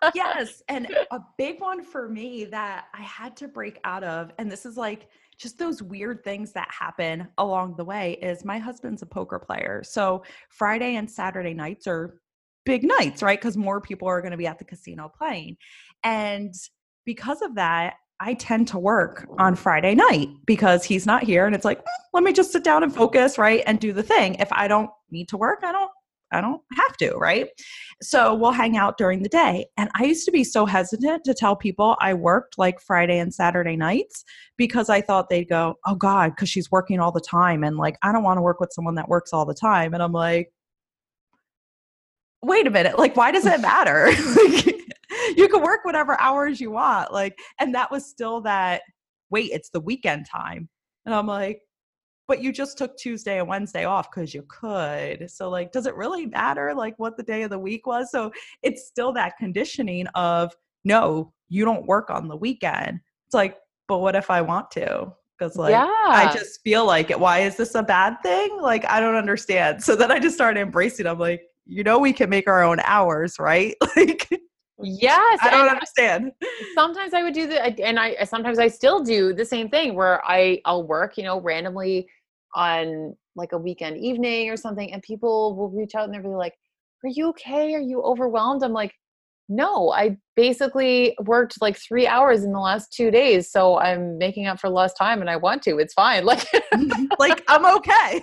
Like, 0.02 0.14
yes. 0.14 0.62
And 0.68 0.86
a 1.10 1.20
big 1.36 1.60
one 1.60 1.84
for 1.84 2.08
me 2.08 2.44
that 2.46 2.86
I 2.94 3.02
had 3.02 3.36
to 3.38 3.48
break 3.48 3.80
out 3.84 4.04
of, 4.04 4.32
and 4.38 4.50
this 4.50 4.64
is 4.64 4.76
like, 4.76 5.08
just 5.38 5.58
those 5.58 5.82
weird 5.82 6.24
things 6.24 6.52
that 6.52 6.68
happen 6.70 7.28
along 7.38 7.76
the 7.76 7.84
way 7.84 8.18
is 8.20 8.44
my 8.44 8.58
husband's 8.58 9.02
a 9.02 9.06
poker 9.06 9.38
player. 9.38 9.82
So 9.84 10.24
Friday 10.50 10.96
and 10.96 11.10
Saturday 11.10 11.54
nights 11.54 11.86
are 11.86 12.20
big 12.66 12.84
nights, 12.84 13.22
right? 13.22 13.38
Because 13.38 13.56
more 13.56 13.80
people 13.80 14.08
are 14.08 14.20
going 14.20 14.32
to 14.32 14.36
be 14.36 14.46
at 14.46 14.58
the 14.58 14.64
casino 14.64 15.10
playing. 15.16 15.56
And 16.02 16.52
because 17.04 17.40
of 17.40 17.54
that, 17.54 17.94
I 18.20 18.34
tend 18.34 18.68
to 18.68 18.78
work 18.78 19.28
on 19.38 19.54
Friday 19.54 19.94
night 19.94 20.28
because 20.44 20.84
he's 20.84 21.06
not 21.06 21.22
here. 21.22 21.46
And 21.46 21.54
it's 21.54 21.64
like, 21.64 21.78
mm, 21.78 21.84
let 22.12 22.24
me 22.24 22.32
just 22.32 22.50
sit 22.50 22.64
down 22.64 22.82
and 22.82 22.92
focus, 22.92 23.38
right? 23.38 23.62
And 23.64 23.78
do 23.78 23.92
the 23.92 24.02
thing. 24.02 24.34
If 24.36 24.52
I 24.52 24.66
don't 24.66 24.90
need 25.10 25.28
to 25.28 25.36
work, 25.36 25.60
I 25.62 25.70
don't 25.70 25.90
I 26.30 26.40
don't 26.40 26.60
have 26.76 26.96
to, 26.98 27.12
right? 27.16 27.48
So 28.02 28.34
we'll 28.34 28.52
hang 28.52 28.76
out 28.76 28.98
during 28.98 29.22
the 29.22 29.28
day. 29.28 29.66
And 29.76 29.90
I 29.94 30.04
used 30.04 30.24
to 30.26 30.30
be 30.30 30.44
so 30.44 30.66
hesitant 30.66 31.24
to 31.24 31.34
tell 31.34 31.56
people 31.56 31.96
I 32.00 32.14
worked 32.14 32.58
like 32.58 32.80
Friday 32.80 33.18
and 33.18 33.32
Saturday 33.32 33.76
nights 33.76 34.24
because 34.56 34.90
I 34.90 35.00
thought 35.00 35.30
they'd 35.30 35.48
go, 35.48 35.76
oh 35.86 35.94
God, 35.94 36.30
because 36.30 36.48
she's 36.48 36.70
working 36.70 37.00
all 37.00 37.12
the 37.12 37.20
time. 37.20 37.64
And 37.64 37.76
like, 37.76 37.96
I 38.02 38.12
don't 38.12 38.24
want 38.24 38.38
to 38.38 38.42
work 38.42 38.60
with 38.60 38.72
someone 38.72 38.96
that 38.96 39.08
works 39.08 39.32
all 39.32 39.46
the 39.46 39.54
time. 39.54 39.94
And 39.94 40.02
I'm 40.02 40.12
like, 40.12 40.52
wait 42.42 42.66
a 42.66 42.70
minute, 42.70 42.98
like, 42.98 43.16
why 43.16 43.32
does 43.32 43.46
it 43.46 43.60
matter? 43.60 44.10
you 45.36 45.48
can 45.48 45.62
work 45.62 45.84
whatever 45.84 46.20
hours 46.20 46.60
you 46.60 46.70
want. 46.70 47.12
Like, 47.12 47.38
and 47.58 47.74
that 47.74 47.90
was 47.90 48.06
still 48.06 48.42
that, 48.42 48.82
wait, 49.30 49.50
it's 49.52 49.70
the 49.70 49.80
weekend 49.80 50.26
time. 50.26 50.68
And 51.04 51.14
I'm 51.14 51.26
like, 51.26 51.60
but 52.28 52.42
you 52.42 52.52
just 52.52 52.76
took 52.76 52.96
Tuesday 52.96 53.38
and 53.38 53.48
Wednesday 53.48 53.84
off 53.84 54.10
because 54.10 54.34
you 54.34 54.44
could. 54.48 55.30
So, 55.30 55.48
like, 55.48 55.72
does 55.72 55.86
it 55.86 55.96
really 55.96 56.26
matter, 56.26 56.74
like, 56.74 56.94
what 56.98 57.16
the 57.16 57.22
day 57.22 57.42
of 57.42 57.50
the 57.50 57.58
week 57.58 57.86
was? 57.86 58.10
So, 58.10 58.30
it's 58.62 58.86
still 58.86 59.12
that 59.14 59.38
conditioning 59.38 60.06
of, 60.08 60.54
no, 60.84 61.32
you 61.48 61.64
don't 61.64 61.86
work 61.86 62.10
on 62.10 62.28
the 62.28 62.36
weekend. 62.36 63.00
It's 63.26 63.34
like, 63.34 63.56
but 63.88 63.98
what 63.98 64.14
if 64.14 64.30
I 64.30 64.42
want 64.42 64.70
to? 64.72 65.10
Because, 65.38 65.56
like, 65.56 65.70
yeah. 65.70 65.86
I 65.86 66.30
just 66.32 66.60
feel 66.62 66.84
like 66.84 67.10
it. 67.10 67.18
Why 67.18 67.40
is 67.40 67.56
this 67.56 67.74
a 67.74 67.82
bad 67.82 68.16
thing? 68.22 68.58
Like, 68.60 68.84
I 68.84 69.00
don't 69.00 69.16
understand. 69.16 69.82
So 69.82 69.96
then 69.96 70.12
I 70.12 70.18
just 70.18 70.34
started 70.34 70.60
embracing. 70.60 71.06
I'm 71.06 71.18
like, 71.18 71.42
you 71.64 71.82
know, 71.82 71.98
we 71.98 72.12
can 72.12 72.28
make 72.28 72.46
our 72.46 72.62
own 72.62 72.78
hours, 72.80 73.38
right? 73.38 73.74
like, 73.96 74.28
Yes, 74.80 75.40
I 75.42 75.50
don't 75.50 75.68
understand. 75.68 76.32
Sometimes 76.74 77.12
I 77.12 77.24
would 77.24 77.34
do 77.34 77.48
the, 77.48 77.60
and 77.84 77.98
I 77.98 78.22
sometimes 78.24 78.60
I 78.60 78.68
still 78.68 79.02
do 79.02 79.32
the 79.32 79.44
same 79.44 79.68
thing 79.68 79.94
where 79.94 80.24
I 80.24 80.60
I'll 80.64 80.86
work, 80.86 81.18
you 81.18 81.24
know, 81.24 81.40
randomly 81.40 82.08
on 82.54 83.16
like 83.36 83.52
a 83.52 83.58
weekend 83.58 83.98
evening 83.98 84.50
or 84.50 84.56
something 84.56 84.92
and 84.92 85.02
people 85.02 85.54
will 85.56 85.70
reach 85.70 85.94
out 85.94 86.04
and 86.04 86.14
they're 86.14 86.22
really 86.22 86.36
like 86.36 86.54
are 87.04 87.10
you 87.10 87.28
okay? 87.28 87.74
Are 87.74 87.80
you 87.80 88.02
overwhelmed? 88.02 88.64
I'm 88.64 88.72
like 88.72 88.92
no 89.48 89.90
i 89.92 90.16
basically 90.36 91.16
worked 91.24 91.60
like 91.60 91.78
three 91.78 92.06
hours 92.06 92.44
in 92.44 92.52
the 92.52 92.58
last 92.58 92.92
two 92.92 93.10
days 93.10 93.50
so 93.50 93.78
i'm 93.78 94.18
making 94.18 94.46
up 94.46 94.60
for 94.60 94.68
lost 94.68 94.96
time 94.96 95.20
and 95.20 95.30
i 95.30 95.36
want 95.36 95.62
to 95.62 95.78
it's 95.78 95.94
fine. 95.94 96.24
Like 96.28 96.40
mm-hmm. 96.40 97.06
like 97.18 97.42
i'm 97.48 97.64
okay. 97.76 98.20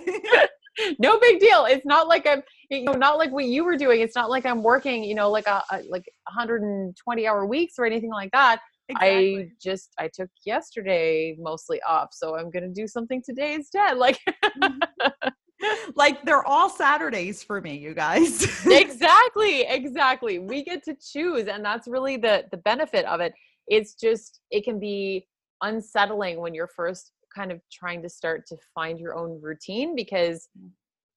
no 0.98 1.18
big 1.18 1.40
deal 1.40 1.64
it's 1.64 1.86
not 1.86 2.06
like 2.06 2.26
i'm 2.26 2.42
you 2.70 2.84
know 2.84 2.92
not 2.92 3.18
like 3.18 3.32
what 3.32 3.46
you 3.46 3.64
were 3.64 3.76
doing 3.76 4.02
it's 4.02 4.14
not 4.14 4.30
like 4.30 4.46
i'm 4.46 4.62
working 4.62 5.02
you 5.02 5.14
know 5.14 5.30
like 5.30 5.48
uh, 5.48 5.62
uh, 5.72 5.78
a, 5.78 5.80
a 5.80 5.90
like 5.90 6.04
120 6.28 7.26
hour 7.26 7.46
weeks 7.46 7.74
or 7.78 7.86
anything 7.86 8.10
like 8.10 8.30
that 8.32 8.60
Exactly. 8.88 9.38
I 9.38 9.48
just 9.60 9.90
I 9.98 10.08
took 10.12 10.30
yesterday 10.44 11.36
mostly 11.38 11.80
off, 11.88 12.10
so 12.12 12.36
I'm 12.36 12.50
gonna 12.50 12.68
do 12.68 12.86
something 12.86 13.22
today 13.24 13.54
instead. 13.54 13.96
Like 14.06 14.20
mm-hmm. 14.28 15.28
like 15.96 16.22
they're 16.24 16.46
all 16.46 16.68
Saturdays 16.68 17.42
for 17.42 17.60
me, 17.60 17.76
you 17.76 17.94
guys. 17.94 18.42
exactly, 18.66 19.62
exactly. 19.62 20.38
We 20.38 20.62
get 20.62 20.84
to 20.84 20.94
choose, 20.94 21.48
and 21.48 21.64
that's 21.64 21.88
really 21.88 22.16
the 22.16 22.44
the 22.50 22.58
benefit 22.58 23.06
of 23.06 23.20
it. 23.20 23.32
It's 23.68 23.94
just 23.94 24.40
it 24.50 24.64
can 24.64 24.78
be 24.78 25.26
unsettling 25.62 26.40
when 26.40 26.54
you're 26.54 26.68
first 26.68 27.12
kind 27.34 27.50
of 27.50 27.60
trying 27.72 28.02
to 28.02 28.08
start 28.08 28.46
to 28.46 28.56
find 28.74 28.98
your 28.98 29.14
own 29.16 29.40
routine 29.42 29.94
because 29.94 30.48
mm. 30.58 30.68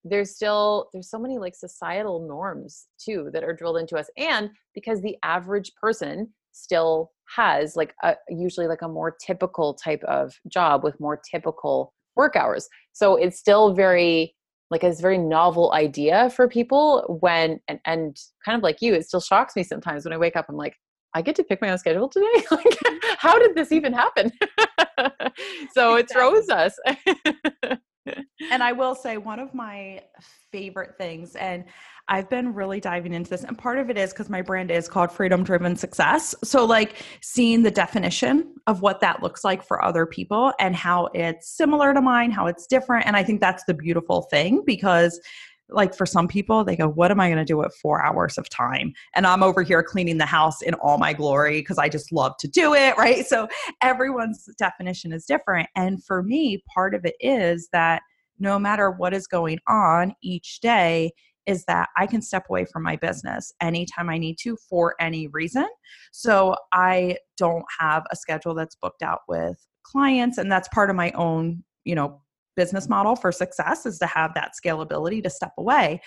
there's 0.03 0.35
still 0.35 0.89
there's 0.93 1.09
so 1.09 1.19
many 1.19 1.37
like 1.37 1.55
societal 1.55 2.27
norms 2.27 2.87
too 2.99 3.29
that 3.33 3.43
are 3.43 3.53
drilled 3.53 3.77
into 3.77 3.97
us 3.97 4.09
and 4.17 4.49
because 4.73 5.01
the 5.01 5.17
average 5.23 5.71
person 5.75 6.27
still 6.51 7.11
has 7.35 7.75
like 7.75 7.93
a 8.03 8.15
usually 8.29 8.67
like 8.67 8.81
a 8.81 8.87
more 8.87 9.15
typical 9.25 9.73
type 9.73 10.03
of 10.03 10.33
job 10.47 10.83
with 10.83 10.99
more 10.99 11.19
typical 11.29 11.93
work 12.15 12.35
hours. 12.35 12.67
So 12.93 13.15
it's 13.15 13.37
still 13.39 13.73
very 13.73 14.35
like 14.71 14.83
a 14.83 14.93
very 14.93 15.17
novel 15.17 15.71
idea 15.73 16.29
for 16.29 16.47
people 16.47 17.17
when 17.21 17.59
and, 17.67 17.79
and 17.85 18.17
kind 18.45 18.55
of 18.55 18.63
like 18.63 18.81
you 18.81 18.93
it 18.93 19.05
still 19.05 19.19
shocks 19.19 19.55
me 19.55 19.63
sometimes 19.63 20.03
when 20.03 20.13
i 20.13 20.17
wake 20.17 20.35
up 20.35 20.45
i'm 20.47 20.55
like 20.55 20.75
i 21.15 21.21
get 21.21 21.35
to 21.35 21.43
pick 21.43 21.59
my 21.61 21.71
own 21.71 21.77
schedule 21.77 22.07
today? 22.07 22.27
Like 22.51 22.77
how 23.17 23.39
did 23.39 23.55
this 23.55 23.71
even 23.71 23.93
happen? 23.93 24.31
So 25.73 25.95
exactly. 25.95 25.99
it 25.99 26.09
throws 26.11 26.49
us. 26.49 26.77
And 28.51 28.63
I 28.63 28.71
will 28.71 28.95
say 28.95 29.17
one 29.17 29.39
of 29.39 29.53
my 29.53 30.01
favorite 30.51 30.97
things, 30.97 31.35
and 31.35 31.65
I've 32.09 32.29
been 32.29 32.53
really 32.53 32.79
diving 32.79 33.13
into 33.13 33.29
this, 33.29 33.43
and 33.43 33.57
part 33.57 33.77
of 33.77 33.89
it 33.89 33.97
is 33.97 34.11
because 34.11 34.29
my 34.29 34.41
brand 34.41 34.71
is 34.71 34.89
called 34.89 35.11
Freedom 35.11 35.43
Driven 35.43 35.75
Success. 35.75 36.33
So, 36.43 36.65
like 36.65 36.95
seeing 37.21 37.61
the 37.61 37.71
definition 37.71 38.55
of 38.67 38.81
what 38.81 38.99
that 39.01 39.21
looks 39.21 39.43
like 39.43 39.63
for 39.63 39.83
other 39.83 40.05
people 40.07 40.51
and 40.59 40.75
how 40.75 41.09
it's 41.13 41.47
similar 41.47 41.93
to 41.93 42.01
mine, 42.01 42.31
how 42.31 42.47
it's 42.47 42.65
different. 42.65 43.05
And 43.05 43.15
I 43.15 43.23
think 43.23 43.39
that's 43.39 43.63
the 43.65 43.75
beautiful 43.75 44.23
thing 44.23 44.63
because 44.65 45.21
like 45.71 45.95
for 45.95 46.05
some 46.05 46.27
people 46.27 46.63
they 46.63 46.75
go 46.75 46.87
what 46.87 47.11
am 47.11 47.19
i 47.19 47.27
going 47.27 47.37
to 47.37 47.45
do 47.45 47.57
with 47.57 47.71
four 47.75 48.03
hours 48.03 48.39
of 48.39 48.49
time 48.49 48.91
and 49.13 49.27
i'm 49.27 49.43
over 49.43 49.61
here 49.61 49.83
cleaning 49.83 50.17
the 50.17 50.25
house 50.25 50.63
in 50.63 50.73
all 50.75 50.97
my 50.97 51.13
glory 51.13 51.59
because 51.59 51.77
i 51.77 51.87
just 51.87 52.11
love 52.11 52.35
to 52.37 52.47
do 52.47 52.73
it 52.73 52.95
right 52.97 53.27
so 53.27 53.47
everyone's 53.81 54.49
definition 54.57 55.11
is 55.13 55.25
different 55.25 55.69
and 55.75 56.03
for 56.03 56.23
me 56.23 56.63
part 56.73 56.95
of 56.95 57.05
it 57.05 57.15
is 57.19 57.69
that 57.71 58.01
no 58.39 58.57
matter 58.57 58.89
what 58.89 59.13
is 59.13 59.27
going 59.27 59.59
on 59.67 60.15
each 60.23 60.59
day 60.59 61.11
is 61.45 61.65
that 61.65 61.89
I 61.97 62.05
can 62.05 62.21
step 62.21 62.45
away 62.49 62.65
from 62.65 62.83
my 62.83 62.95
business 62.95 63.53
anytime 63.61 64.09
I 64.09 64.17
need 64.17 64.37
to 64.41 64.57
for 64.69 64.95
any 64.99 65.27
reason. 65.27 65.67
So 66.11 66.55
I 66.73 67.17
don't 67.37 67.65
have 67.79 68.03
a 68.11 68.15
schedule 68.15 68.53
that's 68.53 68.75
booked 68.75 69.01
out 69.01 69.21
with 69.27 69.57
clients 69.83 70.37
and 70.37 70.51
that's 70.51 70.67
part 70.69 70.89
of 70.89 70.95
my 70.95 71.11
own, 71.11 71.63
you 71.85 71.95
know, 71.95 72.21
business 72.55 72.89
model 72.89 73.15
for 73.15 73.31
success 73.31 73.85
is 73.85 73.97
to 73.99 74.05
have 74.05 74.33
that 74.33 74.51
scalability 74.53 75.23
to 75.23 75.29
step 75.29 75.53
away. 75.57 76.01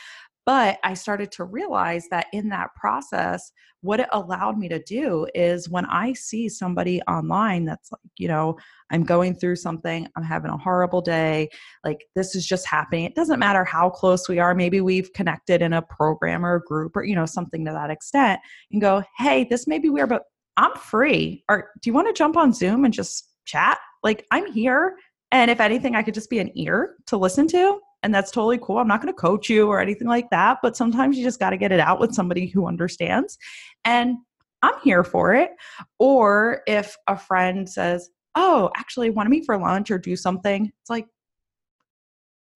But 0.44 0.78
I 0.82 0.94
started 0.94 1.30
to 1.32 1.44
realize 1.44 2.06
that 2.10 2.26
in 2.32 2.48
that 2.48 2.74
process, 2.74 3.52
what 3.80 4.00
it 4.00 4.08
allowed 4.12 4.58
me 4.58 4.68
to 4.68 4.80
do 4.82 5.26
is 5.34 5.68
when 5.68 5.86
I 5.86 6.12
see 6.12 6.48
somebody 6.48 7.00
online 7.02 7.64
that's 7.64 7.90
like, 7.92 8.00
you 8.16 8.28
know, 8.28 8.56
I'm 8.90 9.04
going 9.04 9.34
through 9.34 9.56
something, 9.56 10.08
I'm 10.16 10.22
having 10.24 10.50
a 10.50 10.56
horrible 10.56 11.00
day, 11.00 11.48
like 11.84 12.04
this 12.14 12.34
is 12.34 12.46
just 12.46 12.66
happening. 12.66 13.04
It 13.04 13.14
doesn't 13.14 13.40
matter 13.40 13.64
how 13.64 13.90
close 13.90 14.28
we 14.28 14.38
are. 14.38 14.54
Maybe 14.54 14.80
we've 14.80 15.12
connected 15.12 15.62
in 15.62 15.72
a 15.72 15.82
program 15.82 16.44
or 16.44 16.56
a 16.56 16.62
group 16.62 16.96
or, 16.96 17.04
you 17.04 17.14
know, 17.14 17.26
something 17.26 17.64
to 17.64 17.72
that 17.72 17.90
extent 17.90 18.40
and 18.70 18.80
go, 18.80 19.02
hey, 19.18 19.44
this 19.44 19.66
may 19.66 19.78
be 19.78 19.90
weird, 19.90 20.08
but 20.08 20.22
I'm 20.56 20.74
free. 20.76 21.44
Or 21.48 21.70
do 21.80 21.90
you 21.90 21.94
want 21.94 22.08
to 22.08 22.12
jump 22.12 22.36
on 22.36 22.52
Zoom 22.52 22.84
and 22.84 22.94
just 22.94 23.28
chat? 23.46 23.78
Like 24.02 24.26
I'm 24.30 24.52
here 24.52 24.96
And 25.32 25.50
if 25.50 25.60
anything, 25.60 25.96
I 25.96 26.02
could 26.02 26.14
just 26.14 26.30
be 26.30 26.38
an 26.38 26.50
ear 26.56 26.96
to 27.06 27.16
listen 27.16 27.48
to. 27.48 27.80
And 28.02 28.14
that's 28.14 28.30
totally 28.30 28.58
cool. 28.58 28.78
I'm 28.78 28.88
not 28.88 29.00
going 29.00 29.12
to 29.12 29.18
coach 29.18 29.48
you 29.48 29.68
or 29.68 29.80
anything 29.80 30.08
like 30.08 30.28
that. 30.30 30.58
But 30.62 30.76
sometimes 30.76 31.16
you 31.16 31.24
just 31.24 31.38
got 31.38 31.50
to 31.50 31.56
get 31.56 31.72
it 31.72 31.80
out 31.80 32.00
with 32.00 32.14
somebody 32.14 32.46
who 32.46 32.66
understands. 32.66 33.38
And 33.84 34.16
I'm 34.62 34.74
here 34.82 35.04
for 35.04 35.34
it. 35.34 35.50
Or 35.98 36.62
if 36.66 36.96
a 37.08 37.16
friend 37.16 37.68
says, 37.68 38.10
Oh, 38.34 38.70
actually, 38.76 39.10
want 39.10 39.26
to 39.26 39.30
meet 39.30 39.44
for 39.44 39.58
lunch 39.58 39.90
or 39.90 39.98
do 39.98 40.16
something, 40.16 40.66
it's 40.66 40.90
like, 40.90 41.06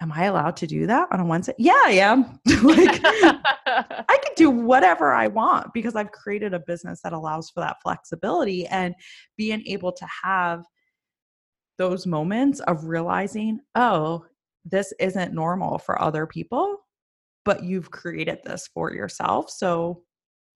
Am 0.03 0.13
I 0.13 0.25
allowed 0.25 0.57
to 0.57 0.67
do 0.67 0.87
that 0.87 1.09
on 1.11 1.21
a 1.21 1.25
Wednesday? 1.25 1.55
Yeah, 1.59 1.81
I 1.85 1.93
am. 1.93 2.39
like, 2.63 3.01
I 3.05 4.19
can 4.23 4.33
do 4.37 4.51
whatever 4.51 5.15
I 5.15 5.27
want 5.29 5.73
because 5.73 5.97
I've 5.97 6.13
created 6.13 6.53
a 6.53 6.61
business 6.61 7.01
that 7.03 7.15
allows 7.15 7.51
for 7.51 7.61
that 7.61 7.77
flexibility 7.83 8.67
and 8.67 8.95
being 9.39 9.63
able 9.67 9.93
to 9.93 10.07
have 10.23 10.65
those 11.79 12.07
moments 12.07 12.61
of 12.61 12.85
realizing, 12.85 13.61
oh, 13.75 14.27
this 14.71 14.93
isn't 14.99 15.33
normal 15.33 15.79
for 15.79 16.01
other 16.01 16.27
people, 16.27 16.79
but 17.45 17.63
you've 17.63 17.91
created 17.91 18.41
this 18.45 18.69
for 18.73 18.93
yourself. 18.93 19.51
So 19.51 20.03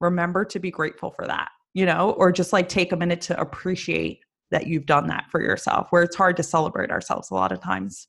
remember 0.01 0.45
to 0.47 0.59
be 0.59 0.71
grateful 0.71 1.11
for 1.11 1.27
that, 1.27 1.49
you 1.75 1.87
know, 1.87 2.13
or 2.13 2.33
just 2.33 2.53
like 2.53 2.69
take 2.69 2.93
a 2.93 2.97
minute 2.97 3.21
to 3.23 3.41
appreciate 3.41 4.21
that 4.51 4.67
you've 4.67 4.87
done 4.87 5.07
that 5.07 5.31
for 5.31 5.41
yourself, 5.41 5.87
where 5.91 6.03
it's 6.03 6.17
hard 6.17 6.37
to 6.37 6.43
celebrate 6.43 6.91
ourselves 6.91 7.31
a 7.31 7.35
lot 7.35 7.53
of 7.53 7.61
times. 7.61 8.09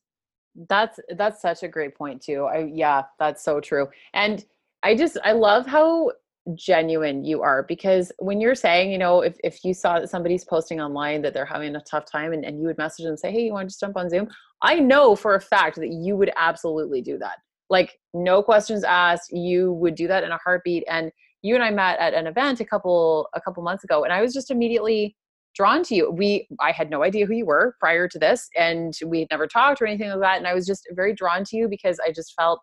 That's 0.67 0.99
that's 1.15 1.41
such 1.41 1.63
a 1.63 1.67
great 1.67 1.95
point 1.95 2.21
too. 2.21 2.45
I 2.45 2.69
yeah, 2.73 3.03
that's 3.19 3.43
so 3.43 3.61
true. 3.61 3.87
And 4.13 4.43
I 4.83 4.95
just 4.95 5.17
I 5.23 5.31
love 5.33 5.65
how 5.65 6.11
genuine 6.55 7.23
you 7.23 7.41
are 7.43 7.63
because 7.63 8.11
when 8.17 8.41
you're 8.41 8.55
saying, 8.55 8.91
you 8.91 8.97
know, 8.97 9.21
if, 9.21 9.37
if 9.43 9.63
you 9.63 9.73
saw 9.73 9.99
that 9.99 10.09
somebody's 10.09 10.43
posting 10.43 10.81
online 10.81 11.21
that 11.21 11.33
they're 11.33 11.45
having 11.45 11.75
a 11.75 11.81
tough 11.81 12.05
time 12.05 12.33
and, 12.33 12.43
and 12.43 12.59
you 12.59 12.65
would 12.65 12.79
message 12.79 13.03
them 13.03 13.11
and 13.11 13.19
say, 13.19 13.31
Hey, 13.31 13.43
you 13.43 13.53
want 13.53 13.69
to 13.69 13.71
just 13.71 13.79
jump 13.79 13.95
on 13.95 14.09
Zoom? 14.09 14.27
I 14.61 14.79
know 14.79 15.15
for 15.15 15.35
a 15.35 15.41
fact 15.41 15.77
that 15.77 15.89
you 15.89 16.15
would 16.15 16.31
absolutely 16.35 17.01
do 17.01 17.17
that. 17.19 17.37
Like 17.69 17.99
no 18.13 18.43
questions 18.43 18.83
asked, 18.83 19.31
you 19.31 19.73
would 19.73 19.95
do 19.95 20.07
that 20.07 20.23
in 20.23 20.31
a 20.31 20.39
heartbeat. 20.43 20.83
And 20.87 21.11
you 21.41 21.55
and 21.55 21.63
I 21.63 21.71
met 21.71 21.99
at 21.99 22.13
an 22.13 22.27
event 22.27 22.59
a 22.59 22.65
couple 22.65 23.27
a 23.33 23.41
couple 23.41 23.63
months 23.63 23.83
ago 23.83 24.03
and 24.03 24.13
I 24.13 24.21
was 24.21 24.33
just 24.33 24.51
immediately 24.51 25.15
drawn 25.55 25.83
to 25.83 25.95
you. 25.95 26.11
We 26.11 26.47
I 26.59 26.71
had 26.71 26.89
no 26.89 27.03
idea 27.03 27.25
who 27.25 27.33
you 27.33 27.45
were 27.45 27.75
prior 27.79 28.07
to 28.07 28.19
this 28.19 28.49
and 28.55 28.93
we 29.05 29.19
had 29.21 29.29
never 29.31 29.47
talked 29.47 29.81
or 29.81 29.87
anything 29.87 30.09
like 30.09 30.19
that. 30.19 30.37
And 30.37 30.47
I 30.47 30.53
was 30.53 30.65
just 30.65 30.87
very 30.91 31.13
drawn 31.13 31.43
to 31.45 31.57
you 31.57 31.67
because 31.67 31.99
I 32.05 32.11
just 32.11 32.33
felt 32.35 32.61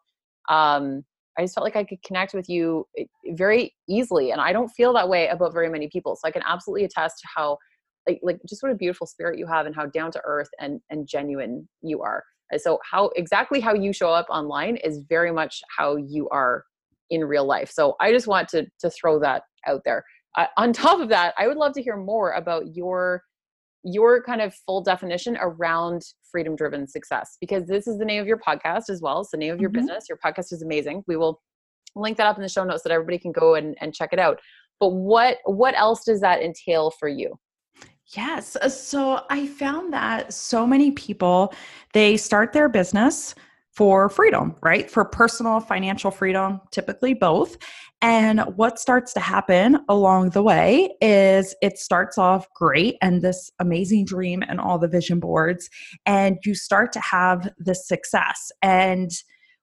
um 0.48 1.04
I 1.38 1.42
just 1.42 1.54
felt 1.54 1.64
like 1.64 1.76
I 1.76 1.84
could 1.84 2.02
connect 2.02 2.34
with 2.34 2.48
you 2.48 2.86
eh, 2.98 3.04
very 3.30 3.74
easily. 3.88 4.32
And 4.32 4.40
I 4.40 4.52
don't 4.52 4.68
feel 4.70 4.92
that 4.94 5.08
way 5.08 5.28
about 5.28 5.52
very 5.52 5.68
many 5.68 5.88
people. 5.88 6.16
So 6.16 6.26
I 6.26 6.32
can 6.32 6.42
absolutely 6.44 6.84
attest 6.84 7.20
to 7.20 7.28
how 7.34 7.58
like 8.08 8.20
like 8.22 8.40
just 8.48 8.62
what 8.62 8.72
a 8.72 8.74
beautiful 8.74 9.06
spirit 9.06 9.38
you 9.38 9.46
have 9.46 9.66
and 9.66 9.74
how 9.74 9.86
down 9.86 10.10
to 10.12 10.20
earth 10.24 10.48
and 10.58 10.80
and 10.90 11.06
genuine 11.06 11.68
you 11.82 12.02
are. 12.02 12.24
And 12.50 12.60
so 12.60 12.78
how 12.90 13.10
exactly 13.14 13.60
how 13.60 13.74
you 13.74 13.92
show 13.92 14.10
up 14.10 14.26
online 14.30 14.76
is 14.76 15.00
very 15.08 15.30
much 15.30 15.60
how 15.76 15.96
you 15.96 16.28
are 16.30 16.64
in 17.10 17.24
real 17.24 17.44
life. 17.44 17.70
So 17.70 17.94
I 18.00 18.12
just 18.12 18.26
want 18.26 18.48
to 18.50 18.66
to 18.80 18.90
throw 18.90 19.18
that 19.20 19.42
out 19.66 19.82
there. 19.84 20.04
Uh, 20.36 20.46
on 20.56 20.72
top 20.84 21.00
of 21.00 21.08
that, 21.10 21.34
I 21.38 21.46
would 21.46 21.58
love 21.58 21.74
to 21.74 21.82
hear 21.82 21.96
more 21.96 22.32
about 22.32 22.74
your 22.74 23.22
your 23.84 24.22
kind 24.22 24.40
of 24.40 24.54
full 24.66 24.82
definition 24.82 25.36
around 25.40 26.02
freedom 26.30 26.56
driven 26.56 26.86
success 26.86 27.36
because 27.40 27.66
this 27.66 27.86
is 27.86 27.96
the 27.98 28.04
name 28.04 28.20
of 28.20 28.26
your 28.26 28.38
podcast 28.38 28.90
as 28.90 29.00
well 29.00 29.20
it's 29.20 29.30
the 29.30 29.36
name 29.36 29.52
of 29.52 29.60
your 29.60 29.70
mm-hmm. 29.70 29.86
business 29.86 30.06
your 30.08 30.18
podcast 30.18 30.52
is 30.52 30.62
amazing 30.62 31.02
we 31.06 31.16
will 31.16 31.40
link 31.94 32.16
that 32.16 32.26
up 32.26 32.36
in 32.36 32.42
the 32.42 32.48
show 32.48 32.64
notes 32.64 32.82
so 32.82 32.88
that 32.88 32.94
everybody 32.94 33.18
can 33.18 33.30
go 33.30 33.54
and, 33.54 33.76
and 33.80 33.94
check 33.94 34.10
it 34.12 34.18
out 34.18 34.40
but 34.80 34.90
what 34.90 35.38
what 35.44 35.76
else 35.76 36.04
does 36.04 36.20
that 36.20 36.42
entail 36.42 36.90
for 36.90 37.08
you 37.08 37.38
yes 38.16 38.56
uh, 38.56 38.68
so 38.68 39.22
i 39.30 39.46
found 39.46 39.92
that 39.92 40.32
so 40.32 40.66
many 40.66 40.90
people 40.92 41.52
they 41.92 42.16
start 42.16 42.52
their 42.52 42.68
business 42.68 43.34
for 43.78 44.08
freedom, 44.08 44.56
right? 44.60 44.90
For 44.90 45.04
personal 45.04 45.60
financial 45.60 46.10
freedom, 46.10 46.60
typically 46.72 47.14
both. 47.14 47.56
And 48.02 48.40
what 48.56 48.80
starts 48.80 49.12
to 49.12 49.20
happen 49.20 49.78
along 49.88 50.30
the 50.30 50.42
way 50.42 50.96
is 51.00 51.54
it 51.62 51.78
starts 51.78 52.18
off 52.18 52.52
great 52.54 52.96
and 53.02 53.22
this 53.22 53.52
amazing 53.60 54.04
dream 54.04 54.42
and 54.48 54.58
all 54.58 54.80
the 54.80 54.88
vision 54.88 55.20
boards, 55.20 55.70
and 56.06 56.38
you 56.44 56.56
start 56.56 56.92
to 56.94 57.00
have 57.00 57.52
this 57.56 57.86
success. 57.86 58.50
And 58.62 59.12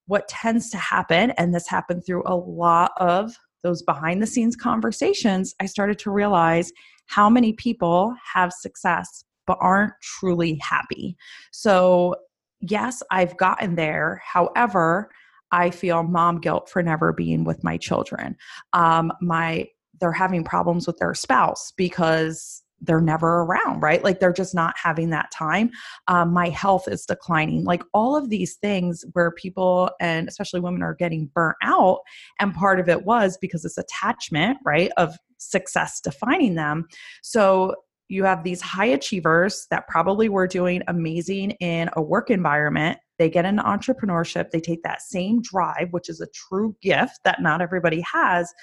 what 0.08 0.30
tends 0.30 0.70
to 0.70 0.78
happen, 0.78 1.32
and 1.32 1.54
this 1.54 1.68
happened 1.68 2.06
through 2.06 2.24
a 2.26 2.38
lot 2.38 2.94
of 2.96 3.36
those 3.64 3.82
behind 3.82 4.22
the 4.22 4.28
scenes 4.28 4.56
conversations, 4.56 5.54
I 5.60 5.66
started 5.66 6.00
to 6.00 6.12
realize 6.12 6.72
how 7.08 7.30
many 7.30 7.54
people 7.54 8.16
have 8.34 8.52
success 8.52 9.24
but 9.48 9.58
aren't 9.62 9.94
truly 10.02 10.56
happy. 10.56 11.16
So 11.52 12.16
yes, 12.62 13.04
I've 13.12 13.38
gotten 13.38 13.76
there. 13.76 14.22
However, 14.26 15.10
I 15.52 15.70
feel 15.70 16.04
mom 16.04 16.40
guilt 16.40 16.70
for 16.70 16.82
never 16.82 17.14
being 17.14 17.44
with 17.44 17.64
my 17.64 17.78
children. 17.78 18.36
Um, 18.74 19.12
my 19.22 19.68
they're 20.02 20.12
having 20.12 20.44
problems 20.44 20.88
with 20.88 20.98
their 20.98 21.14
spouse 21.14 21.72
because 21.78 22.62
they're 22.82 23.02
never 23.02 23.42
around, 23.42 23.82
right? 23.82 24.04
Like 24.04 24.20
they're 24.20 24.34
just 24.34 24.54
not 24.54 24.76
having 24.78 25.10
that 25.12 25.32
time. 25.32 25.72
Um, 26.08 26.34
my 26.34 26.50
health 26.50 26.88
is 26.88 27.06
declining. 27.06 27.64
Like 27.64 27.84
all 27.94 28.18
of 28.18 28.30
these 28.30 28.56
things 28.56 29.06
where 29.14 29.32
people 29.32 29.90
and 30.02 30.28
especially 30.28 30.60
women 30.60 30.84
are 30.84 30.94
getting 30.94 31.32
burnt 31.34 31.56
out. 31.64 32.00
And 32.40 32.54
part 32.54 32.80
of 32.80 32.90
it 32.90 33.06
was 33.06 33.38
because 33.40 33.64
this 33.64 33.78
attachment, 33.78 34.58
right, 34.66 34.92
of 34.98 35.18
success 35.38 36.02
defining 36.02 36.56
them. 36.56 36.88
So 37.22 37.76
you 38.08 38.24
have 38.24 38.44
these 38.44 38.62
high 38.62 38.86
achievers 38.86 39.68
that 39.72 39.88
probably 39.88 40.30
were 40.30 40.48
doing 40.48 40.82
amazing 40.88 41.52
in 41.52 41.90
a 41.94 42.02
work 42.02 42.30
environment. 42.30 43.00
They 43.18 43.30
get 43.30 43.46
into 43.46 43.64
entrepreneurship, 43.64 44.52
they 44.52 44.60
take 44.60 44.84
that 44.84 45.02
same 45.02 45.42
drive, 45.42 45.88
which 45.92 46.10
is 46.10 46.22
a 46.22 46.28
true 46.28 46.76
gift 46.82 47.20
that 47.24 47.42
not 47.42 47.62
everybody 47.62 48.04
has, 48.12 48.54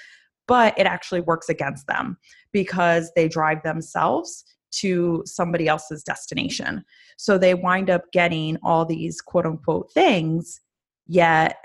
but 0.47 0.77
it 0.77 0.85
actually 0.85 1.21
works 1.21 1.49
against 1.49 1.87
them 1.87 2.17
because 2.51 3.11
they 3.15 3.27
drive 3.27 3.63
themselves 3.63 4.45
to 4.71 5.23
somebody 5.25 5.67
else's 5.67 6.03
destination. 6.03 6.83
So 7.17 7.37
they 7.37 7.53
wind 7.53 7.89
up 7.89 8.11
getting 8.11 8.57
all 8.63 8.85
these 8.85 9.21
quote 9.21 9.45
unquote 9.45 9.91
things, 9.91 10.61
yet 11.07 11.57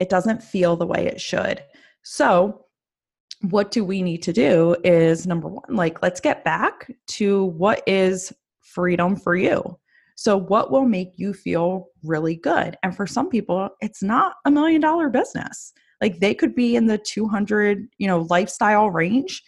it 0.00 0.08
doesn't 0.08 0.42
feel 0.42 0.76
the 0.76 0.86
way 0.86 1.06
it 1.06 1.20
should. 1.20 1.62
So 2.02 2.64
what 3.50 3.70
do 3.70 3.84
we 3.84 4.02
need 4.02 4.22
to 4.22 4.32
do 4.32 4.76
is 4.84 5.26
number 5.26 5.48
one, 5.48 5.64
like, 5.68 6.02
let's 6.02 6.20
get 6.20 6.44
back 6.44 6.90
to 7.08 7.44
what 7.44 7.82
is 7.86 8.32
freedom 8.60 9.16
for 9.16 9.36
you. 9.36 9.78
So, 10.16 10.36
what 10.36 10.70
will 10.70 10.84
make 10.84 11.12
you 11.16 11.32
feel 11.34 11.88
really 12.02 12.36
good? 12.36 12.76
And 12.82 12.96
for 12.96 13.06
some 13.06 13.28
people, 13.28 13.70
it's 13.80 14.02
not 14.02 14.36
a 14.44 14.50
million 14.50 14.80
dollar 14.80 15.08
business. 15.08 15.72
Like 16.00 16.20
they 16.20 16.34
could 16.34 16.54
be 16.54 16.76
in 16.76 16.86
the 16.86 16.98
200, 16.98 17.88
you 17.98 18.06
know, 18.06 18.26
lifestyle 18.30 18.90
range 18.90 19.42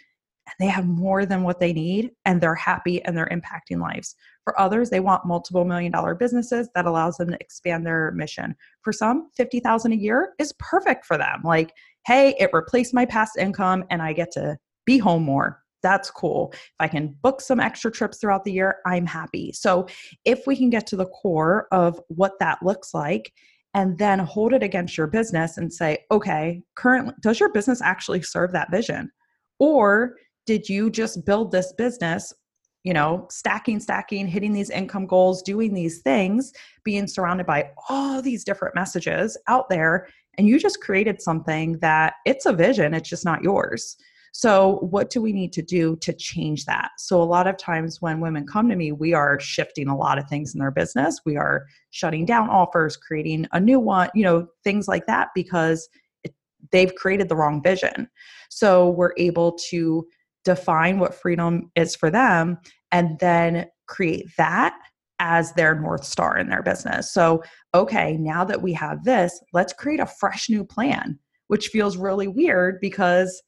and 0.47 0.55
they 0.59 0.70
have 0.70 0.86
more 0.86 1.26
than 1.26 1.42
what 1.42 1.59
they 1.59 1.72
need 1.72 2.12
and 2.24 2.40
they're 2.40 2.55
happy 2.55 3.03
and 3.05 3.16
they're 3.16 3.28
impacting 3.32 3.80
lives. 3.80 4.14
For 4.44 4.59
others, 4.61 4.90
they 4.90 5.01
want 5.01 5.26
multiple 5.26 5.64
million 5.64 5.90
dollar 5.90 6.14
businesses 6.14 6.68
that 6.74 6.86
allows 6.86 7.16
them 7.16 7.30
to 7.30 7.40
expand 7.40 7.84
their 7.84 8.12
mission. 8.12 8.55
For 8.82 8.92
some, 8.92 9.28
50,000 9.36 9.92
a 9.92 9.97
year 9.97 10.34
is 10.38 10.55
perfect 10.59 11.05
for 11.05 11.18
them. 11.18 11.40
Like 11.44 11.72
hey, 12.07 12.35
it 12.39 12.51
replaced 12.53 12.95
my 12.95 13.05
past 13.05 13.37
income 13.37 13.85
and 13.91 14.01
I 14.01 14.13
get 14.13 14.31
to 14.33 14.57
be 14.85 14.99
home 14.99 15.25
more. 15.25 15.61
That's 15.83 16.11
cool. 16.11 16.51
If 16.55 16.61
I 16.81 16.89
can 16.89 17.17
book 17.23 17.41
some 17.41 17.61
extra 17.61 17.91
trips 17.91 18.19
throughout 18.19 18.45
the 18.45 18.53
year, 18.53 18.77
I'm 18.87 19.07
happy. 19.07 19.53
So, 19.53 19.87
if 20.25 20.47
we 20.47 20.57
can 20.57 20.71
get 20.71 20.87
to 20.89 20.97
the 20.97 21.07
core 21.07 21.69
of 21.71 22.01
what 22.09 22.33
that 22.41 22.63
looks 22.63 22.95
like 22.95 23.33
and 23.75 23.99
then 23.99 24.19
hold 24.19 24.53
it 24.53 24.63
against 24.63 24.97
your 24.97 25.07
business 25.07 25.59
and 25.59 25.73
say, 25.73 25.99
okay, 26.11 26.63
currently, 26.77 27.13
does 27.21 27.39
your 27.39 27.53
business 27.53 27.83
actually 27.83 28.23
serve 28.23 28.53
that 28.53 28.71
vision? 28.71 29.11
Or 29.59 30.15
did 30.47 30.69
you 30.69 30.91
just 30.91 31.25
build 31.27 31.53
this 31.53 31.73
business 31.77 32.33
you 32.87 32.95
know, 32.95 33.27
stacking, 33.31 33.81
stacking, 33.81 34.29
hitting 34.29 34.53
these 34.53 34.71
income 34.71 35.09
goals, 35.09 35.43
doing 35.43 35.75
these 35.75 36.03
things, 36.03 36.53
being 36.85 37.09
surrounded 37.09 37.45
by 37.45 37.69
all 37.89 38.23
these 38.23 38.45
different 38.45 38.77
messages 38.77 39.37
out 39.49 39.69
there. 39.69 40.07
And 40.39 40.47
you 40.47 40.59
just 40.59 40.80
created 40.80 41.22
something 41.22 41.78
that 41.78 42.14
it's 42.24 42.47
a 42.47 42.53
vision, 42.53 42.95
it's 42.95 43.09
just 43.09 43.24
not 43.24 43.43
yours. 43.43 43.97
So, 44.32 44.80
what 44.82 45.09
do 45.09 45.22
we 45.22 45.32
need 45.32 45.55
to 45.55 45.62
do 45.62 45.97
to 46.03 46.12
change 46.12 46.66
that? 46.66 46.91
So, 46.99 47.22
a 47.22 47.24
lot 47.24 47.47
of 47.47 47.57
times 47.57 48.03
when 48.03 48.20
women 48.20 48.47
come 48.47 48.68
to 48.68 48.76
me, 48.76 48.93
we 48.93 49.14
are 49.14 49.41
shifting 49.41 49.89
a 49.89 49.97
lot 49.97 50.18
of 50.18 50.28
things 50.28 50.53
in 50.53 50.61
their 50.61 50.70
business. 50.70 51.22
We 51.24 51.39
are 51.39 51.64
shutting 51.89 52.26
down 52.26 52.51
offers, 52.51 52.99
creating 52.99 53.47
a 53.53 53.61
new 53.61 53.80
one, 53.80 54.11
you 54.14 54.24
know, 54.24 54.47
things 54.62 54.89
like 54.89 55.07
that 55.07 55.28
because 55.34 55.89
they've 56.70 56.95
created 56.97 57.30
the 57.30 57.37
wrong 57.37 57.62
vision. 57.62 58.11
So, 58.51 58.91
we're 58.91 59.14
able 59.16 59.53
to 59.70 60.07
define 60.45 60.99
what 60.99 61.14
freedom 61.14 61.70
is 61.74 61.97
for 61.97 62.11
them 62.11 62.59
and 62.93 63.18
then 63.20 63.66
create 63.87 64.26
that 64.37 64.74
as 65.19 65.53
their 65.53 65.75
North 65.75 66.05
Star 66.05 66.37
in 66.37 66.49
their 66.49 66.62
business. 66.62 67.12
So, 67.12 67.43
okay, 67.75 68.17
now 68.19 68.45
that 68.45 68.61
we 68.61 68.73
have 68.75 69.05
this, 69.05 69.41
let's 69.53 69.73
create 69.73 70.01
a 70.01 70.07
fresh 70.07 70.49
new 70.49 70.64
plan, 70.64 71.19
which 71.49 71.69
feels 71.69 71.97
really 71.97 72.29
weird 72.29 72.79
because 72.81 73.43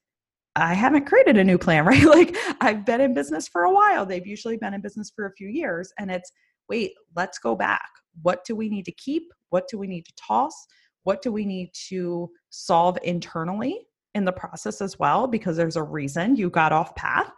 I 0.57 0.75
haven't 0.75 1.07
created 1.07 1.37
a 1.37 1.45
new 1.45 1.59
plan, 1.59 1.85
right? 1.87 2.05
Like 2.05 2.37
I've 2.61 2.85
been 2.85 3.01
in 3.01 3.15
business 3.15 3.49
for 3.49 3.65
a 3.65 3.73
while. 3.73 4.07
They've 4.07 4.27
usually 4.27 4.57
been 4.57 4.75
in 4.75 4.81
business 4.81 5.13
for 5.15 5.27
a 5.27 5.33
few 5.33 5.49
years. 5.49 5.93
And 5.99 6.11
it's 6.11 6.33
wait, 6.69 6.93
let's 7.17 7.39
go 7.39 7.55
back. 7.55 7.89
What 8.23 8.45
do 8.45 8.55
we 8.55 8.69
need 8.69 8.85
to 8.85 8.93
keep? 8.93 9.25
What 9.51 9.69
do 9.69 9.79
we 9.79 9.87
need 9.87 10.05
to 10.07 10.13
toss? 10.17 10.67
What 11.05 11.23
do 11.23 11.33
we 11.33 11.47
need 11.47 11.71
to 11.89 12.29
solve 12.51 12.99
internally 13.03 13.87
in 14.15 14.25
the 14.25 14.33
process 14.33 14.83
as 14.83 14.99
well? 14.99 15.27
Because 15.27 15.57
there's 15.57 15.77
a 15.77 15.83
reason 15.83 16.37
you 16.37 16.51
got 16.51 16.73
off 16.73 16.95
path. 16.97 17.31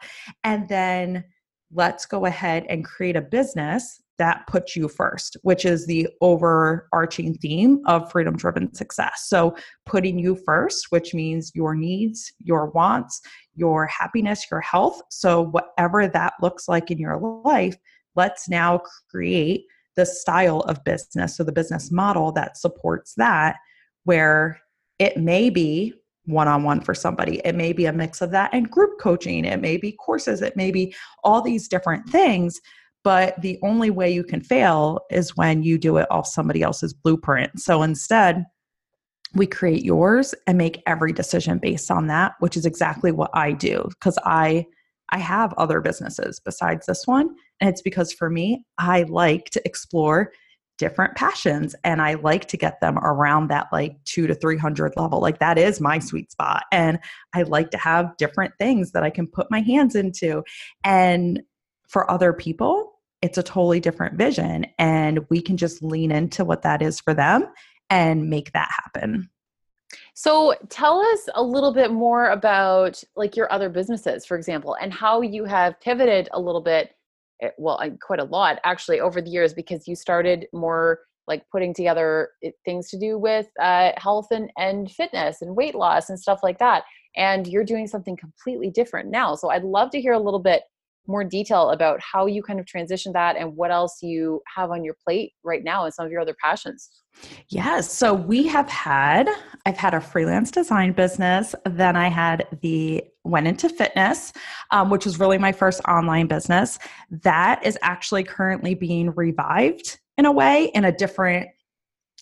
And 0.42 0.68
then 0.68 1.24
let's 1.72 2.06
go 2.06 2.26
ahead 2.26 2.66
and 2.68 2.84
create 2.84 3.16
a 3.16 3.20
business 3.20 4.00
that 4.20 4.46
puts 4.46 4.76
you 4.76 4.86
first, 4.86 5.38
which 5.42 5.64
is 5.64 5.86
the 5.86 6.06
overarching 6.20 7.34
theme 7.38 7.80
of 7.86 8.12
freedom 8.12 8.36
driven 8.36 8.72
success. 8.74 9.24
So, 9.28 9.56
putting 9.86 10.18
you 10.18 10.36
first, 10.36 10.88
which 10.90 11.14
means 11.14 11.50
your 11.54 11.74
needs, 11.74 12.30
your 12.38 12.66
wants, 12.66 13.22
your 13.54 13.86
happiness, 13.86 14.44
your 14.50 14.60
health. 14.60 15.00
So, 15.10 15.46
whatever 15.46 16.06
that 16.06 16.34
looks 16.42 16.68
like 16.68 16.90
in 16.90 16.98
your 16.98 17.18
life, 17.44 17.76
let's 18.14 18.46
now 18.46 18.82
create 19.10 19.64
the 19.96 20.04
style 20.04 20.60
of 20.60 20.84
business. 20.84 21.38
So, 21.38 21.42
the 21.42 21.50
business 21.50 21.90
model 21.90 22.30
that 22.32 22.58
supports 22.58 23.14
that, 23.16 23.56
where 24.04 24.60
it 24.98 25.16
may 25.16 25.48
be 25.48 25.94
one 26.26 26.46
on 26.46 26.62
one 26.62 26.82
for 26.82 26.94
somebody. 26.94 27.40
It 27.42 27.54
may 27.54 27.72
be 27.72 27.86
a 27.86 27.92
mix 27.92 28.20
of 28.20 28.30
that 28.32 28.50
and 28.52 28.70
group 28.70 29.00
coaching. 29.00 29.46
It 29.46 29.62
may 29.62 29.78
be 29.78 29.92
courses. 29.92 30.42
It 30.42 30.56
may 30.56 30.70
be 30.70 30.94
all 31.24 31.40
these 31.40 31.68
different 31.68 32.06
things 32.10 32.60
but 33.02 33.40
the 33.40 33.58
only 33.62 33.90
way 33.90 34.10
you 34.10 34.24
can 34.24 34.40
fail 34.40 35.00
is 35.10 35.36
when 35.36 35.62
you 35.62 35.78
do 35.78 35.96
it 35.96 36.06
off 36.10 36.26
somebody 36.26 36.62
else's 36.62 36.92
blueprint. 36.92 37.58
So 37.60 37.82
instead, 37.82 38.44
we 39.34 39.46
create 39.46 39.84
yours 39.84 40.34
and 40.46 40.58
make 40.58 40.82
every 40.86 41.12
decision 41.12 41.58
based 41.58 41.90
on 41.90 42.08
that, 42.08 42.32
which 42.40 42.56
is 42.56 42.66
exactly 42.66 43.12
what 43.12 43.30
I 43.34 43.52
do 43.52 43.86
because 43.88 44.18
I 44.24 44.66
I 45.12 45.18
have 45.18 45.52
other 45.54 45.80
businesses 45.80 46.40
besides 46.44 46.86
this 46.86 47.04
one 47.04 47.34
and 47.60 47.68
it's 47.68 47.82
because 47.82 48.12
for 48.12 48.30
me, 48.30 48.64
I 48.78 49.02
like 49.02 49.46
to 49.50 49.62
explore 49.64 50.32
different 50.78 51.14
passions 51.14 51.74
and 51.84 52.00
I 52.00 52.14
like 52.14 52.46
to 52.48 52.56
get 52.56 52.80
them 52.80 52.96
around 52.98 53.48
that 53.48 53.66
like 53.70 53.96
2 54.06 54.26
to 54.28 54.34
300 54.34 54.94
level. 54.96 55.20
Like 55.20 55.38
that 55.40 55.58
is 55.58 55.80
my 55.80 55.98
sweet 55.98 56.32
spot 56.32 56.62
and 56.72 56.98
I 57.34 57.42
like 57.42 57.70
to 57.72 57.76
have 57.76 58.16
different 58.16 58.54
things 58.58 58.92
that 58.92 59.02
I 59.02 59.10
can 59.10 59.26
put 59.26 59.50
my 59.50 59.60
hands 59.60 59.94
into 59.94 60.42
and 60.82 61.42
for 61.90 62.10
other 62.10 62.32
people, 62.32 62.92
it's 63.20 63.36
a 63.36 63.42
totally 63.42 63.80
different 63.80 64.16
vision. 64.16 64.64
And 64.78 65.20
we 65.28 65.42
can 65.42 65.56
just 65.56 65.82
lean 65.82 66.10
into 66.10 66.44
what 66.44 66.62
that 66.62 66.80
is 66.80 67.00
for 67.00 67.12
them 67.12 67.46
and 67.90 68.30
make 68.30 68.52
that 68.52 68.70
happen. 68.70 69.28
So 70.14 70.54
tell 70.68 71.00
us 71.00 71.28
a 71.34 71.42
little 71.42 71.72
bit 71.72 71.90
more 71.90 72.30
about 72.30 73.02
like 73.16 73.36
your 73.36 73.52
other 73.52 73.68
businesses, 73.68 74.24
for 74.24 74.36
example, 74.36 74.76
and 74.80 74.92
how 74.92 75.20
you 75.20 75.44
have 75.44 75.80
pivoted 75.80 76.28
a 76.32 76.40
little 76.40 76.60
bit, 76.60 76.94
eh, 77.42 77.50
well, 77.58 77.80
quite 78.00 78.20
a 78.20 78.24
lot 78.24 78.60
actually 78.64 79.00
over 79.00 79.20
the 79.20 79.30
years 79.30 79.52
because 79.52 79.88
you 79.88 79.96
started 79.96 80.46
more 80.52 81.00
like 81.26 81.42
putting 81.50 81.74
together 81.74 82.30
eh, 82.44 82.50
things 82.64 82.88
to 82.90 82.98
do 82.98 83.18
with 83.18 83.48
uh, 83.60 83.90
health 83.96 84.28
and, 84.30 84.52
and 84.56 84.92
fitness 84.92 85.42
and 85.42 85.56
weight 85.56 85.74
loss 85.74 86.08
and 86.08 86.20
stuff 86.20 86.38
like 86.44 86.58
that. 86.60 86.84
And 87.16 87.48
you're 87.48 87.64
doing 87.64 87.88
something 87.88 88.16
completely 88.16 88.70
different 88.70 89.10
now. 89.10 89.34
So 89.34 89.50
I'd 89.50 89.64
love 89.64 89.90
to 89.90 90.00
hear 90.00 90.12
a 90.12 90.20
little 90.20 90.38
bit 90.38 90.62
more 91.10 91.24
detail 91.24 91.70
about 91.70 92.00
how 92.00 92.26
you 92.26 92.42
kind 92.42 92.60
of 92.60 92.66
transition 92.66 93.12
that 93.12 93.36
and 93.36 93.56
what 93.56 93.70
else 93.70 93.98
you 94.02 94.40
have 94.54 94.70
on 94.70 94.84
your 94.84 94.94
plate 95.04 95.32
right 95.42 95.64
now 95.64 95.84
and 95.84 95.92
some 95.92 96.06
of 96.06 96.12
your 96.12 96.20
other 96.20 96.36
passions. 96.42 96.90
Yes. 97.48 97.92
So 97.92 98.14
we 98.14 98.46
have 98.46 98.68
had, 98.68 99.28
I've 99.66 99.76
had 99.76 99.94
a 99.94 100.00
freelance 100.00 100.50
design 100.50 100.92
business. 100.92 101.54
Then 101.66 101.96
I 101.96 102.08
had 102.08 102.46
the, 102.62 103.02
went 103.24 103.46
into 103.46 103.68
fitness, 103.68 104.32
um, 104.70 104.90
which 104.90 105.04
was 105.04 105.18
really 105.18 105.38
my 105.38 105.52
first 105.52 105.80
online 105.86 106.26
business. 106.26 106.78
That 107.10 107.64
is 107.66 107.76
actually 107.82 108.22
currently 108.22 108.74
being 108.74 109.10
revived 109.10 109.98
in 110.16 110.26
a 110.26 110.32
way 110.32 110.70
in 110.74 110.84
a 110.84 110.92
different 110.92 111.48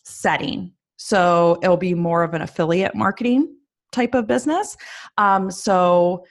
setting. 0.04 0.72
So 0.96 1.58
it'll 1.62 1.76
be 1.76 1.94
more 1.94 2.22
of 2.22 2.34
an 2.34 2.42
affiliate 2.42 2.94
marketing 2.94 3.54
type 3.92 4.14
of 4.14 4.26
business. 4.26 4.76
Um, 5.16 5.50
so 5.50 6.24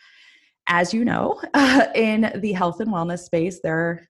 as 0.67 0.93
you 0.93 1.03
know, 1.03 1.41
uh, 1.53 1.87
in 1.95 2.31
the 2.41 2.53
health 2.53 2.79
and 2.79 2.91
wellness 2.91 3.19
space, 3.19 3.59
there, 3.61 4.07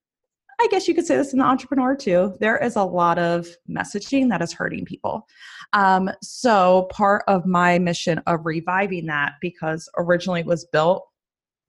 I 0.59 0.67
guess 0.69 0.87
you 0.87 0.95
could 0.95 1.05
say 1.05 1.15
this 1.15 1.33
in 1.33 1.39
the 1.39 1.45
entrepreneur 1.45 1.95
too, 1.95 2.35
there 2.39 2.57
is 2.57 2.75
a 2.75 2.83
lot 2.83 3.19
of 3.19 3.47
messaging 3.69 4.29
that 4.29 4.41
is 4.41 4.53
hurting 4.53 4.85
people. 4.85 5.27
Um, 5.73 6.09
so, 6.21 6.87
part 6.91 7.23
of 7.27 7.45
my 7.45 7.77
mission 7.79 8.19
of 8.25 8.45
reviving 8.45 9.05
that, 9.07 9.33
because 9.41 9.89
originally 9.97 10.41
it 10.41 10.45
was 10.45 10.65
built 10.65 11.07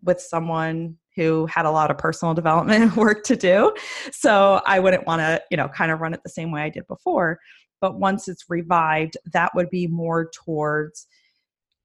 with 0.02 0.20
someone 0.20 0.96
who 1.16 1.46
had 1.46 1.66
a 1.66 1.70
lot 1.70 1.90
of 1.90 1.98
personal 1.98 2.34
development 2.42 2.96
work 2.96 3.24
to 3.24 3.36
do. 3.36 3.74
So, 4.12 4.62
I 4.66 4.80
wouldn't 4.80 5.06
want 5.06 5.20
to, 5.20 5.42
you 5.50 5.56
know, 5.56 5.68
kind 5.68 5.92
of 5.92 6.00
run 6.00 6.14
it 6.14 6.20
the 6.22 6.30
same 6.30 6.50
way 6.50 6.62
I 6.62 6.70
did 6.70 6.86
before. 6.86 7.38
But 7.80 7.98
once 8.00 8.26
it's 8.26 8.46
revived, 8.48 9.16
that 9.32 9.52
would 9.54 9.70
be 9.70 9.86
more 9.86 10.30
towards 10.34 11.06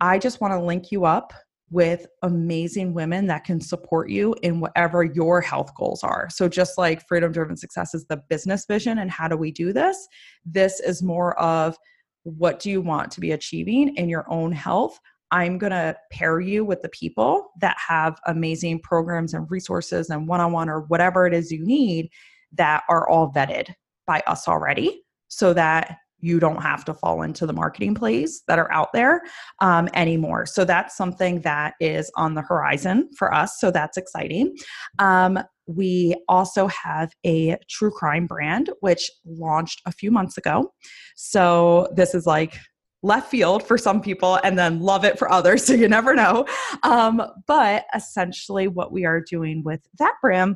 I 0.04 0.20
just 0.20 0.42
want 0.42 0.52
to 0.52 0.60
link 0.60 0.92
you 0.92 1.06
up 1.06 1.34
with 1.74 2.06
amazing 2.22 2.94
women 2.94 3.26
that 3.26 3.44
can 3.44 3.60
support 3.60 4.08
you 4.10 4.36
in 4.44 4.60
whatever 4.60 5.04
your 5.04 5.42
health 5.42 5.74
goals 5.76 6.04
are. 6.04 6.28
So, 6.30 6.48
just 6.48 6.78
like 6.78 7.06
freedom 7.08 7.32
driven 7.32 7.58
success 7.58 7.96
is 7.96 8.06
the 8.06 8.22
business 8.30 8.66
vision 8.68 9.00
and 9.00 9.10
how 9.10 9.28
do 9.28 9.36
we 9.36 9.52
do 9.52 9.74
this, 9.74 10.08
this 10.46 10.80
is 10.80 11.02
more 11.02 11.38
of 11.40 11.76
what 12.24 12.60
do 12.60 12.70
you 12.70 12.80
want 12.80 13.12
to 13.12 13.20
be 13.20 13.32
achieving 13.32 13.96
in 13.96 14.08
your 14.08 14.26
own 14.32 14.52
health. 14.52 15.00
I'm 15.32 15.58
going 15.58 15.72
to 15.72 15.98
pair 16.12 16.40
you 16.40 16.64
with 16.64 16.84
the 16.84 16.90
people 16.90 17.50
that 17.60 17.76
have 17.86 18.20
amazing 18.28 18.82
programs 18.82 19.34
and 19.34 19.50
resources 19.50 20.12
and 20.12 20.28
one 20.28 20.42
on 20.42 20.52
one 20.52 20.70
or 20.70 20.82
whatever 20.82 21.26
it 21.26 21.34
is 21.34 21.52
you 21.52 21.66
need 21.66 22.10
that 22.54 22.84
are 22.88 23.10
all 23.10 23.34
vetted 23.34 23.74
by 24.06 24.22
us 24.28 24.48
already 24.48 25.02
so 25.28 25.54
that 25.54 25.98
you 26.24 26.40
don't 26.40 26.62
have 26.62 26.86
to 26.86 26.94
fall 26.94 27.22
into 27.22 27.46
the 27.46 27.52
marketing 27.52 27.94
plays 27.94 28.44
that 28.48 28.58
are 28.58 28.72
out 28.72 28.94
there 28.94 29.22
um, 29.60 29.90
anymore. 29.94 30.46
So 30.46 30.64
that's 30.64 30.96
something 30.96 31.42
that 31.42 31.74
is 31.82 32.10
on 32.16 32.34
the 32.34 32.42
horizon 32.42 33.10
for 33.18 33.34
us. 33.34 33.60
So 33.60 33.72
that's 33.72 33.98
exciting. 33.98 34.56
Um, 35.00 35.38
we 35.68 36.16
also 36.30 36.68
have 36.68 37.12
a 37.26 37.58
true 37.70 37.92
crime 37.92 38.26
brand, 38.26 38.70
which 38.80 39.12
launched 39.26 39.82
a 39.86 39.92
few 39.92 40.12
months 40.12 40.38
ago. 40.38 40.72
So 41.18 41.90
this 41.94 42.16
is 42.16 42.26
like 42.26 42.58
left 43.02 43.30
field 43.30 43.62
for 43.62 43.78
some 43.78 44.02
people 44.02 44.40
and 44.46 44.58
then 44.58 44.80
love 44.80 45.04
it 45.04 45.20
for 45.20 45.30
others. 45.30 45.66
So 45.74 45.74
you 45.74 45.90
never 45.90 46.14
know. 46.14 46.46
Um, 46.84 47.22
but 47.48 47.86
essentially, 47.94 48.68
what 48.68 48.94
we 48.94 49.06
are 49.06 49.20
doing 49.20 49.62
with 49.64 49.82
that 50.00 50.14
brand 50.22 50.56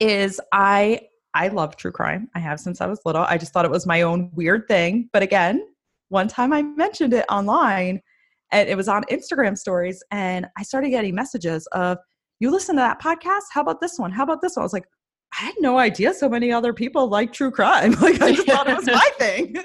is 0.00 0.40
I 0.52 1.00
I 1.38 1.46
love 1.46 1.76
true 1.76 1.92
crime. 1.92 2.28
I 2.34 2.40
have 2.40 2.58
since 2.58 2.80
I 2.80 2.86
was 2.86 3.00
little. 3.04 3.22
I 3.22 3.38
just 3.38 3.52
thought 3.52 3.64
it 3.64 3.70
was 3.70 3.86
my 3.86 4.02
own 4.02 4.28
weird 4.34 4.66
thing. 4.66 5.08
But 5.12 5.22
again, 5.22 5.64
one 6.08 6.26
time 6.26 6.52
I 6.52 6.62
mentioned 6.62 7.14
it 7.14 7.24
online 7.30 8.02
and 8.50 8.68
it 8.68 8.76
was 8.76 8.88
on 8.88 9.04
Instagram 9.04 9.56
stories 9.56 10.02
and 10.10 10.46
I 10.58 10.64
started 10.64 10.90
getting 10.90 11.14
messages 11.14 11.68
of, 11.68 11.98
you 12.40 12.50
listen 12.50 12.74
to 12.74 12.80
that 12.80 13.00
podcast? 13.00 13.44
How 13.52 13.60
about 13.60 13.80
this 13.80 14.00
one? 14.00 14.10
How 14.10 14.24
about 14.24 14.42
this 14.42 14.56
one? 14.56 14.62
I 14.62 14.64
was 14.64 14.72
like, 14.72 14.88
I 15.38 15.44
had 15.44 15.54
no 15.60 15.78
idea 15.78 16.12
so 16.12 16.28
many 16.28 16.50
other 16.50 16.72
people 16.72 17.08
like 17.08 17.32
true 17.32 17.52
crime. 17.52 17.92
Like 18.00 18.20
I 18.20 18.32
just 18.32 18.48
thought 18.48 18.68
it 18.68 18.76
was 18.76 18.86
my 18.86 19.10
thing. 19.18 19.56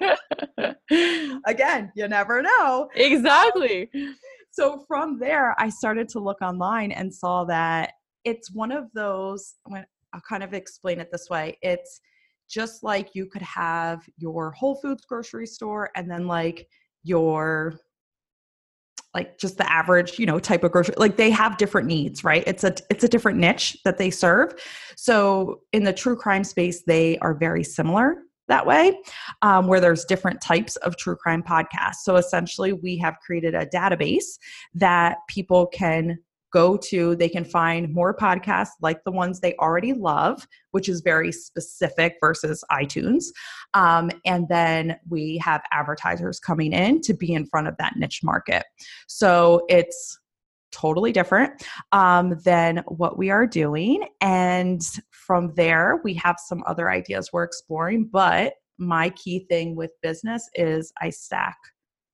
Again, 1.47 1.91
you 1.95 2.07
never 2.07 2.43
know. 2.43 2.89
Exactly. 2.93 3.89
So 4.51 4.85
from 4.87 5.17
there, 5.17 5.55
I 5.57 5.69
started 5.69 6.07
to 6.09 6.19
look 6.19 6.39
online 6.43 6.91
and 6.91 7.11
saw 7.11 7.45
that 7.45 7.93
it's 8.25 8.51
one 8.51 8.71
of 8.71 8.91
those 8.93 9.55
when 9.65 9.85
I'll 10.13 10.21
kind 10.21 10.43
of 10.43 10.53
explain 10.53 10.99
it 10.99 11.09
this 11.11 11.29
way. 11.29 11.57
It's 11.61 12.01
just 12.49 12.83
like 12.83 13.15
you 13.15 13.25
could 13.25 13.41
have 13.41 14.07
your 14.17 14.51
Whole 14.51 14.75
Foods 14.75 15.05
grocery 15.05 15.47
store 15.47 15.89
and 15.95 16.09
then 16.09 16.27
like 16.27 16.67
your 17.03 17.79
like 19.13 19.37
just 19.37 19.57
the 19.57 19.71
average 19.71 20.17
you 20.17 20.25
know 20.25 20.39
type 20.39 20.63
of 20.63 20.71
grocery 20.71 20.95
like 20.97 21.17
they 21.17 21.29
have 21.29 21.57
different 21.57 21.87
needs 21.87 22.23
right? 22.23 22.43
It's 22.47 22.63
a 22.63 22.75
it's 22.89 23.03
a 23.03 23.07
different 23.07 23.39
niche 23.39 23.77
that 23.85 23.97
they 23.97 24.09
serve. 24.09 24.53
So 24.95 25.61
in 25.71 25.83
the 25.83 25.93
true 25.93 26.15
crime 26.15 26.43
space 26.43 26.83
they 26.85 27.17
are 27.19 27.33
very 27.33 27.63
similar 27.63 28.17
that 28.49 28.65
way 28.65 28.99
um, 29.41 29.67
where 29.67 29.79
there's 29.79 30.05
different 30.05 30.41
types 30.41 30.75
of 30.77 30.97
true 30.97 31.15
crime 31.15 31.41
podcasts. 31.41 32.01
So 32.03 32.17
essentially 32.17 32.73
we 32.73 32.97
have 32.97 33.17
created 33.25 33.55
a 33.55 33.65
database 33.65 34.37
that 34.73 35.17
people 35.29 35.67
can 35.67 36.19
go 36.53 36.77
to, 36.77 37.15
they 37.15 37.27
can 37.27 37.43
find 37.43 37.93
more 37.93 38.15
podcasts 38.15 38.73
like 38.81 39.03
the 39.03 39.11
ones 39.11 39.39
they 39.39 39.55
already 39.55 39.91
love, 39.93 40.47
which 40.71 40.87
is 40.87 41.01
very 41.01 41.31
specific 41.31 42.15
versus 42.21 42.63
iTunes. 42.71 43.25
Um, 43.73 44.11
and 44.25 44.47
then 44.47 44.97
we 45.09 45.37
have 45.39 45.63
advertisers 45.71 46.39
coming 46.39 46.71
in 46.71 47.01
to 47.01 47.13
be 47.13 47.33
in 47.33 47.45
front 47.47 47.67
of 47.67 47.75
that 47.77 47.95
niche 47.97 48.21
market. 48.23 48.63
So 49.07 49.65
it's 49.67 50.19
totally 50.71 51.11
different 51.11 51.63
um, 51.91 52.39
than 52.43 52.83
what 52.87 53.17
we 53.17 53.29
are 53.29 53.47
doing. 53.47 54.07
And 54.21 54.81
from 55.11 55.53
there, 55.55 56.01
we 56.03 56.13
have 56.15 56.37
some 56.39 56.63
other 56.65 56.89
ideas 56.89 57.31
we're 57.31 57.43
exploring. 57.43 58.09
But 58.11 58.53
my 58.77 59.09
key 59.11 59.45
thing 59.49 59.75
with 59.75 59.91
business 60.01 60.49
is 60.55 60.91
I 61.01 61.09
stack 61.09 61.57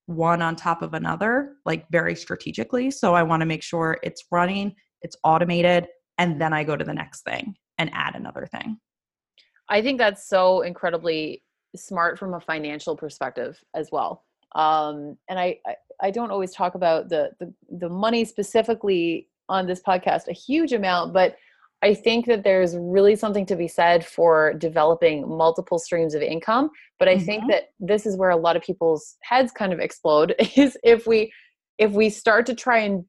one 0.10 0.42
on 0.42 0.56
top 0.56 0.82
of 0.82 0.96
another, 0.96 1.54
like 1.66 1.86
very 1.92 2.16
strategically. 2.16 2.90
So 2.90 3.14
I 3.14 3.22
want 3.22 3.42
to 3.42 3.46
make 3.46 3.62
sure 3.62 4.00
it's 4.02 4.26
running, 4.32 4.76
it's 5.04 5.16
automated, 5.24 5.88
and 6.18 6.42
then 6.42 6.52
I 6.52 6.64
go 6.64 6.76
to 6.76 6.84
the 6.84 6.94
next 6.94 7.22
thing 7.22 7.56
and 7.78 7.92
add 7.94 8.16
another 8.16 8.48
thing. 8.52 8.80
I 9.70 9.84
think 9.84 10.00
that's 10.00 10.28
so 10.28 10.62
incredibly 10.62 11.44
smart 11.76 12.18
from 12.18 12.34
a 12.34 12.40
financial 12.40 12.98
perspective 12.98 13.64
as 13.76 13.90
well. 13.92 14.26
Um, 14.56 15.16
and 15.30 15.38
I, 15.38 15.60
I, 15.68 15.76
I 16.02 16.12
don't 16.12 16.32
always 16.32 16.54
talk 16.54 16.74
about 16.74 17.10
the, 17.10 17.30
the 17.40 17.54
the 17.78 17.90
money 17.90 18.26
specifically 18.26 19.28
on 19.48 19.68
this 19.68 19.82
podcast 19.82 20.28
a 20.28 20.34
huge 20.34 20.74
amount, 20.74 21.14
but 21.14 21.36
I 21.82 21.94
think 21.94 22.26
that 22.26 22.44
there's 22.44 22.76
really 22.78 23.16
something 23.16 23.46
to 23.46 23.56
be 23.56 23.68
said 23.68 24.06
for 24.06 24.54
developing 24.54 25.28
multiple 25.28 25.80
streams 25.80 26.14
of 26.14 26.22
income. 26.22 26.70
But 26.98 27.08
I 27.08 27.16
mm-hmm. 27.16 27.26
think 27.26 27.44
that 27.50 27.70
this 27.80 28.06
is 28.06 28.18
where 28.18 28.32
a 28.32 28.38
lot 28.38 28.58
of 28.58 28.64
people's 28.64 29.16
heads 29.24 29.52
kind 29.52 29.72
of 29.72 29.80
explode 29.80 30.36
is 30.56 30.78
if 30.84 31.08
we 31.08 31.32
if 31.78 31.92
we 31.94 32.10
start 32.10 32.46
to 32.48 32.56
try 32.56 32.80
and 32.80 33.06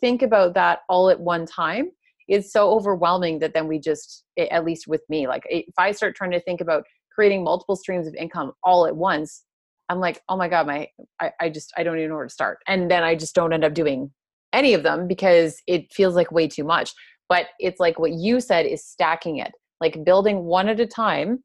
think 0.00 0.20
about 0.20 0.52
that 0.52 0.80
all 0.90 1.08
at 1.08 1.18
one 1.18 1.46
time, 1.46 1.90
it's 2.28 2.52
so 2.52 2.70
overwhelming 2.70 3.38
that 3.38 3.54
then 3.54 3.66
we 3.66 3.78
just 3.78 4.24
at 4.38 4.64
least 4.64 4.86
with 4.86 5.02
me, 5.08 5.26
like 5.26 5.42
if 5.48 5.74
I 5.78 5.92
start 5.92 6.14
trying 6.14 6.32
to 6.32 6.40
think 6.40 6.60
about 6.60 6.84
creating 7.14 7.42
multiple 7.42 7.76
streams 7.76 8.06
of 8.06 8.14
income 8.14 8.52
all 8.62 8.86
at 8.86 8.94
once, 8.94 9.44
I'm 9.88 9.98
like, 9.98 10.20
oh 10.28 10.36
my 10.36 10.48
God, 10.48 10.66
my 10.66 10.88
I, 11.20 11.32
I 11.40 11.48
just 11.48 11.72
I 11.78 11.82
don't 11.82 11.96
even 11.96 12.10
know 12.10 12.16
where 12.16 12.26
to 12.26 12.30
start. 12.30 12.58
And 12.66 12.90
then 12.90 13.02
I 13.02 13.14
just 13.14 13.34
don't 13.34 13.54
end 13.54 13.64
up 13.64 13.72
doing 13.72 14.12
any 14.52 14.74
of 14.74 14.82
them 14.82 15.08
because 15.08 15.62
it 15.66 15.92
feels 15.92 16.14
like 16.14 16.30
way 16.30 16.46
too 16.46 16.64
much 16.64 16.92
but 17.30 17.46
it's 17.58 17.80
like 17.80 17.98
what 17.98 18.12
you 18.12 18.40
said 18.40 18.66
is 18.66 18.84
stacking 18.84 19.38
it 19.38 19.52
like 19.80 20.04
building 20.04 20.44
one 20.44 20.68
at 20.68 20.80
a 20.80 20.86
time 20.86 21.42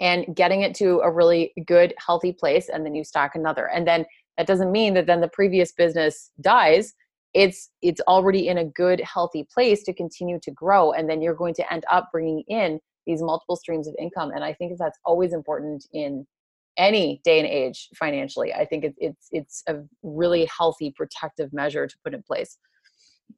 and 0.00 0.24
getting 0.34 0.62
it 0.62 0.74
to 0.74 1.00
a 1.00 1.10
really 1.10 1.52
good 1.66 1.94
healthy 2.04 2.32
place 2.32 2.68
and 2.68 2.84
then 2.84 2.94
you 2.94 3.04
stack 3.04 3.34
another. 3.34 3.68
And 3.68 3.86
then 3.86 4.04
that 4.36 4.46
doesn't 4.46 4.72
mean 4.72 4.94
that 4.94 5.06
then 5.06 5.20
the 5.20 5.28
previous 5.28 5.72
business 5.72 6.30
dies. 6.40 6.94
It's 7.32 7.70
it's 7.80 8.00
already 8.08 8.48
in 8.48 8.58
a 8.58 8.64
good 8.64 9.00
healthy 9.00 9.46
place 9.52 9.84
to 9.84 9.94
continue 9.94 10.40
to 10.42 10.50
grow 10.50 10.92
and 10.92 11.08
then 11.08 11.22
you're 11.22 11.34
going 11.34 11.54
to 11.54 11.72
end 11.72 11.84
up 11.90 12.08
bringing 12.10 12.42
in 12.48 12.80
these 13.06 13.22
multiple 13.22 13.56
streams 13.56 13.86
of 13.86 13.94
income. 14.00 14.32
And 14.34 14.42
i 14.42 14.52
think 14.52 14.76
that's 14.78 14.98
always 15.04 15.32
important 15.32 15.86
in 15.92 16.26
any 16.76 17.20
day 17.24 17.38
and 17.38 17.46
age 17.46 17.88
financially. 17.94 18.52
I 18.52 18.64
think 18.64 18.84
it, 18.84 18.94
it's 18.98 19.28
it's 19.30 19.62
a 19.68 19.76
really 20.02 20.48
healthy 20.56 20.92
protective 20.96 21.52
measure 21.52 21.86
to 21.86 21.96
put 22.02 22.14
in 22.14 22.22
place 22.22 22.56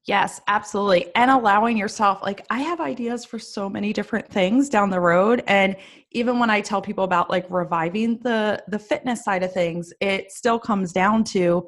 Yes, 0.06 0.40
absolutely. 0.48 1.14
And 1.14 1.30
allowing 1.30 1.76
yourself, 1.76 2.22
like, 2.22 2.44
I 2.50 2.60
have 2.60 2.80
ideas 2.80 3.24
for 3.24 3.38
so 3.38 3.68
many 3.68 3.92
different 3.92 4.28
things 4.28 4.68
down 4.68 4.90
the 4.90 5.00
road. 5.00 5.42
And 5.46 5.76
even 6.12 6.38
when 6.38 6.50
I 6.50 6.60
tell 6.60 6.80
people 6.82 7.04
about 7.04 7.30
like 7.30 7.46
reviving 7.50 8.18
the 8.18 8.62
the 8.68 8.78
fitness 8.78 9.24
side 9.24 9.42
of 9.42 9.52
things, 9.52 9.92
it 10.00 10.30
still 10.32 10.58
comes 10.58 10.92
down 10.92 11.24
to 11.24 11.66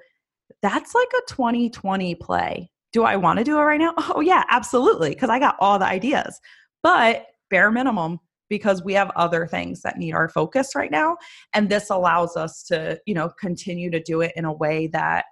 that's 0.62 0.94
like 0.94 1.08
a 1.18 1.32
2020 1.34 2.14
play. 2.16 2.70
Do 2.92 3.04
I 3.04 3.16
want 3.16 3.38
to 3.38 3.44
do 3.44 3.58
it 3.58 3.62
right 3.62 3.80
now? 3.80 3.94
Oh 4.16 4.20
yeah, 4.20 4.44
absolutely. 4.50 5.10
Because 5.10 5.30
I 5.30 5.38
got 5.38 5.56
all 5.60 5.78
the 5.78 5.86
ideas. 5.86 6.40
But 6.82 7.26
bare 7.50 7.70
minimum, 7.70 8.20
because 8.50 8.84
we 8.84 8.94
have 8.94 9.10
other 9.16 9.46
things 9.46 9.82
that 9.82 9.98
need 9.98 10.14
our 10.14 10.28
focus 10.28 10.74
right 10.76 10.90
now. 10.90 11.16
And 11.54 11.68
this 11.70 11.90
allows 11.90 12.36
us 12.36 12.62
to, 12.64 12.98
you 13.06 13.14
know, 13.14 13.30
continue 13.40 13.90
to 13.90 14.00
do 14.02 14.20
it 14.22 14.32
in 14.36 14.44
a 14.44 14.52
way 14.52 14.88
that 14.88 15.26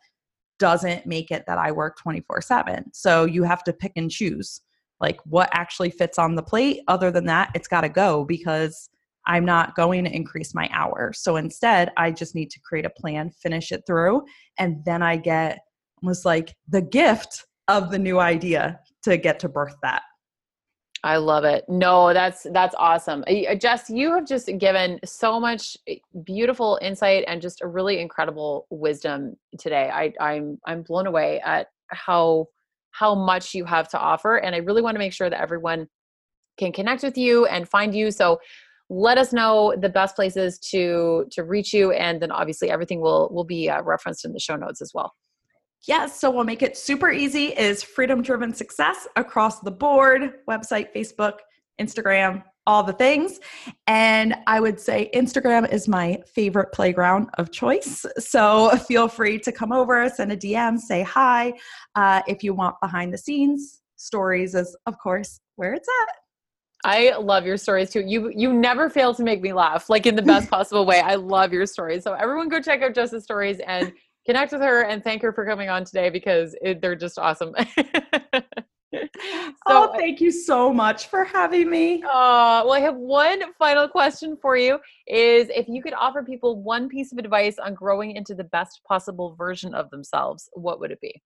doesn't 0.63 1.07
make 1.07 1.33
it 1.33 1.43
that 1.49 1.59
I 1.59 1.73
work 1.73 1.99
24 1.99 2.41
7. 2.41 2.85
So 2.93 3.25
you 3.25 3.43
have 3.43 3.65
to 3.65 3.73
pick 3.73 3.91
and 3.97 4.09
choose 4.09 4.61
like 5.01 5.19
what 5.25 5.51
actually 5.53 5.91
fits 5.91 6.21
on 6.21 6.37
the 6.37 6.43
plate. 6.43 6.83
Other 6.87 7.11
than 7.11 7.27
that, 7.27 7.51
it's 7.57 7.67
got 7.67 7.81
to 7.81 7.89
go 7.89 8.25
because 8.25 8.89
I'm 9.27 9.45
not 9.45 9.75
going 9.75 10.05
to 10.05 10.15
increase 10.15 10.55
my 10.55 10.71
hours. 10.73 11.19
So 11.21 11.35
instead, 11.35 11.91
I 11.97 12.13
just 12.13 12.37
need 12.37 12.49
to 12.53 12.61
create 12.61 12.87
a 12.87 12.91
plan, 12.91 13.33
finish 13.43 13.73
it 13.73 13.83
through, 13.89 14.23
and 14.57 14.85
then 14.85 15.03
I 15.03 15.17
get 15.17 15.59
almost 16.01 16.25
like 16.25 16.55
the 16.69 16.83
gift 16.83 17.45
of 17.67 17.91
the 17.91 17.99
new 17.99 18.21
idea 18.21 18.79
to 19.03 19.17
get 19.17 19.41
to 19.41 19.49
birth 19.49 19.75
that. 19.83 20.03
I 21.05 21.17
love 21.17 21.45
it. 21.45 21.65
No, 21.69 22.13
that's 22.13 22.47
that's 22.53 22.75
awesome. 22.79 23.25
Uh, 23.27 23.57
Jess, 23.57 23.91
you 23.91 24.15
have 24.15 24.27
just 24.27 24.49
given 24.59 25.01
so 25.05 25.41
much 25.41 25.77
eh, 25.89 25.97
beautiful 26.25 26.79
insight 26.81 27.25
and 27.27 27.43
just 27.43 27.61
a 27.61 27.67
really 27.67 27.99
incredible 27.99 28.67
wisdom 28.71 29.37
today. 29.59 29.91
I, 29.93 30.13
I'm 30.21 30.59
I'm 30.65 30.83
blown 30.83 31.09
away 31.09 31.41
at 31.45 31.69
how 31.89 32.47
how 32.93 33.15
much 33.17 33.53
you 33.53 33.65
have 33.65 33.89
to 33.89 33.99
offer, 33.99 34.37
and 34.37 34.55
I 34.55 34.59
really 34.59 34.83
want 34.83 34.95
to 34.95 35.01
make 35.01 35.13
sure 35.13 35.29
that 35.29 35.41
everyone 35.41 35.89
can 36.57 36.71
connect 36.71 37.03
with 37.03 37.19
you 37.19 37.47
and 37.47 37.69
find 37.69 37.95
you. 37.95 38.13
So 38.13 38.39
let 38.89 39.19
us 39.19 39.33
know 39.33 39.75
the 39.77 39.89
best 39.89 40.15
places 40.15 40.59
to 40.71 41.27
to 41.33 41.43
reach 41.43 41.73
you, 41.73 41.91
and 41.91 42.23
then 42.23 42.31
obviously 42.31 42.71
everything 42.71 43.01
will 43.01 43.29
will 43.33 43.45
be 43.45 43.69
uh, 43.69 43.83
referenced 43.83 44.25
in 44.25 44.33
the 44.33 44.41
show 44.41 44.55
notes 44.55 44.81
as 44.81 44.93
well. 44.95 45.13
Yes, 45.89 46.21
so 46.21 46.31
we'll 46.31 46.45
make 46.45 46.63
it 46.63 46.77
super 46.77 47.11
easy 47.11 47.47
is 47.47 47.83
freedom 47.83 48.23
driven 48.23 48.55
success 48.55 49.09
across 49.17 49.61
the 49.61 49.71
board, 49.71 50.35
website, 50.49 50.95
Facebook, 50.95 51.39
Instagram, 51.81 52.45
all 52.67 52.85
the 52.85 52.93
things. 52.93 53.41
And 53.89 54.37
I 54.47 54.61
would 54.61 54.79
say 54.79 55.11
Instagram 55.13 55.71
is 55.73 55.89
my 55.89 56.19
favorite 56.33 56.73
playground 56.73 57.29
of 57.39 57.51
choice. 57.51 58.07
So 58.19 58.71
feel 58.89 59.09
free 59.09 59.39
to 59.41 59.51
come 59.51 59.73
over, 59.73 60.09
send 60.09 60.31
a 60.31 60.37
DM, 60.37 60.79
say 60.79 61.03
hi. 61.03 61.53
Uh, 61.97 62.23
if 62.29 62.45
you 62.45 62.55
want 62.55 62.77
behind 62.81 63.13
the 63.13 63.19
scenes 63.19 63.81
stories, 63.97 64.55
is 64.55 64.77
of 64.87 64.99
course 64.99 65.41
where 65.57 65.75
it's 65.75 65.89
at. 66.03 66.15
I 66.85 67.17
love 67.17 67.47
your 67.47 67.57
stories 67.57 67.91
too. 67.91 68.01
You 68.01 68.33
you 68.35 68.53
never 68.53 68.91
fail 68.91 69.15
to 69.15 69.23
make 69.23 69.41
me 69.41 69.53
laugh, 69.53 69.89
like 69.89 70.07
in 70.07 70.17
the 70.17 70.23
best 70.23 70.51
possible 70.51 70.85
way. 70.85 71.01
I 71.01 71.15
love 71.15 71.53
your 71.53 71.67
stories. 71.67 72.03
So 72.05 72.15
everyone 72.15 72.49
go 72.49 72.61
check 72.61 72.83
out 72.83 72.95
Jess's 72.95 73.25
stories 73.25 73.61
and 73.67 73.93
connect 74.27 74.53
with 74.53 74.61
her 74.61 74.83
and 74.83 75.03
thank 75.03 75.23
her 75.23 75.33
for 75.33 75.45
coming 75.45 75.69
on 75.69 75.85
today 75.85 76.11
because 76.11 76.55
it, 76.63 76.81
they're 76.81 76.97
just 76.97 77.19
awesome. 77.19 77.55
so, 78.95 79.01
oh, 79.67 79.95
thank 79.97 80.21
you 80.21 80.31
so 80.31 80.73
much 80.73 81.07
for 81.09 81.25
having 81.25 81.71
me. 81.71 82.03
Uh, 82.03 82.63
well, 82.65 82.73
I 82.73 82.81
have 82.81 82.97
one 82.97 83.41
final 83.59 83.89
question 83.89 84.37
for 84.41 84.57
you 84.57 84.79
is 85.07 85.49
if 85.51 85.67
you 85.69 85.83
could 85.83 85.95
offer 85.95 86.23
people 86.23 86.63
one 86.63 86.89
piece 86.89 87.13
of 87.13 87.19
advice 87.19 87.59
on 87.59 87.75
growing 87.75 88.17
into 88.17 88.35
the 88.35 88.45
best 88.45 88.81
possible 88.87 89.35
version 89.37 89.75
of 89.75 89.91
themselves, 89.91 90.49
what 90.53 90.81
would 90.81 90.91
it 90.91 91.01
be? 91.01 91.23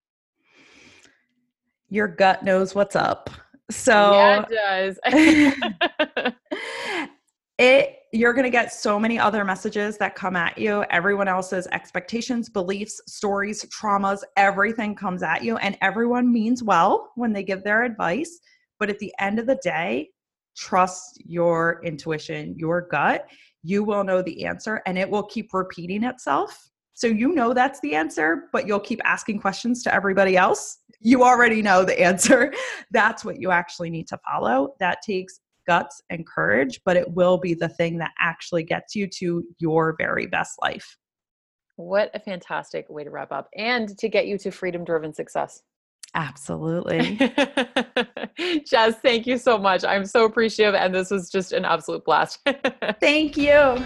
Your 1.88 2.08
gut 2.08 2.44
knows 2.44 2.74
what's 2.74 2.96
up. 2.96 3.30
So 3.70 4.12
yeah, 4.12 4.44
it 4.48 4.98
does. 5.10 6.32
it 7.58 7.92
you're 8.12 8.32
going 8.32 8.44
to 8.44 8.50
get 8.50 8.72
so 8.72 8.98
many 8.98 9.18
other 9.18 9.44
messages 9.44 9.98
that 9.98 10.14
come 10.14 10.36
at 10.36 10.56
you 10.58 10.84
everyone 10.90 11.28
else's 11.28 11.66
expectations 11.68 12.48
beliefs 12.48 13.00
stories 13.06 13.64
traumas 13.66 14.20
everything 14.36 14.94
comes 14.94 15.22
at 15.22 15.42
you 15.42 15.56
and 15.58 15.76
everyone 15.80 16.32
means 16.32 16.62
well 16.62 17.10
when 17.16 17.32
they 17.32 17.42
give 17.42 17.64
their 17.64 17.82
advice 17.82 18.40
but 18.78 18.90
at 18.90 18.98
the 18.98 19.12
end 19.18 19.38
of 19.38 19.46
the 19.46 19.58
day 19.62 20.08
trust 20.56 21.22
your 21.24 21.80
intuition 21.84 22.54
your 22.56 22.88
gut. 22.90 23.26
You 23.62 23.84
will 23.84 24.04
know 24.04 24.22
the 24.22 24.44
answer 24.44 24.82
and 24.86 24.96
it 24.96 25.08
will 25.08 25.24
keep 25.24 25.52
repeating 25.52 26.04
itself. 26.04 26.70
So 26.94 27.06
you 27.06 27.34
know 27.34 27.52
that's 27.52 27.80
the 27.80 27.94
answer 27.94 28.48
but 28.52 28.66
you'll 28.66 28.80
keep 28.80 29.00
asking 29.04 29.40
questions 29.40 29.82
to 29.84 29.94
everybody 29.94 30.36
else. 30.36 30.78
You 31.00 31.22
already 31.22 31.62
know 31.62 31.84
the 31.84 32.00
answer. 32.10 32.52
That's 32.90 33.24
what 33.24 33.40
you 33.40 33.50
actually 33.50 33.90
need 33.90 34.08
to 34.08 34.18
follow. 34.18 34.74
That 34.80 35.02
takes 35.02 35.40
guts 35.66 36.00
and 36.10 36.26
courage, 36.26 36.80
but 36.84 36.96
it 36.96 37.12
will 37.12 37.38
be 37.38 37.54
the 37.54 37.68
thing 37.68 37.98
that 37.98 38.12
actually 38.20 38.62
gets 38.62 38.94
you 38.94 39.06
to 39.06 39.44
your 39.58 39.94
very 39.98 40.26
best 40.26 40.54
life. 40.62 40.96
What 41.76 42.10
a 42.14 42.20
fantastic 42.20 42.88
way 42.88 43.04
to 43.04 43.10
wrap 43.10 43.32
up 43.32 43.48
and 43.56 43.96
to 43.98 44.08
get 44.08 44.26
you 44.26 44.38
to 44.38 44.50
freedom 44.50 44.84
driven 44.84 45.12
success. 45.12 45.62
Absolutely. 46.14 47.16
Jess, 48.66 48.94
thank 49.00 49.26
you 49.26 49.36
so 49.36 49.58
much. 49.58 49.84
I'm 49.84 50.06
so 50.06 50.24
appreciative, 50.24 50.74
and 50.74 50.94
this 50.94 51.10
was 51.10 51.30
just 51.30 51.52
an 51.52 51.64
absolute 51.64 52.04
blast. 52.04 52.38
thank 53.00 53.36
you. 53.36 53.76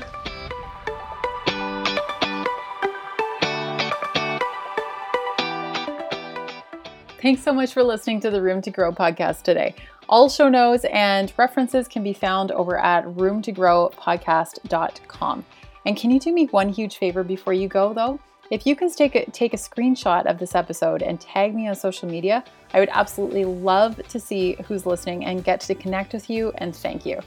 Thanks 7.21 7.43
so 7.43 7.53
much 7.53 7.75
for 7.75 7.83
listening 7.83 8.21
to 8.21 8.31
the 8.31 8.41
Room 8.41 8.63
to 8.63 8.71
Grow 8.71 8.93
podcast 8.93 9.43
today. 9.43 9.75
All 10.11 10.29
show 10.29 10.49
notes 10.49 10.85
and 10.87 11.33
references 11.37 11.87
can 11.87 12.03
be 12.03 12.13
found 12.13 12.51
over 12.51 12.77
at 12.77 13.05
roomtogrowpodcast.com. 13.05 15.47
And 15.87 15.97
can 15.97 16.11
you 16.11 16.19
do 16.19 16.33
me 16.33 16.47
one 16.47 16.69
huge 16.69 16.97
favor 16.97 17.23
before 17.23 17.53
you 17.53 17.69
go, 17.69 17.95
though? 17.95 18.19
If 18.51 18.67
you 18.67 18.75
can 18.75 18.91
take 18.91 19.15
a, 19.15 19.31
take 19.31 19.55
a 19.55 19.57
screenshot 19.57 20.27
of 20.27 20.41
this 20.41 20.57
episode 20.57 21.03
and 21.03 21.21
tag 21.21 21.55
me 21.55 21.69
on 21.69 21.77
social 21.77 22.09
media, 22.09 22.43
I 22.75 22.81
would 22.81 22.89
absolutely 22.91 23.45
love 23.45 24.05
to 24.09 24.19
see 24.19 24.57
who's 24.67 24.85
listening 24.85 25.27
and 25.27 25.45
get 25.45 25.61
to 25.61 25.77
connect 25.77 26.13
with 26.13 26.29
you 26.29 26.51
and 26.57 26.75
thank 26.75 27.07
you. 27.07 27.21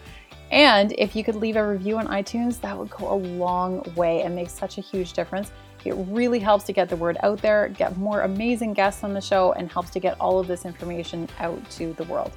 And 0.51 0.91
if 0.97 1.15
you 1.15 1.23
could 1.23 1.35
leave 1.35 1.55
a 1.55 1.65
review 1.65 1.97
on 1.99 2.07
iTunes, 2.07 2.59
that 2.59 2.77
would 2.77 2.89
go 2.89 3.13
a 3.13 3.15
long 3.15 3.81
way 3.95 4.23
and 4.23 4.35
make 4.35 4.49
such 4.49 4.77
a 4.77 4.81
huge 4.81 5.13
difference. 5.13 5.53
It 5.85 5.93
really 6.09 6.39
helps 6.39 6.65
to 6.65 6.73
get 6.73 6.89
the 6.89 6.97
word 6.97 7.17
out 7.23 7.41
there, 7.41 7.69
get 7.69 7.95
more 7.95 8.23
amazing 8.23 8.73
guests 8.73 9.05
on 9.05 9.13
the 9.13 9.21
show, 9.21 9.53
and 9.53 9.71
helps 9.71 9.89
to 9.91 10.01
get 10.01 10.19
all 10.19 10.37
of 10.37 10.47
this 10.47 10.65
information 10.65 11.29
out 11.39 11.69
to 11.71 11.93
the 11.93 12.03
world. 12.03 12.33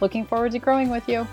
Looking 0.00 0.24
forward 0.24 0.52
to 0.52 0.58
growing 0.58 0.90
with 0.90 1.08
you. 1.08 1.26